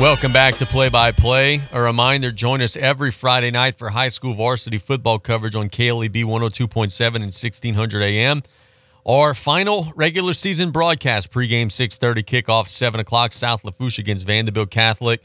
[0.01, 1.61] Welcome back to Play by Play.
[1.73, 6.23] A reminder join us every Friday night for high school varsity football coverage on KLEB
[6.23, 8.45] 102.7 and 1600 AM.
[9.05, 15.21] Our final regular season broadcast pregame 6:30 kickoff 7 o'clock South Lafourche against Vanderbilt Catholic.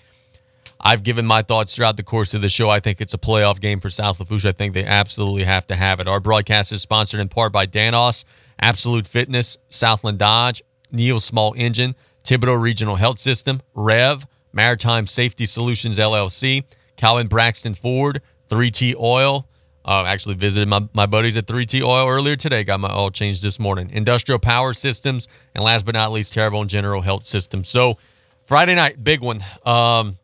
[0.82, 2.72] I've given my thoughts throughout the course of the show.
[2.72, 4.46] I think it's a playoff game for South Lafourche.
[4.46, 6.08] I think they absolutely have to have it.
[6.08, 8.26] Our broadcast is sponsored in part by Danos,
[8.60, 11.94] Absolute Fitness, Southland Dodge, Neil Small Engine,
[12.24, 16.64] Thibodaux Regional Health System, Rev, Maritime Safety Solutions LLC,
[16.96, 19.48] Calvin Braxton Ford, 3T Oil.
[19.86, 22.64] Uh, actually visited my, my buddies at 3T Oil earlier today.
[22.64, 23.90] Got my oil changed this morning.
[23.90, 27.66] Industrial Power Systems, and last but not least, Terrebonne General Health System.
[27.66, 27.98] So,
[28.44, 29.42] Friday night, big one.
[29.66, 30.18] Um,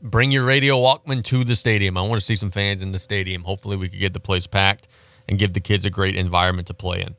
[0.00, 1.98] bring your radio Walkman to the stadium.
[1.98, 3.42] I want to see some fans in the stadium.
[3.42, 4.88] Hopefully, we could get the place packed
[5.28, 7.14] and give the kids a great environment to play in.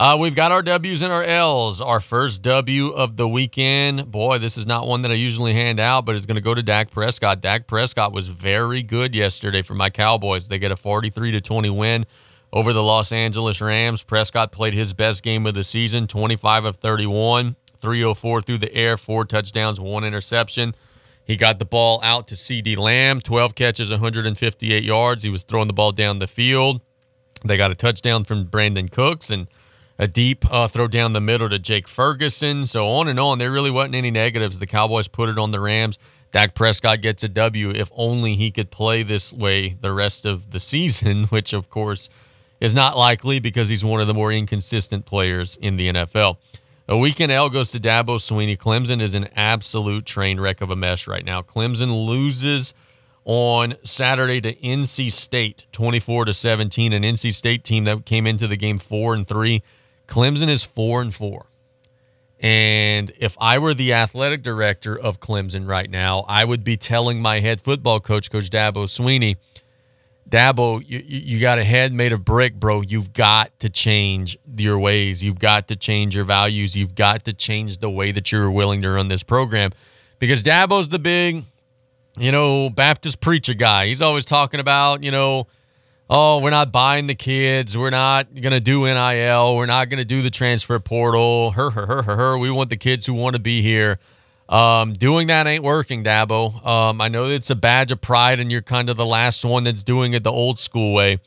[0.00, 1.80] Uh, we've got our W's and our L's.
[1.80, 4.08] Our first W of the weekend.
[4.12, 6.54] Boy, this is not one that I usually hand out, but it's going to go
[6.54, 7.40] to Dak Prescott.
[7.40, 10.46] Dak Prescott was very good yesterday for my Cowboys.
[10.46, 12.06] They get a 43 to 20 win
[12.52, 14.04] over the Los Angeles Rams.
[14.04, 18.96] Prescott played his best game of the season, 25 of 31, 304 through the air,
[18.96, 20.76] four touchdowns, one interception.
[21.24, 25.24] He got the ball out to CeeDee Lamb, 12 catches, 158 yards.
[25.24, 26.82] He was throwing the ball down the field.
[27.44, 29.48] They got a touchdown from Brandin Cooks and
[29.98, 32.66] a deep uh, throw down the middle to Jake Ferguson.
[32.66, 33.38] So on and on.
[33.38, 34.58] There really wasn't any negatives.
[34.58, 35.98] The Cowboys put it on the Rams.
[36.30, 37.70] Dak Prescott gets a W.
[37.70, 42.08] If only he could play this way the rest of the season, which of course
[42.60, 46.36] is not likely because he's one of the more inconsistent players in the NFL.
[46.90, 48.56] A weekend L goes to Dabo Swinney.
[48.56, 51.42] Clemson is an absolute train wreck of a mess right now.
[51.42, 52.72] Clemson loses
[53.24, 58.46] on Saturday to NC State 24 to 17, an NC State team that came into
[58.46, 59.62] the game 4 and 3
[60.08, 61.46] Clemson is four and four.
[62.40, 67.20] And if I were the athletic director of Clemson right now, I would be telling
[67.20, 69.36] my head football coach, Coach Dabo Swinney,
[70.28, 72.82] Dabo, you, you got a head made of brick, bro.
[72.82, 75.24] You've got to change your ways.
[75.24, 76.76] You've got to change your values.
[76.76, 79.70] You've got to change the way that you're willing to run this program.
[80.18, 81.44] Because Dabo's the big,
[82.18, 83.86] you know, Baptist preacher guy.
[83.86, 85.46] He's always talking about, you know,
[86.10, 87.76] oh, we're not buying the kids.
[87.76, 89.56] We're not going to do NIL.
[89.56, 91.52] We're not going to do the transfer portal.
[91.52, 92.38] Her, her, her, her, her.
[92.38, 93.98] We want the kids who want to be here.
[94.48, 96.64] Um, doing that ain't working, Dabo.
[96.66, 99.64] Um, I know it's a badge of pride and you're kind of the last one
[99.64, 101.18] that's doing it the old school way.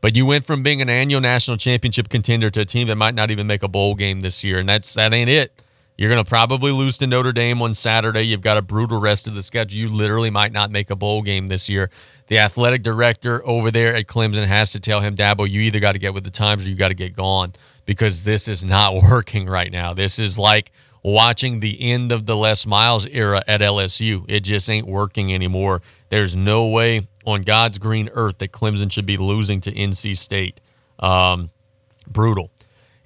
[0.00, 3.14] But you went from being an annual national championship contender to a team that might
[3.14, 5.52] not even make a bowl game this year, and that's that ain't it.
[6.00, 8.22] You're going to probably lose to Notre Dame on Saturday.
[8.22, 9.78] You've got a brutal rest of the schedule.
[9.78, 11.90] You literally might not make a bowl game this year.
[12.28, 15.92] The athletic director over there at Clemson has to tell him, Dabo, you either got
[15.92, 17.52] to get with the times or you got to get gone
[17.84, 19.92] because this is not working right now.
[19.92, 20.72] This is like
[21.02, 24.24] watching the end of the Les Miles era at LSU.
[24.26, 25.82] It just ain't working anymore.
[26.08, 30.62] There's no way on God's green earth that Clemson should be losing to NC State.
[30.98, 31.50] Um,
[32.08, 32.50] brutal.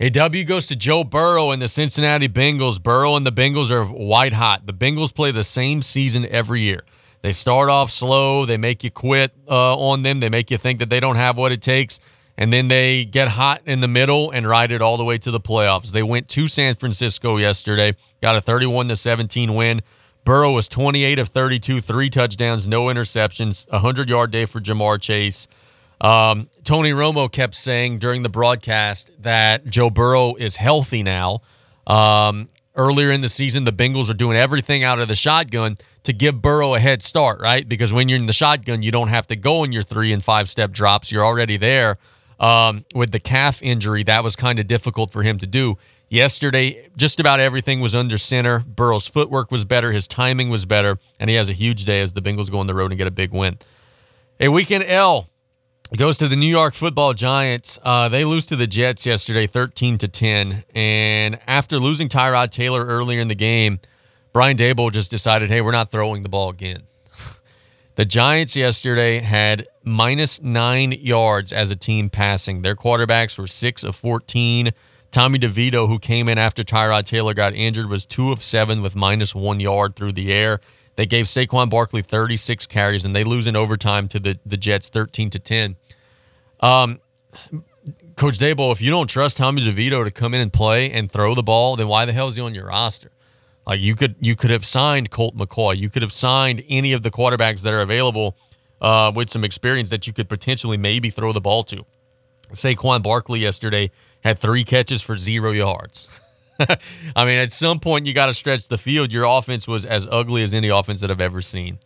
[0.05, 2.79] A W goes to Joe Burrow and the Cincinnati Bengals.
[2.79, 4.67] Burrow and the Bengals are white hot.
[4.67, 6.85] The Bengals play the same season every year.
[7.23, 10.81] They start off slow, they make you quit uh, on them, they make you think
[10.81, 12.01] that they don't have what it takes,
[12.37, 15.31] and then they get hot in the middle and ride it all the way to
[15.31, 15.91] the playoffs.
[15.91, 19.81] They went to San Francisco yesterday, got a 31 to 17 win.
[20.25, 25.01] Burrow was 28 of 32, three touchdowns, no interceptions, a 100 yard day for Ja'Marr
[25.01, 25.49] Chase.
[26.01, 31.41] Um, Tony Romo kept saying during the broadcast that Joe Burrow is healthy now.
[31.87, 36.13] Um, earlier in the season, the Bengals are doing everything out of the shotgun to
[36.13, 37.69] give Burrow a head start, right?
[37.69, 40.23] Because when you're in the shotgun, you don't have to go in your three and
[40.23, 41.11] five step drops.
[41.13, 41.99] You're already there.
[42.41, 45.79] Um, with the calf injury, that was kind of difficult for him to do.
[46.09, 48.61] Yesterday, just about everything was under center.
[48.61, 52.13] Burrow's footwork was better, his timing was better, and he has a huge day as
[52.13, 53.59] the Bengals go on the road and get a big win.
[54.41, 55.29] A weekend L
[55.99, 57.79] goes to the New York Football Giants.
[57.85, 60.65] Uh, they lose to the Jets yesterday, thirteen to ten.
[60.75, 63.79] And after losing Tyrod Taylor earlier in the game,
[64.33, 66.83] Brian Daboll just decided, hey, we're not throwing the ball again.
[67.95, 72.63] the Giants yesterday had minus nine yards as a team passing.
[72.63, 74.73] Their quarterbacks were six of fourteen.
[75.13, 78.97] Tommy DeVito, who came in after Tyrod Taylor got injured, was two of seven with
[78.97, 80.61] minus one yard through the air.
[80.97, 84.89] They gave Saquon Barkley 36 carries, and they lose in overtime to the, the Jets
[84.89, 85.77] 13 to 10.
[86.65, 87.01] Um,
[88.17, 91.35] Coach Daboll, if you don't trust Tommy DeVito to come in and play and throw
[91.35, 93.11] the ball, then why the hell is he on your roster?
[93.67, 97.03] Like you could you could have signed Colt McCoy, you could have signed any of
[97.03, 98.37] the quarterbacks that are available
[98.81, 101.85] uh, with some experience that you could potentially maybe throw the ball to.
[102.53, 103.91] Saquon Barkley yesterday
[104.23, 106.21] had three catches for zero yards.
[107.17, 109.11] I mean, at some point, you got to stretch the field.
[109.11, 111.79] Your offense was as ugly as any offense that I've ever seen.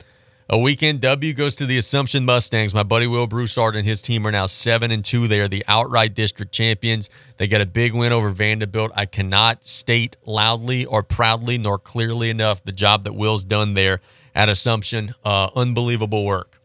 [0.50, 2.72] A weekend W goes to the Assumption Mustangs.
[2.72, 5.28] My buddy Will Broussard and his team are now seven and two.
[5.28, 7.10] They are the outright district champions.
[7.36, 8.90] They got a big win over Vanderbilt.
[8.94, 14.00] I cannot state loudly or proudly nor clearly enough the job that Will's done there
[14.34, 15.14] at Assumption.
[15.22, 16.58] Uh, unbelievable work.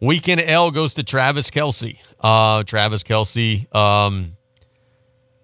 [0.00, 1.98] Weekend L goes to Travis Kelce.
[2.20, 4.38] Uh, Travis Kelce um,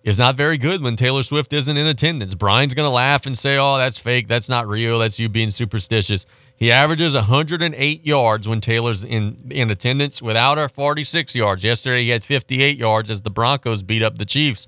[0.03, 2.35] is not very good when Taylor Swift isn't in attendance.
[2.35, 4.27] Brian's going to laugh and say, oh, that's fake.
[4.27, 5.01] That's not real.
[5.01, 6.25] That's you being superstitious.
[6.57, 11.65] He averages 108 yards when Taylor's in in attendance without our 46 yards.
[11.65, 14.67] Yesterday he had 58 yards as the Broncos beat up the Chiefs.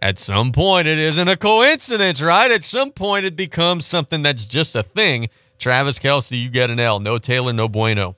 [0.00, 2.50] At some point it isn't a coincidence, right?
[2.50, 5.28] At some point it becomes something that's just a thing.
[5.58, 7.00] Travis Kelce, you get an L.
[7.00, 8.16] No Taylor, no bueno.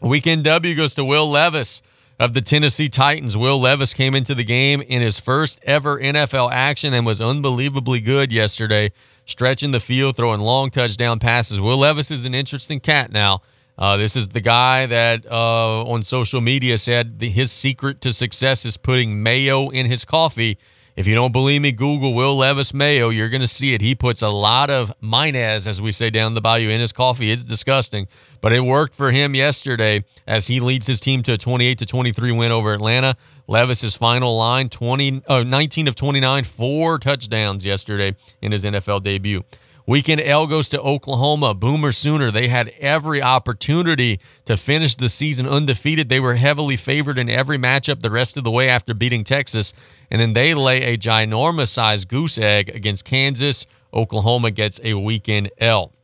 [0.00, 1.82] Weekend W goes to Will Levis
[2.18, 3.36] of the Tennessee Titans.
[3.36, 8.00] Will Levis came into the game in his first ever NFL action and was unbelievably
[8.00, 8.90] good yesterday
[9.28, 11.60] stretching the field, throwing long touchdown passes.
[11.60, 13.42] Will Levis is an interesting cat now.
[13.78, 18.12] Uh, this is the guy that uh, on social media said the, his secret to
[18.12, 20.58] success is putting mayo in his coffee.
[20.98, 23.10] If you don't believe me, Google Will Levis Mayo.
[23.10, 23.80] You're going to see it.
[23.80, 27.30] He puts a lot of mayonnaise, as we say down the bayou, in his coffee.
[27.30, 28.08] It's disgusting,
[28.40, 31.86] but it worked for him yesterday as he leads his team to a 28 to
[31.86, 33.16] 23 win over Atlanta.
[33.46, 39.44] Levis's final line 20, uh, 19 of 29, four touchdowns yesterday in his NFL debut.
[39.88, 41.54] Weekend L goes to Oklahoma.
[41.54, 42.30] Boomer Sooner.
[42.30, 46.10] They had every opportunity to finish the season undefeated.
[46.10, 49.72] They were heavily favored in every matchup the rest of the way after beating Texas.
[50.10, 53.64] And then they lay a ginormous sized goose egg against Kansas.
[53.94, 55.94] Oklahoma gets a weekend L.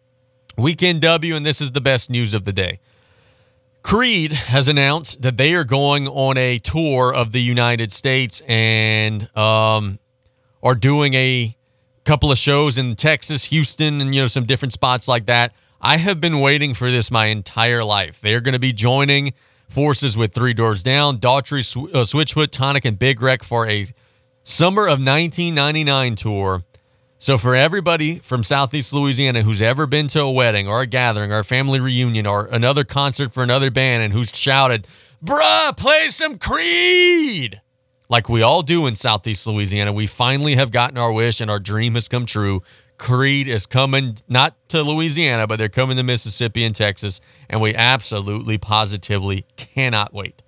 [0.56, 2.80] Weekend W, and this is the best news of the day.
[3.82, 9.28] Creed has announced that they are going on a tour of the United States and
[9.36, 9.98] um,
[10.62, 11.54] are doing a
[12.04, 15.52] couple of shows in Texas, Houston, and you know some different spots like that.
[15.80, 18.20] I have been waiting for this my entire life.
[18.20, 19.32] They're going to be joining
[19.68, 21.60] forces with Three Doors Down, Daughtry,
[21.94, 23.86] uh, Switchfoot, Tonic, and Big Wreck for a
[24.42, 26.62] summer of 1999 tour.
[27.18, 31.32] So for everybody from Southeast Louisiana who's ever been to a wedding or a gathering
[31.32, 34.86] or a family reunion or another concert for another band and who's shouted,
[35.24, 37.62] "Bruh, play some Creed!"
[38.08, 41.58] Like we all do in Southeast Louisiana, we finally have gotten our wish and our
[41.58, 42.62] dream has come true.
[42.98, 47.74] Creed is coming not to Louisiana, but they're coming to Mississippi and Texas, and we
[47.74, 50.42] absolutely positively cannot wait.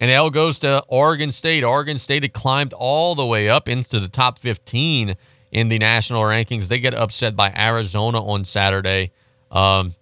[0.00, 1.62] And L goes to Oregon State.
[1.62, 5.14] Oregon State had climbed all the way up into the top 15
[5.52, 6.66] in the national rankings.
[6.66, 9.12] They get upset by Arizona on Saturday.
[9.52, 9.94] Um,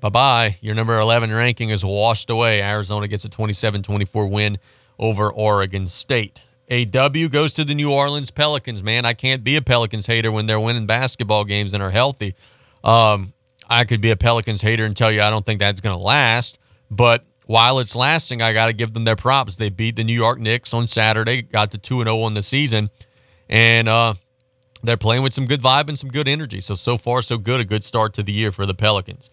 [0.00, 0.56] bye bye.
[0.60, 2.60] Your number 11 ranking is washed away.
[2.62, 4.58] Arizona gets a 27 24 win
[4.98, 6.42] over Oregon State.
[6.68, 9.06] A W goes to the New Orleans Pelicans, man.
[9.06, 12.34] I can't be a Pelicans hater when they're winning basketball games and are healthy.
[12.84, 13.32] Um,
[13.68, 16.02] I could be a Pelicans hater and tell you I don't think that's going to
[16.02, 16.58] last.
[16.90, 19.56] But while it's lasting, I got to give them their props.
[19.56, 22.90] They beat the New York Knicks on Saturday, got to 2 0 on the season.
[23.48, 24.14] And uh,
[24.82, 26.60] they're playing with some good vibe and some good energy.
[26.60, 27.60] So, so far, so good.
[27.60, 29.30] A good start to the year for the Pelicans.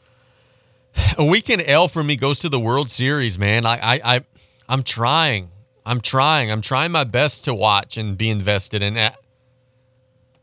[1.18, 3.66] A weekend L for me goes to the World Series, man.
[3.66, 4.26] I, I, I
[4.68, 5.52] I'm trying.
[5.86, 6.52] I'm trying.
[6.52, 9.14] I'm trying my best to watch and be invested in it.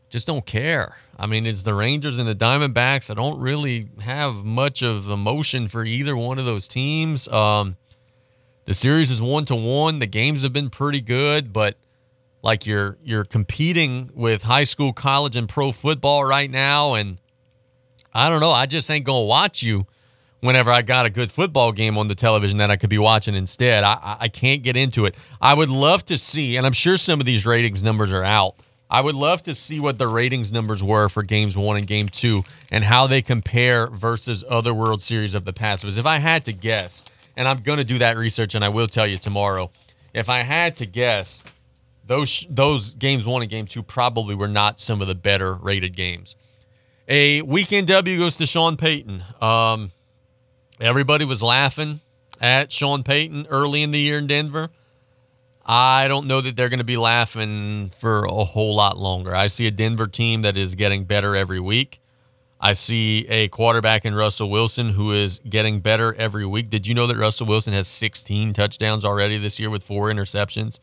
[0.09, 0.95] Just don't care.
[1.17, 3.11] I mean, it's the Rangers and the Diamondbacks.
[3.11, 7.27] I don't really have much of emotion for either one of those teams.
[7.27, 7.77] Um,
[8.65, 9.99] the series is one to one.
[9.99, 11.77] The games have been pretty good, but
[12.41, 17.19] like you're you're competing with high school, college, and pro football right now, and
[18.13, 18.51] I don't know.
[18.51, 19.85] I just ain't gonna watch you
[20.43, 23.33] whenever I got a good football game on the television that I could be watching
[23.33, 23.85] instead.
[23.85, 25.15] I, I can't get into it.
[25.41, 28.55] I would love to see, and I'm sure some of these ratings numbers are out.
[28.89, 32.09] I would love to see what the ratings numbers were for games one and game
[32.09, 35.83] two and how they compare versus other World Series of the past.
[35.83, 37.05] Because if I had to guess,
[37.37, 39.71] and I'm going to do that research and I will tell you tomorrow,
[40.13, 41.45] if I had to guess,
[42.05, 45.95] those those games one and game two probably were not some of the better rated
[45.95, 46.35] games.
[47.07, 49.23] A weekend W goes to Sean Payton.
[49.41, 49.91] Um,
[50.83, 52.01] Everybody was laughing
[52.41, 54.69] at Sean Payton early in the year in Denver.
[55.65, 59.33] I don't know that they're going to be laughing for a whole lot longer.
[59.33, 62.01] I see a Denver team that is getting better every week.
[62.59, 66.69] I see a quarterback in Russell Wilson who is getting better every week.
[66.69, 70.79] Did you know that Russell Wilson has 16 touchdowns already this year with four interceptions?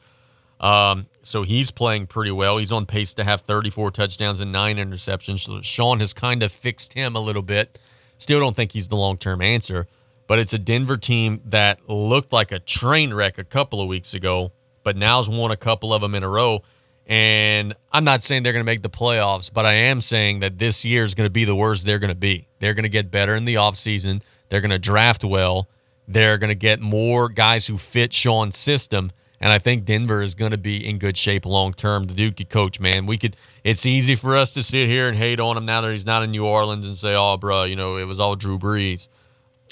[0.60, 2.56] Um, so he's playing pretty well.
[2.56, 5.40] He's on pace to have 34 touchdowns and nine interceptions.
[5.40, 7.78] So Sean has kind of fixed him a little bit.
[8.20, 9.86] Still don't think he's the long term answer,
[10.26, 14.12] but it's a Denver team that looked like a train wreck a couple of weeks
[14.12, 14.52] ago,
[14.84, 16.62] but now's won a couple of them in a row.
[17.06, 20.58] And I'm not saying they're going to make the playoffs, but I am saying that
[20.58, 22.46] this year is going to be the worst they're going to be.
[22.58, 24.20] They're going to get better in the offseason.
[24.50, 25.70] They're going to draft well.
[26.06, 29.12] They're going to get more guys who fit Sean's system.
[29.40, 32.04] And I think Denver is going to be in good shape long term.
[32.04, 33.36] The Dookie coach, man, we could.
[33.64, 36.22] It's easy for us to sit here and hate on him now that he's not
[36.22, 39.08] in New Orleans and say, "Oh, bro, you know, it was all Drew Brees."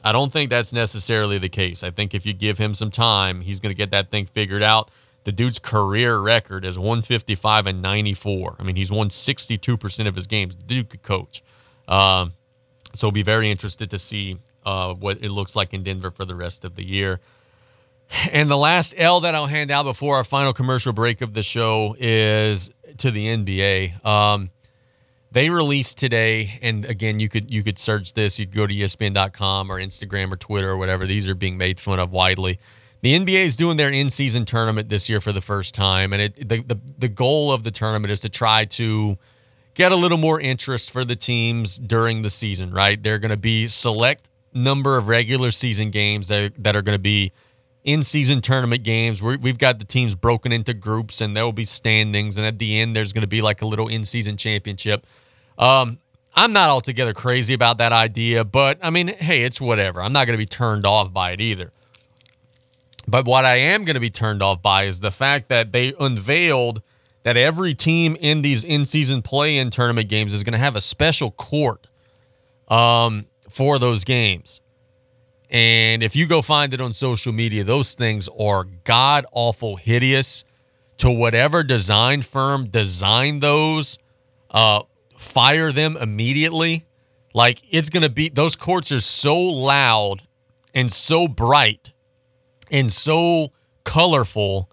[0.02, 1.82] I don't think that's necessarily the case.
[1.82, 4.62] I think if you give him some time, he's going to get that thing figured
[4.62, 4.90] out.
[5.24, 8.56] The dude's career record is 155 and 94.
[8.58, 10.56] I mean, he's won 62% of his games.
[10.68, 11.42] Could coach.
[11.88, 12.32] Um,
[12.94, 16.34] so, be very interested to see uh, what it looks like in Denver for the
[16.34, 17.20] rest of the year.
[18.32, 21.42] And the last L that I'll hand out before our final commercial break of the
[21.42, 24.04] show is to the NBA.
[24.04, 24.50] Um,
[25.30, 28.38] they released today, and again, you could you could search this.
[28.38, 31.06] You could go to ESPN.com or Instagram or Twitter or whatever.
[31.06, 32.58] These are being made fun of widely.
[33.02, 36.48] The NBA is doing their in-season tournament this year for the first time, and it
[36.48, 39.18] the, the the goal of the tournament is to try to
[39.74, 42.72] get a little more interest for the teams during the season.
[42.72, 43.00] Right?
[43.00, 47.02] They're going to be select number of regular season games that that are going to
[47.02, 47.32] be
[47.88, 49.22] in season tournament games.
[49.22, 52.36] we have got the teams broken into groups and there will be standings.
[52.36, 55.06] And at the end, there's going to be like a little in season championship.
[55.56, 55.98] Um,
[56.34, 60.02] I'm not altogether crazy about that idea, but I mean, hey, it's whatever.
[60.02, 61.72] I'm not going to be turned off by it either.
[63.06, 65.94] But what I am going to be turned off by is the fact that they
[65.98, 66.82] unveiled
[67.22, 70.76] that every team in these in season play in tournament games is going to have
[70.76, 71.86] a special court
[72.68, 74.60] um, for those games.
[75.50, 80.44] And if you go find it on social media, those things are god awful hideous
[80.98, 83.98] to whatever design firm designed those.
[84.50, 84.82] Uh,
[85.16, 86.84] fire them immediately.
[87.34, 90.22] Like it's going to be, those courts are so loud
[90.74, 91.92] and so bright
[92.70, 93.52] and so
[93.84, 94.70] colorful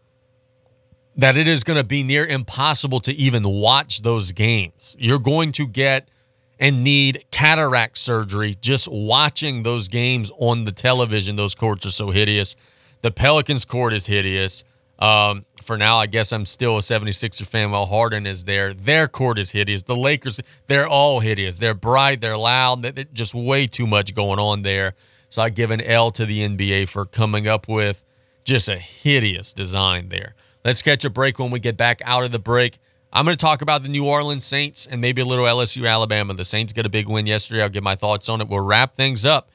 [1.16, 4.98] that it is going to be near impossible to even watch those games.
[5.00, 6.10] You're going to get
[6.60, 11.36] and need cataract surgery just watching those games on the television.
[11.36, 12.56] Those courts are so hideous.
[13.02, 14.64] The Pelicans court is hideous.
[14.98, 18.73] Um, for now, I guess I'm still a 76er fan while Harden is there.
[18.73, 19.84] Their court is hideous.
[19.84, 21.60] The Lakers, they're all hideous.
[21.60, 24.94] They're bright, they're loud, they're just way too much going on there.
[25.30, 28.03] So I give an L to the NBA for coming up with
[28.45, 30.36] just a hideous design there.
[30.64, 32.77] Let's catch a break when we get back out of the break.
[33.16, 36.34] I'm going to talk about the New Orleans Saints and maybe a little LSU Alabama.
[36.34, 37.64] The Saints got a big win yesterday.
[37.64, 38.50] I'll give my thoughts on it.
[38.50, 39.52] We'll wrap things up.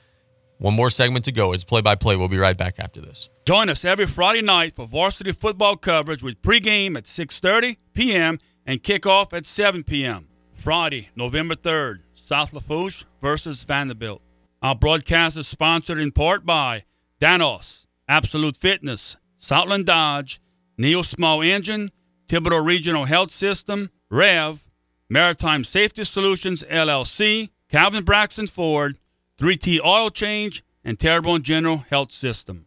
[0.56, 1.52] One more segment to go.
[1.52, 2.16] It's play by play.
[2.16, 3.28] We'll be right back after this.
[3.44, 8.38] Join us every Friday night for varsity football coverage with pregame at 6:30 p.m.
[8.64, 10.28] and kickoff at 7 p.m.
[10.54, 14.22] Friday, November 3rd, South Lafourche versus Vanderbilt.
[14.62, 16.84] Our broadcast is sponsored in part by
[17.20, 20.40] Danos, Absolute Fitness, Southland Dodge,
[20.78, 21.90] Neil Small Engine,
[22.30, 24.64] Thibodaux Regional Health System, REV,
[25.08, 28.98] Maritime Safety Solutions LLC, Calvin Braxton Ford,
[29.36, 32.66] 3T Oil Change, and Terrebonne General Health System.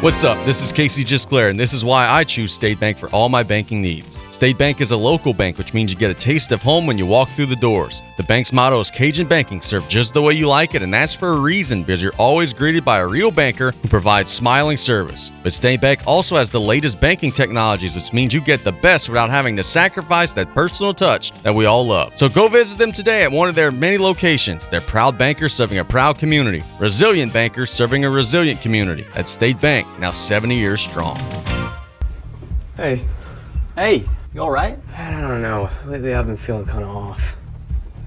[0.00, 0.38] What's up?
[0.46, 3.42] This is Casey Gisclair, and this is why I choose State Bank for all my
[3.42, 4.20] banking needs.
[4.30, 6.96] State Bank is a local bank, which means you get a taste of home when
[6.96, 8.00] you walk through the doors.
[8.16, 11.16] The bank's motto is Cajun Banking, served just the way you like it, and that's
[11.16, 15.32] for a reason because you're always greeted by a real banker who provides smiling service.
[15.42, 19.08] But State Bank also has the latest banking technologies, which means you get the best
[19.08, 22.16] without having to sacrifice that personal touch that we all love.
[22.16, 24.68] So go visit them today at one of their many locations.
[24.68, 29.04] They're proud bankers serving a proud community, resilient bankers serving a resilient community.
[29.16, 31.16] At State Bank now 70 years strong.
[32.76, 33.04] Hey.
[33.74, 34.78] Hey, you alright?
[34.96, 35.70] I don't know.
[35.86, 37.36] Lately I've been feeling kind of off.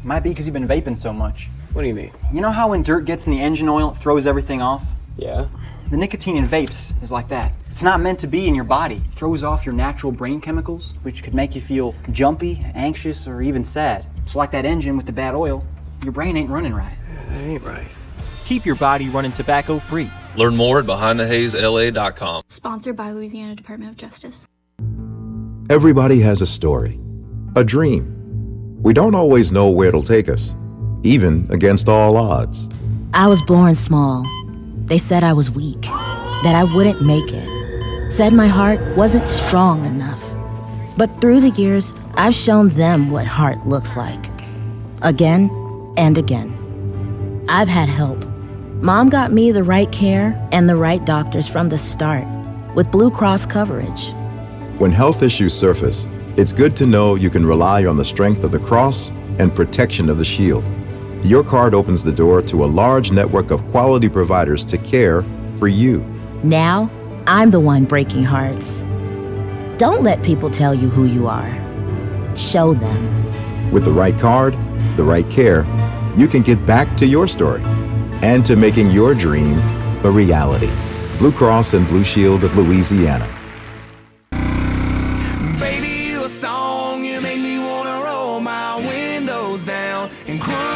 [0.03, 1.49] Might be because you've been vaping so much.
[1.73, 2.11] What do you mean?
[2.33, 4.85] You know how when dirt gets in the engine oil, it throws everything off?
[5.17, 5.47] Yeah.
[5.89, 7.53] The nicotine in vapes is like that.
[7.69, 8.95] It's not meant to be in your body.
[9.05, 13.41] It throws off your natural brain chemicals, which could make you feel jumpy, anxious, or
[13.41, 14.05] even sad.
[14.23, 15.65] It's like that engine with the bad oil,
[16.03, 16.97] your brain ain't running right.
[17.27, 17.87] That ain't right.
[18.45, 20.09] Keep your body running tobacco free.
[20.35, 22.43] Learn more at BehindTheHazeLA.com.
[22.49, 24.47] Sponsored by Louisiana Department of Justice.
[25.69, 26.99] Everybody has a story,
[27.55, 28.17] a dream.
[28.81, 30.53] We don't always know where it'll take us,
[31.03, 32.67] even against all odds.
[33.13, 34.25] I was born small.
[34.85, 38.11] They said I was weak, that I wouldn't make it.
[38.11, 40.35] Said my heart wasn't strong enough.
[40.97, 44.29] But through the years, I've shown them what heart looks like.
[45.01, 45.49] Again
[45.97, 47.45] and again.
[47.47, 48.25] I've had help.
[48.81, 52.25] Mom got me the right care and the right doctors from the start
[52.73, 54.11] with Blue Cross coverage.
[54.79, 58.49] When health issues surface, it's good to know you can rely on the strength of
[58.49, 60.63] the cross and protection of the shield.
[61.23, 65.23] Your card opens the door to a large network of quality providers to care
[65.59, 65.99] for you.
[66.41, 66.89] Now,
[67.27, 68.81] I'm the one breaking hearts.
[69.77, 71.55] Don't let people tell you who you are.
[72.35, 73.71] Show them.
[73.71, 74.55] With the right card,
[74.97, 75.67] the right care,
[76.17, 77.61] you can get back to your story
[78.21, 79.57] and to making your dream
[80.03, 80.71] a reality.
[81.17, 83.27] Blue Cross and Blue Shield of Louisiana.
[85.59, 90.71] Baby, you a song, you make me wanna roll my windows down and cruise.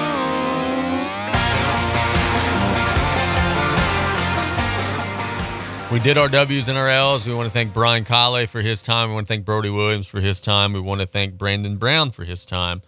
[5.91, 7.25] We did our W's and our L's.
[7.25, 9.09] We want to thank Brian Callais for his time.
[9.09, 10.73] We want to thank Brody Williams for his time.
[10.73, 12.81] We want to thank Brandon Brown for his time.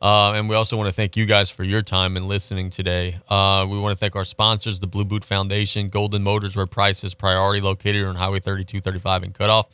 [0.00, 3.16] Uh, and we also want to thank you guys for your time and listening today.
[3.28, 7.02] Uh, we want to thank our sponsors, the Blue Boot Foundation, Golden Motors, where price
[7.02, 9.68] is priority, located on Highway 3235 in Cutoff,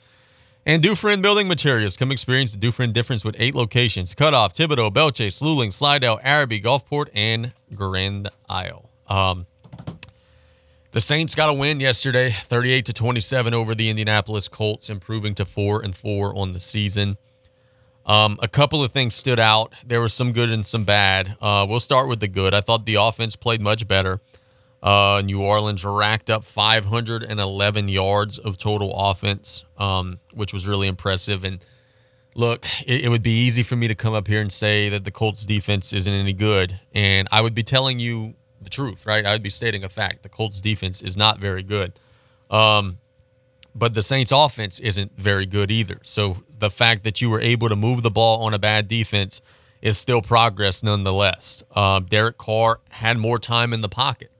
[0.64, 1.98] and Dufresne Building Materials.
[1.98, 6.60] Come experience the Dufresne difference with eight locations Cutoff, Thibodaux, Belle Chasse, Luling, Slidell, Arabi,
[6.60, 8.88] Gulfport, and Grand Isle.
[9.06, 9.46] Um,
[10.92, 15.44] the Saints got a win yesterday, 38 to 27 over the Indianapolis Colts, improving to
[15.44, 17.18] 4 and 4 on the season.
[18.06, 19.72] Um, a couple of things stood out.
[19.84, 21.36] There was some good and some bad.
[21.40, 22.52] Uh, we'll start with the good.
[22.52, 24.20] I thought the offense played much better.
[24.82, 31.44] Uh, New Orleans racked up 511 yards of total offense, um, which was really impressive.
[31.44, 31.64] And
[32.34, 35.06] look, it, it would be easy for me to come up here and say that
[35.06, 36.78] the Colts defense isn't any good.
[36.92, 39.24] And I would be telling you the truth, right?
[39.24, 40.22] I would be stating a fact.
[40.22, 41.98] The Colts defense is not very good.
[42.50, 42.98] Um,
[43.74, 45.98] but the Saints offense isn't very good either.
[46.02, 49.42] So the fact that you were able to move the ball on a bad defense
[49.82, 51.62] is still progress nonetheless.
[51.76, 54.30] Um, Derek Carr had more time in the pocket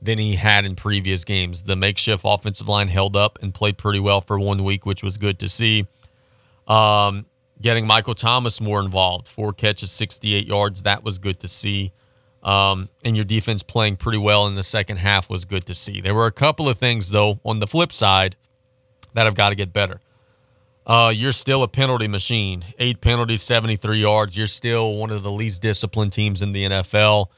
[0.00, 1.64] than he had in previous games.
[1.64, 5.18] The makeshift offensive line held up and played pretty well for one week, which was
[5.18, 5.86] good to see.
[6.66, 7.26] Um,
[7.60, 11.92] getting Michael Thomas more involved, four catches, 68 yards, that was good to see.
[12.42, 16.00] Um, and your defense playing pretty well in the second half was good to see.
[16.00, 18.36] There were a couple of things, though, on the flip side
[19.12, 20.00] that have got to get better.
[20.90, 22.64] Uh, you're still a penalty machine.
[22.80, 24.36] Eight penalties, 73 yards.
[24.36, 27.28] You're still one of the least disciplined teams in the NFL.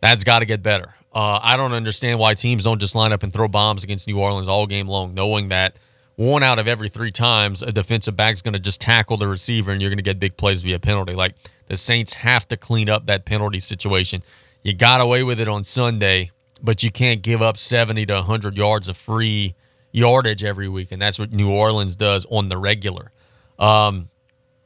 [0.00, 0.92] That's got to get better.
[1.14, 4.18] Uh, I don't understand why teams don't just line up and throw bombs against New
[4.18, 5.76] Orleans all game long, knowing that
[6.16, 9.70] one out of every three times a defensive back's going to just tackle the receiver
[9.70, 11.14] and you're going to get big plays via penalty.
[11.14, 11.36] Like
[11.68, 14.20] the Saints have to clean up that penalty situation.
[14.64, 18.56] You got away with it on Sunday, but you can't give up 70 to 100
[18.56, 19.54] yards of free
[19.96, 23.10] yardage every week, and that's what New Orleans does on the regular.
[23.58, 24.10] Um,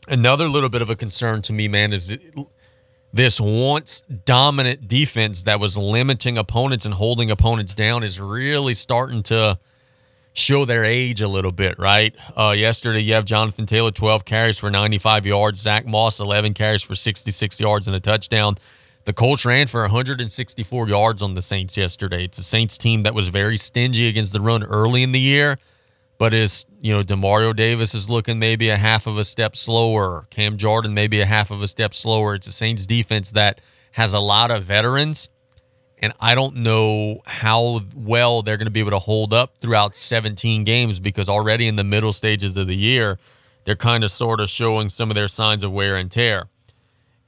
[0.09, 2.19] another little bit of a concern to me, man, is
[3.13, 9.23] this once dominant defense that was limiting opponents and holding opponents down is really starting
[9.25, 9.59] to
[10.33, 12.15] show their age a little bit, right?
[12.37, 16.83] Uh, yesterday, you have Jonathan Taylor, 12 carries for 95 yards, Zach Moss, 11 carries
[16.83, 18.57] for 66 yards and a touchdown.
[19.11, 22.27] The Colts ran for 164 yards on the Saints yesterday.
[22.27, 25.59] It's a Saints team that was very stingy against the run early in the year,
[26.17, 30.29] but is, you know, Demario Davis is looking maybe a half of a step slower.
[30.31, 32.37] Cam Jordan maybe a half of a step slower.
[32.37, 33.61] It's a Saints defense that
[33.91, 35.29] has a lot of veterans,
[35.99, 39.97] and I don't know how well they're going to be able to hold up throughout
[39.97, 43.19] 17 games because already in the middle stages of the year,
[43.65, 46.47] they're kind of sort of showing some of their signs of wear and tear.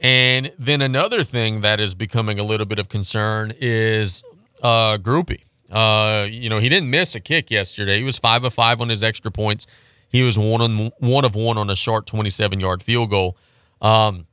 [0.03, 4.25] And then another thing that is becoming a little bit of concern is
[4.61, 5.41] uh, Grupe.
[5.71, 7.99] Uh, you know, he didn't miss a kick yesterday.
[7.99, 9.67] He was five of five on his extra points.
[10.09, 13.37] He was one on one of one on a short 27 yard field goal.
[13.81, 14.27] Um,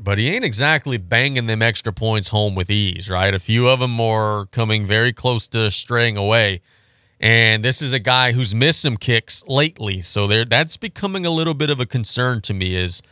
[0.00, 3.32] but he ain't exactly banging them extra points home with ease, right?
[3.34, 6.62] A few of them are coming very close to straying away.
[7.20, 10.00] And this is a guy who's missed some kicks lately.
[10.00, 13.02] So there that's becoming a little bit of a concern to me is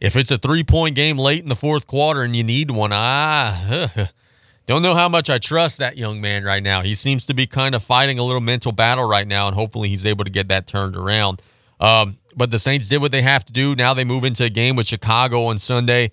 [0.00, 2.90] if it's a three point game late in the fourth quarter and you need one,
[2.92, 4.08] ah,
[4.66, 6.80] don't know how much I trust that young man right now.
[6.82, 9.88] He seems to be kind of fighting a little mental battle right now, and hopefully
[9.88, 11.42] he's able to get that turned around.
[11.78, 13.74] Um, but the Saints did what they have to do.
[13.74, 16.12] Now they move into a game with Chicago on Sunday.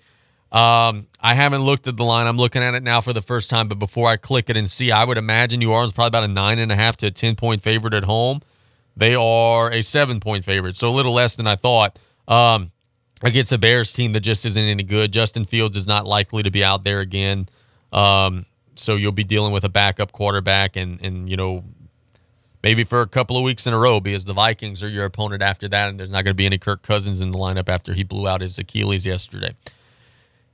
[0.50, 2.26] Um, I haven't looked at the line.
[2.26, 4.70] I'm looking at it now for the first time, but before I click it and
[4.70, 7.10] see, I would imagine New Orleans probably about a nine and a half to a
[7.10, 8.40] 10 point favorite at home.
[8.96, 11.98] They are a seven point favorite, so a little less than I thought.
[12.26, 12.72] Um,
[13.22, 15.12] against a Bears team that just isn't any good.
[15.12, 17.48] Justin Fields is not likely to be out there again.
[17.92, 21.64] Um, so you'll be dealing with a backup quarterback and and you know
[22.62, 25.42] maybe for a couple of weeks in a row because the Vikings are your opponent
[25.42, 27.92] after that, and there's not going to be any Kirk Cousins in the lineup after
[27.94, 29.54] he blew out his Achilles yesterday.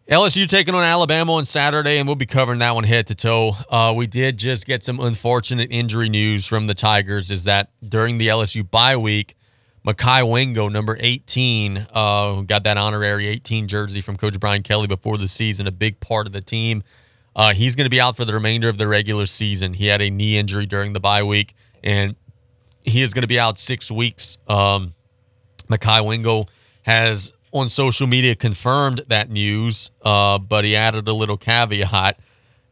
[0.09, 3.53] LSU taking on Alabama on Saturday, and we'll be covering that one head to toe.
[3.71, 7.31] Uh, we did just get some unfortunate injury news from the Tigers.
[7.31, 9.35] Is that during the LSU bye week,
[9.87, 15.19] Mekhi Wingo, number 18, uh, got that honorary 18 jersey from Coach Brian Kelly before
[15.19, 16.83] the season, a big part of the team.
[17.37, 19.75] Uh, he's going to be out for the remainder of the regular season.
[19.75, 22.17] He had a knee injury during the bye week, and
[22.83, 24.39] he is going to be out six weeks.
[24.49, 24.95] Um,
[25.69, 26.47] Mekhi Wingo
[26.83, 32.19] has on social media confirmed that news, uh, but he added a little caveat.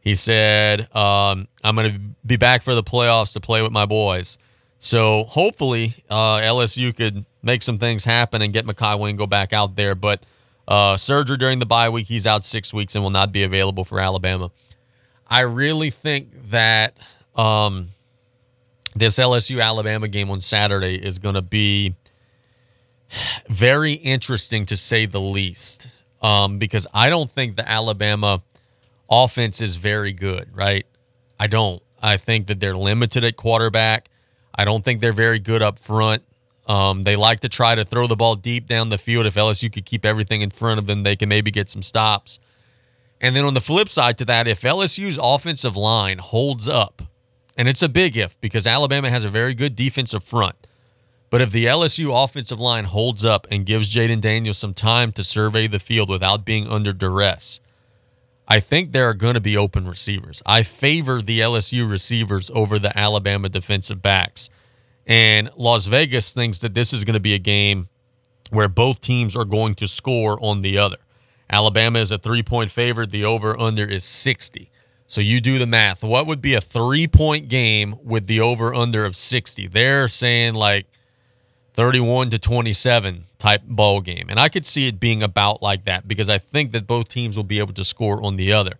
[0.01, 3.85] He said, um, I'm going to be back for the playoffs to play with my
[3.85, 4.39] boys.
[4.83, 9.77] So hopefully uh, LSU could make some things happen and get Mekhi Wingo back out
[9.77, 9.95] there.
[9.95, 10.25] But
[10.67, 13.85] uh, surgery during the bye week, he's out six weeks and will not be available
[13.85, 14.51] for Alabama.
[15.25, 16.97] I really think that
[17.33, 17.91] um,
[18.93, 21.95] this LSU Alabama game on Saturday is going to be
[23.47, 25.87] very interesting to say the least.
[26.21, 28.41] Um, because I don't think the Alabama
[29.09, 30.85] offense is very good, right?
[31.39, 31.81] I don't.
[32.01, 34.09] I think that they're limited at quarterback.
[34.55, 36.23] I don't think they're very good up front.
[36.67, 39.25] Um, they like to try to throw the ball deep down the field.
[39.25, 42.39] If LSU could keep everything in front of them, they can maybe get some stops.
[43.19, 47.01] And then on the flip side to that, if LSU's offensive line holds up,
[47.57, 50.67] and it's a big if because Alabama has a very good defensive front.
[51.29, 55.23] But if the LSU offensive line holds up and gives Jayden Daniels some time to
[55.23, 57.59] survey the field without being under duress,
[58.47, 60.41] I think there are going to be open receivers.
[60.45, 64.49] I favor the LSU receivers over the Alabama defensive backs.
[65.05, 67.89] And Las Vegas thinks that this is going to be a game
[68.51, 70.97] where both teams are going to score on the other.
[71.49, 73.11] Alabama is a three point favorite.
[73.11, 74.69] The over under is 60.
[75.07, 76.03] So you do the math.
[76.03, 79.67] What would be a three point game with the over under of 60?
[79.67, 80.87] They're saying like
[81.73, 84.27] 31 to 27 type ball game.
[84.29, 87.35] And I could see it being about like that because I think that both teams
[87.35, 88.73] will be able to score on the other.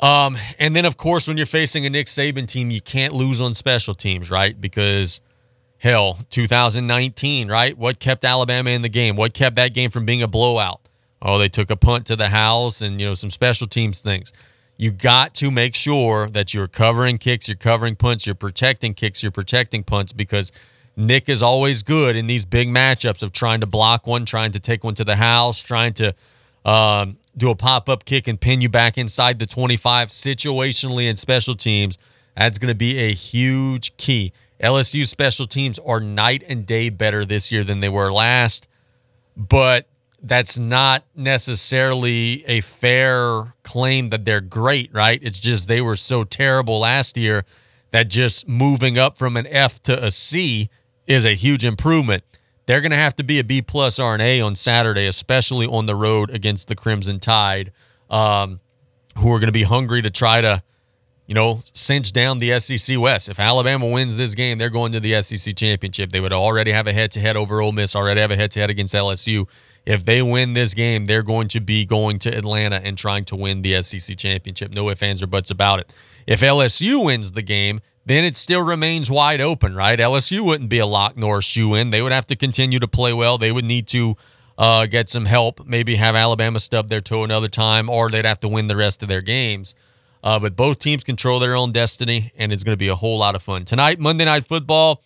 [0.00, 3.40] Um, and then of course when you're facing a Nick Saban team, you can't lose
[3.40, 4.58] on special teams, right?
[4.58, 5.20] Because
[5.78, 7.76] hell, 2019, right?
[7.76, 9.16] What kept Alabama in the game?
[9.16, 10.80] What kept that game from being a blowout?
[11.22, 14.32] Oh, they took a punt to the house and you know some special teams things.
[14.78, 19.22] You got to make sure that you're covering kicks, you're covering punts, you're protecting kicks,
[19.22, 20.52] you're protecting punts because
[21.00, 24.60] Nick is always good in these big matchups of trying to block one, trying to
[24.60, 26.14] take one to the house, trying to
[26.64, 31.16] um, do a pop up kick and pin you back inside the 25 situationally in
[31.16, 31.98] special teams.
[32.36, 34.32] That's going to be a huge key.
[34.62, 38.68] LSU special teams are night and day better this year than they were last,
[39.36, 39.88] but
[40.22, 45.18] that's not necessarily a fair claim that they're great, right?
[45.22, 47.44] It's just they were so terrible last year
[47.90, 50.68] that just moving up from an F to a C
[51.10, 52.22] is a huge improvement.
[52.66, 55.66] They're going to have to be a B plus or an A on Saturday, especially
[55.66, 57.72] on the road against the Crimson Tide,
[58.08, 58.60] um,
[59.18, 60.62] who are going to be hungry to try to,
[61.26, 63.28] you know, cinch down the SEC West.
[63.28, 66.10] If Alabama wins this game, they're going to the SEC championship.
[66.10, 68.52] They would already have a head to head over Ole Miss, already have a head
[68.52, 69.48] to head against LSU.
[69.84, 73.36] If they win this game, they're going to be going to Atlanta and trying to
[73.36, 74.74] win the SEC championship.
[74.74, 75.92] No ifs, ands, or buts about it.
[76.28, 79.98] If LSU wins the game, then it still remains wide open, right?
[79.98, 81.90] LSU wouldn't be a lock nor a shoe in.
[81.90, 83.38] They would have to continue to play well.
[83.38, 84.16] They would need to
[84.58, 88.40] uh, get some help, maybe have Alabama stub their toe another time, or they'd have
[88.40, 89.74] to win the rest of their games.
[90.22, 93.18] Uh, but both teams control their own destiny, and it's going to be a whole
[93.18, 93.64] lot of fun.
[93.64, 95.02] Tonight, Monday Night Football,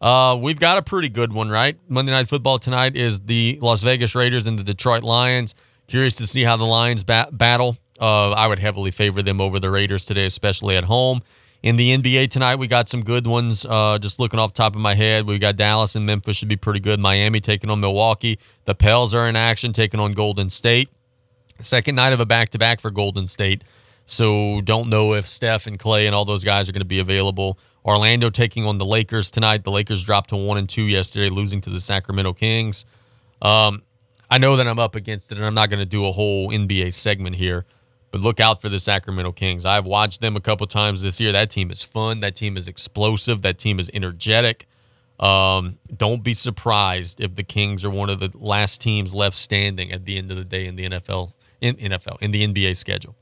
[0.00, 1.76] uh, we've got a pretty good one, right?
[1.88, 5.54] Monday Night Football tonight is the Las Vegas Raiders and the Detroit Lions.
[5.88, 7.76] Curious to see how the Lions bat- battle.
[8.00, 11.22] Uh, I would heavily favor them over the Raiders today, especially at home.
[11.64, 13.64] In the NBA tonight, we got some good ones.
[13.64, 16.48] Uh, just looking off the top of my head, we got Dallas and Memphis should
[16.50, 17.00] be pretty good.
[17.00, 18.38] Miami taking on Milwaukee.
[18.66, 20.90] The Pels are in action, taking on Golden State.
[21.60, 23.64] Second night of a back to back for Golden State.
[24.04, 26.98] So don't know if Steph and Clay and all those guys are going to be
[26.98, 27.58] available.
[27.82, 29.64] Orlando taking on the Lakers tonight.
[29.64, 32.84] The Lakers dropped to one and two yesterday, losing to the Sacramento Kings.
[33.40, 33.84] Um,
[34.30, 36.50] I know that I'm up against it, and I'm not going to do a whole
[36.50, 37.64] NBA segment here.
[38.14, 39.64] But look out for the Sacramento Kings.
[39.64, 41.32] I've watched them a couple times this year.
[41.32, 42.20] That team is fun.
[42.20, 43.42] That team is explosive.
[43.42, 44.68] That team is energetic.
[45.18, 49.90] Um, don't be surprised if the Kings are one of the last teams left standing
[49.90, 53.16] at the end of the day in the NFL, in NFL, in the NBA schedule.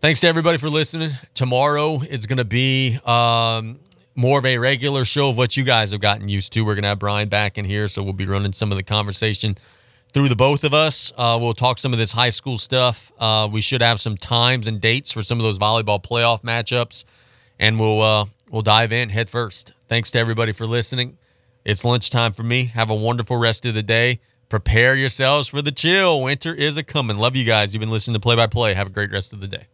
[0.00, 1.10] Thanks to everybody for listening.
[1.34, 3.80] Tomorrow it's going to be um,
[4.14, 6.60] more of a regular show of what you guys have gotten used to.
[6.60, 8.84] We're going to have Brian back in here, so we'll be running some of the
[8.84, 9.58] conversation
[10.12, 11.12] through the both of us.
[11.16, 13.12] Uh, we'll talk some of this high school stuff.
[13.18, 17.04] Uh, we should have some times and dates for some of those volleyball playoff matchups,
[17.58, 19.72] and we'll uh, we'll dive in head first.
[19.88, 21.18] Thanks to everybody for listening.
[21.64, 22.66] It's lunchtime for me.
[22.66, 24.20] Have a wonderful rest of the day.
[24.48, 26.22] Prepare yourselves for the chill.
[26.22, 27.18] Winter is a coming.
[27.18, 27.74] Love you guys.
[27.74, 28.72] You've been listening to Play by Play.
[28.72, 29.66] Have a great rest of the day.